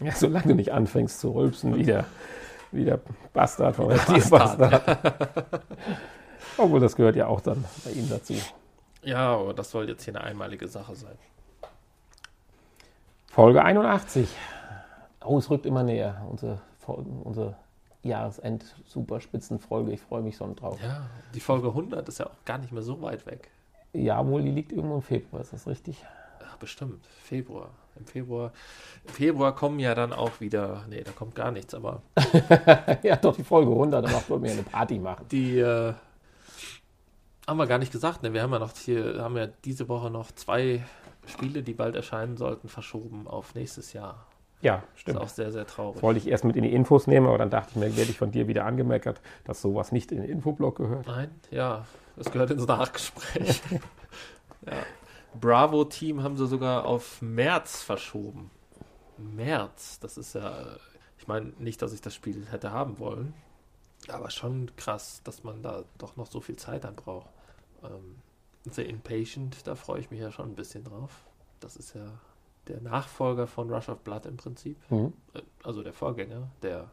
[0.00, 3.00] Ja, solange du nicht anfängst zu rülpsen, wie der,
[3.32, 4.58] Bastard von Bastard.
[4.58, 5.62] Bastard.
[6.58, 8.34] Obwohl, das gehört ja auch dann bei ihm dazu.
[9.02, 11.16] Ja, aber das soll jetzt hier eine einmalige Sache sein.
[13.30, 14.28] Folge 81.
[15.24, 16.26] Oh, es rückt immer näher.
[16.30, 17.56] Unsere, unsere
[18.02, 19.92] Jahresend-Superspitzenfolge.
[19.92, 20.78] Ich freue mich schon drauf.
[20.82, 23.50] Ja, die Folge 100 ist ja auch gar nicht mehr so weit weg.
[23.92, 26.04] Ja, wohl, die liegt irgendwo im Februar, ist das richtig?
[26.46, 27.06] Ach, bestimmt.
[27.06, 27.70] Februar.
[27.98, 28.52] Im Februar.
[29.06, 30.84] Im Februar kommen ja dann auch wieder.
[30.88, 32.02] Nee, da kommt gar nichts, aber
[33.02, 35.26] ja, doch, die Folge 100, danach wollen wir eine Party machen.
[35.30, 35.58] die.
[35.58, 35.94] Äh,
[37.46, 38.32] haben wir gar nicht gesagt, ne?
[38.32, 40.84] Wir haben ja noch hier, haben ja diese Woche noch zwei
[41.26, 44.26] Spiele, die bald erscheinen sollten, verschoben auf nächstes Jahr.
[44.62, 45.20] Ja, Ist stimmt.
[45.20, 45.94] auch sehr, sehr traurig.
[45.94, 48.10] Das wollte ich erst mit in die Infos nehmen, aber dann dachte ich mir, werde
[48.10, 51.06] ich von dir wieder angemeckert, dass sowas nicht in den Infoblock gehört.
[51.06, 51.84] Nein, ja,
[52.16, 53.62] das gehört ins Nachgespräch.
[54.66, 54.72] ja.
[55.40, 58.50] Bravo-Team haben sie sogar auf März verschoben.
[59.18, 60.76] März, das ist ja,
[61.18, 63.34] ich meine nicht, dass ich das Spiel hätte haben wollen,
[64.08, 67.30] aber schon krass, dass man da doch noch so viel Zeit dann braucht.
[67.82, 68.16] Ähm,
[68.70, 71.24] The Impatient, da freue ich mich ja schon ein bisschen drauf.
[71.60, 72.06] Das ist ja
[72.68, 74.76] der Nachfolger von Rush of Blood im Prinzip.
[74.90, 75.12] Mhm.
[75.34, 76.90] Äh, Also der Vorgänger, der.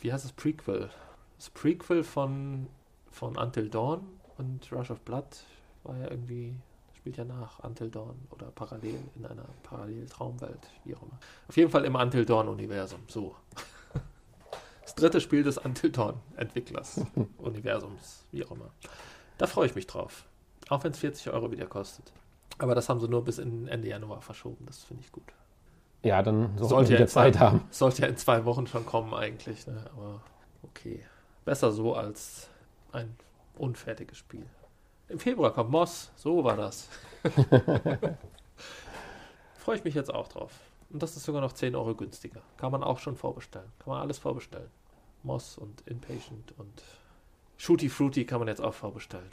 [0.00, 0.32] Wie heißt das?
[0.32, 0.90] Prequel.
[1.36, 2.68] Das Prequel von,
[3.10, 4.06] von Until Dawn
[4.38, 5.26] und Rush of Blood
[5.82, 6.54] war ja irgendwie.
[7.06, 11.20] Spielt ja nach Until Dawn oder parallel in einer Paralleltraumwelt, wie auch immer.
[11.46, 12.98] Auf jeden Fall im Until Dawn-Universum.
[13.06, 13.36] So.
[14.82, 17.02] Das dritte Spiel des Until Dawn-Entwicklers,
[17.38, 18.70] Universums, wie auch immer.
[19.38, 20.24] Da freue ich mich drauf.
[20.68, 22.12] Auch wenn es 40 Euro wieder kostet.
[22.58, 24.66] Aber das haben sie nur bis Ende Januar verschoben.
[24.66, 25.32] Das finde ich gut.
[26.02, 27.62] Ja, dann Sollte wir ja in zwei, Zeit haben.
[27.70, 29.84] Sollte ja in zwei Wochen schon kommen eigentlich, ne?
[29.96, 30.22] aber
[30.64, 31.04] okay.
[31.44, 32.48] Besser so als
[32.90, 33.14] ein
[33.56, 34.46] unfertiges Spiel.
[35.08, 36.88] Im Februar kommt Moss, so war das.
[39.54, 40.52] Freue ich mich jetzt auch drauf.
[40.90, 42.42] Und das ist sogar noch 10 Euro günstiger.
[42.56, 43.70] Kann man auch schon vorbestellen.
[43.78, 44.70] Kann man alles vorbestellen.
[45.22, 46.82] Moss und Impatient und
[47.56, 49.30] Shooty Fruity kann man jetzt auch vorbestellen.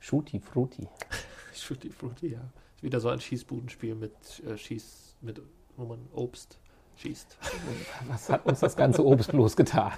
[0.00, 0.88] Shooty Fruity.
[1.54, 2.40] Shooty Fruity, ja.
[2.76, 4.14] Ist wieder so ein Schießbudenspiel mit
[4.46, 5.40] äh, Schieß, mit,
[5.76, 6.58] wo man Obst
[6.96, 7.36] schießt.
[8.08, 9.92] Was hat uns das ganze Obst bloß getan?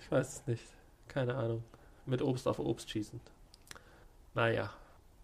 [0.00, 0.64] Ich weiß es nicht.
[1.08, 1.64] Keine Ahnung.
[2.06, 3.20] Mit Obst auf Obst schießen.
[4.34, 4.70] Naja,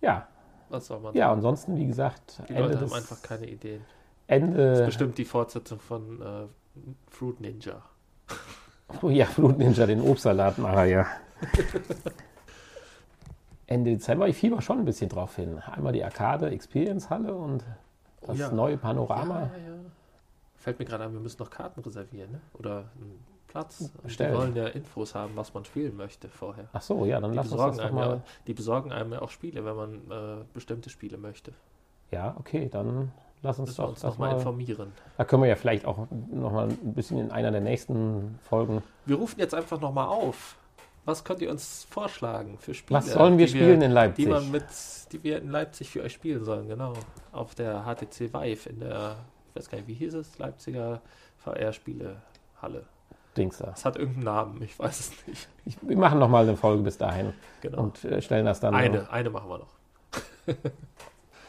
[0.01, 0.27] Ja,
[0.69, 1.37] was soll man ja, sagen?
[1.37, 3.81] ansonsten, wie gesagt, Die Ende Leute haben des, einfach keine Ideen.
[4.27, 6.47] Das ist Ende, bestimmt die Fortsetzung von äh,
[7.11, 7.83] Fruit Ninja.
[9.03, 11.07] oh ja, Flut Ninja, den Obstsalatmacher, ja.
[13.67, 15.59] Ende Dezember, ich fieber schon ein bisschen drauf hin.
[15.61, 17.65] Einmal die Arcade Experience Halle und
[18.23, 18.51] das Oh ja.
[18.51, 19.41] neue Panorama.
[19.41, 19.79] Ja, ja.
[20.57, 22.41] Fällt mir gerade an, wir müssen noch Karten reservieren, ne?
[22.55, 23.81] Oder einen Platz.
[23.81, 24.35] Und die Bestellen.
[24.35, 26.69] wollen ja Infos haben, was man spielen möchte vorher.
[26.73, 28.23] Ach so, ja, dann Die lass uns das doch einem ja, mal.
[28.47, 31.53] die besorgen einem ja auch Spiele, wenn man äh, bestimmte Spiele möchte.
[32.11, 33.13] Ja, okay, dann
[33.43, 34.37] lass uns Müssen wir doch uns nochmal mal.
[34.39, 34.93] informieren.
[35.19, 38.83] Da können wir ja vielleicht auch noch mal ein bisschen in einer der nächsten Folgen.
[39.05, 40.57] Wir rufen jetzt einfach nochmal auf.
[41.05, 43.01] Was könnt ihr uns vorschlagen für Spiele?
[43.01, 44.25] Was sollen wir die spielen in Leipzig?
[44.25, 44.65] Die, man mit,
[45.13, 46.95] die wir in Leipzig für euch spielen sollen, genau.
[47.33, 49.17] Auf der HTC Vive in der,
[49.51, 50.39] ich weiß gar nicht, wie hieß es?
[50.39, 51.03] Leipziger
[51.39, 52.87] VR-Spielehalle.
[53.37, 53.67] Dings da.
[53.67, 55.49] Das hat irgendeinen Namen, ich weiß es nicht.
[55.65, 57.83] Ich, wir machen noch mal eine Folge bis dahin Genau.
[57.83, 58.75] und äh, stellen das dann.
[58.75, 59.67] eine, eine machen wir noch.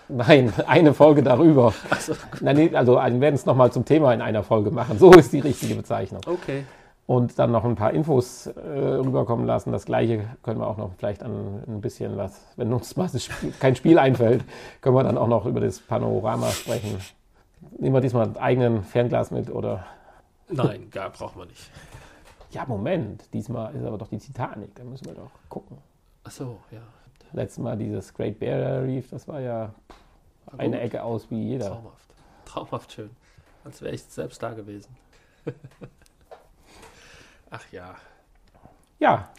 [0.10, 1.74] Nein, eine Folge darüber.
[1.90, 5.00] Also, Nein, also wir werden es noch mal zum Thema in einer Folge machen.
[5.00, 6.22] So ist die richtige Bezeichnung.
[6.26, 6.66] okay.
[7.06, 9.74] Und dann noch ein paar Infos äh, rüberkommen lassen.
[9.74, 13.52] Das gleiche können wir auch noch vielleicht an ein bisschen was, wenn uns mal Spiel,
[13.60, 14.46] kein Spiel einfällt,
[14.80, 16.98] können wir dann auch noch über das Panorama sprechen.
[17.78, 19.86] Nehmen wir diesmal einen eigenen Fernglas mit oder
[20.50, 21.70] Nein, gar braucht man nicht.
[22.52, 23.34] Ja, Moment.
[23.34, 24.76] Diesmal ist aber doch die Titanic.
[24.76, 25.78] Da müssen wir doch gucken.
[26.24, 26.82] Achso, ja.
[27.32, 29.74] Letztes Mal dieses Great Barrier Reef, das war ja
[30.46, 30.86] War eine gut.
[30.86, 31.70] Ecke aus wie jeder.
[31.70, 32.14] Traumhaft.
[32.46, 33.10] Traumhaft schön.
[33.64, 34.96] Als wäre ich selbst da gewesen.
[37.50, 37.96] Ach ja.
[39.00, 39.30] Ja,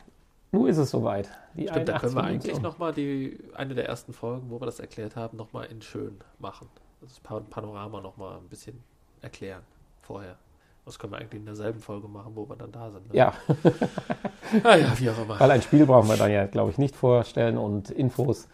[0.52, 1.30] nun ist es soweit.
[1.54, 2.62] Die Stimmt, da können wir 81 eigentlich Minuten.
[2.62, 6.68] nochmal die, eine der ersten Folgen, wo wir das erklärt haben, nochmal in schön machen.
[7.00, 8.82] Das Pan- Panorama nochmal ein bisschen
[9.20, 9.62] erklären
[10.02, 10.36] vorher.
[10.84, 13.08] Das können wir eigentlich in derselben Folge machen, wo wir dann da sind.
[13.12, 13.16] Ne?
[13.18, 13.32] Ja,
[14.64, 15.40] Ah ja, wie auch immer.
[15.40, 18.48] weil ein Spiel brauchen wir dann ja, glaube ich, nicht vorstellen und Infos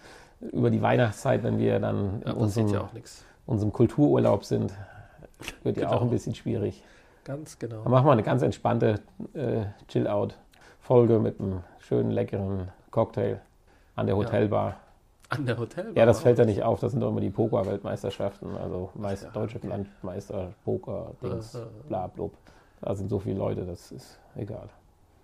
[0.52, 2.88] über die Weihnachtszeit, wenn wir dann in Ja, passiert unserem, ja
[3.46, 4.72] unserem Kultururlaub sind,
[5.64, 5.96] wird ja Genau.
[5.98, 6.82] auch ein bisschen schwierig.
[7.24, 7.82] Ganz genau.
[7.82, 9.00] Dann machen wir eine ganz entspannte
[9.34, 13.40] äh, Chill-Out-Folge mit einem schönen, leckeren Cocktail
[13.96, 14.20] an der Ja.
[15.30, 15.38] Hotelbar.
[15.38, 15.92] An der Hotel.
[15.94, 19.32] Ja, das fällt ja nicht auf, das sind doch immer die Poker-Weltmeisterschaften, also Meister, ja,
[19.32, 19.68] deutsche okay.
[19.68, 22.32] Landmeister, Poker, Dings, äh, bla, blub.
[22.80, 24.68] Da sind so viele Leute, das ist egal.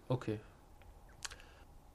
[0.09, 0.39] Okay.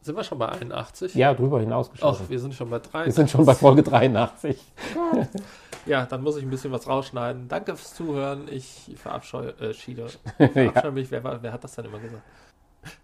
[0.02, 1.14] Sind wir schon bei 81?
[1.14, 3.06] Ja, drüber hinaus Ach, wir sind schon bei 3.
[3.06, 4.60] Wir sind schon bei Folge 83.
[5.86, 7.48] Ja, dann muss ich ein bisschen was rausschneiden.
[7.48, 8.48] Danke fürs Zuhören.
[8.48, 10.08] Ich verabscheue äh, Schieder.
[10.40, 10.48] ja.
[10.48, 11.12] Verabscheue mich.
[11.12, 12.24] Wer, war, wer hat das denn immer gesagt?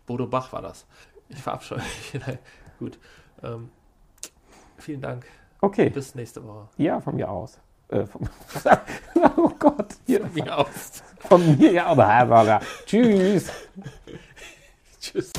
[0.08, 0.86] Bodo Bach war das.
[1.30, 2.22] Ich verabscheue mich.
[2.80, 2.98] Gut.
[3.44, 3.70] Ähm,
[4.78, 5.26] vielen Dank.
[5.62, 6.68] Okay, Bis nächste Woche.
[6.78, 7.60] ja, von mir aus.
[7.90, 8.30] Äh, von,
[9.38, 11.04] oh Gott, hier, Von mir aus.
[11.20, 12.60] von mir, ja, aber, aber.
[12.86, 13.49] Tschüss.
[14.99, 15.32] Tschüss.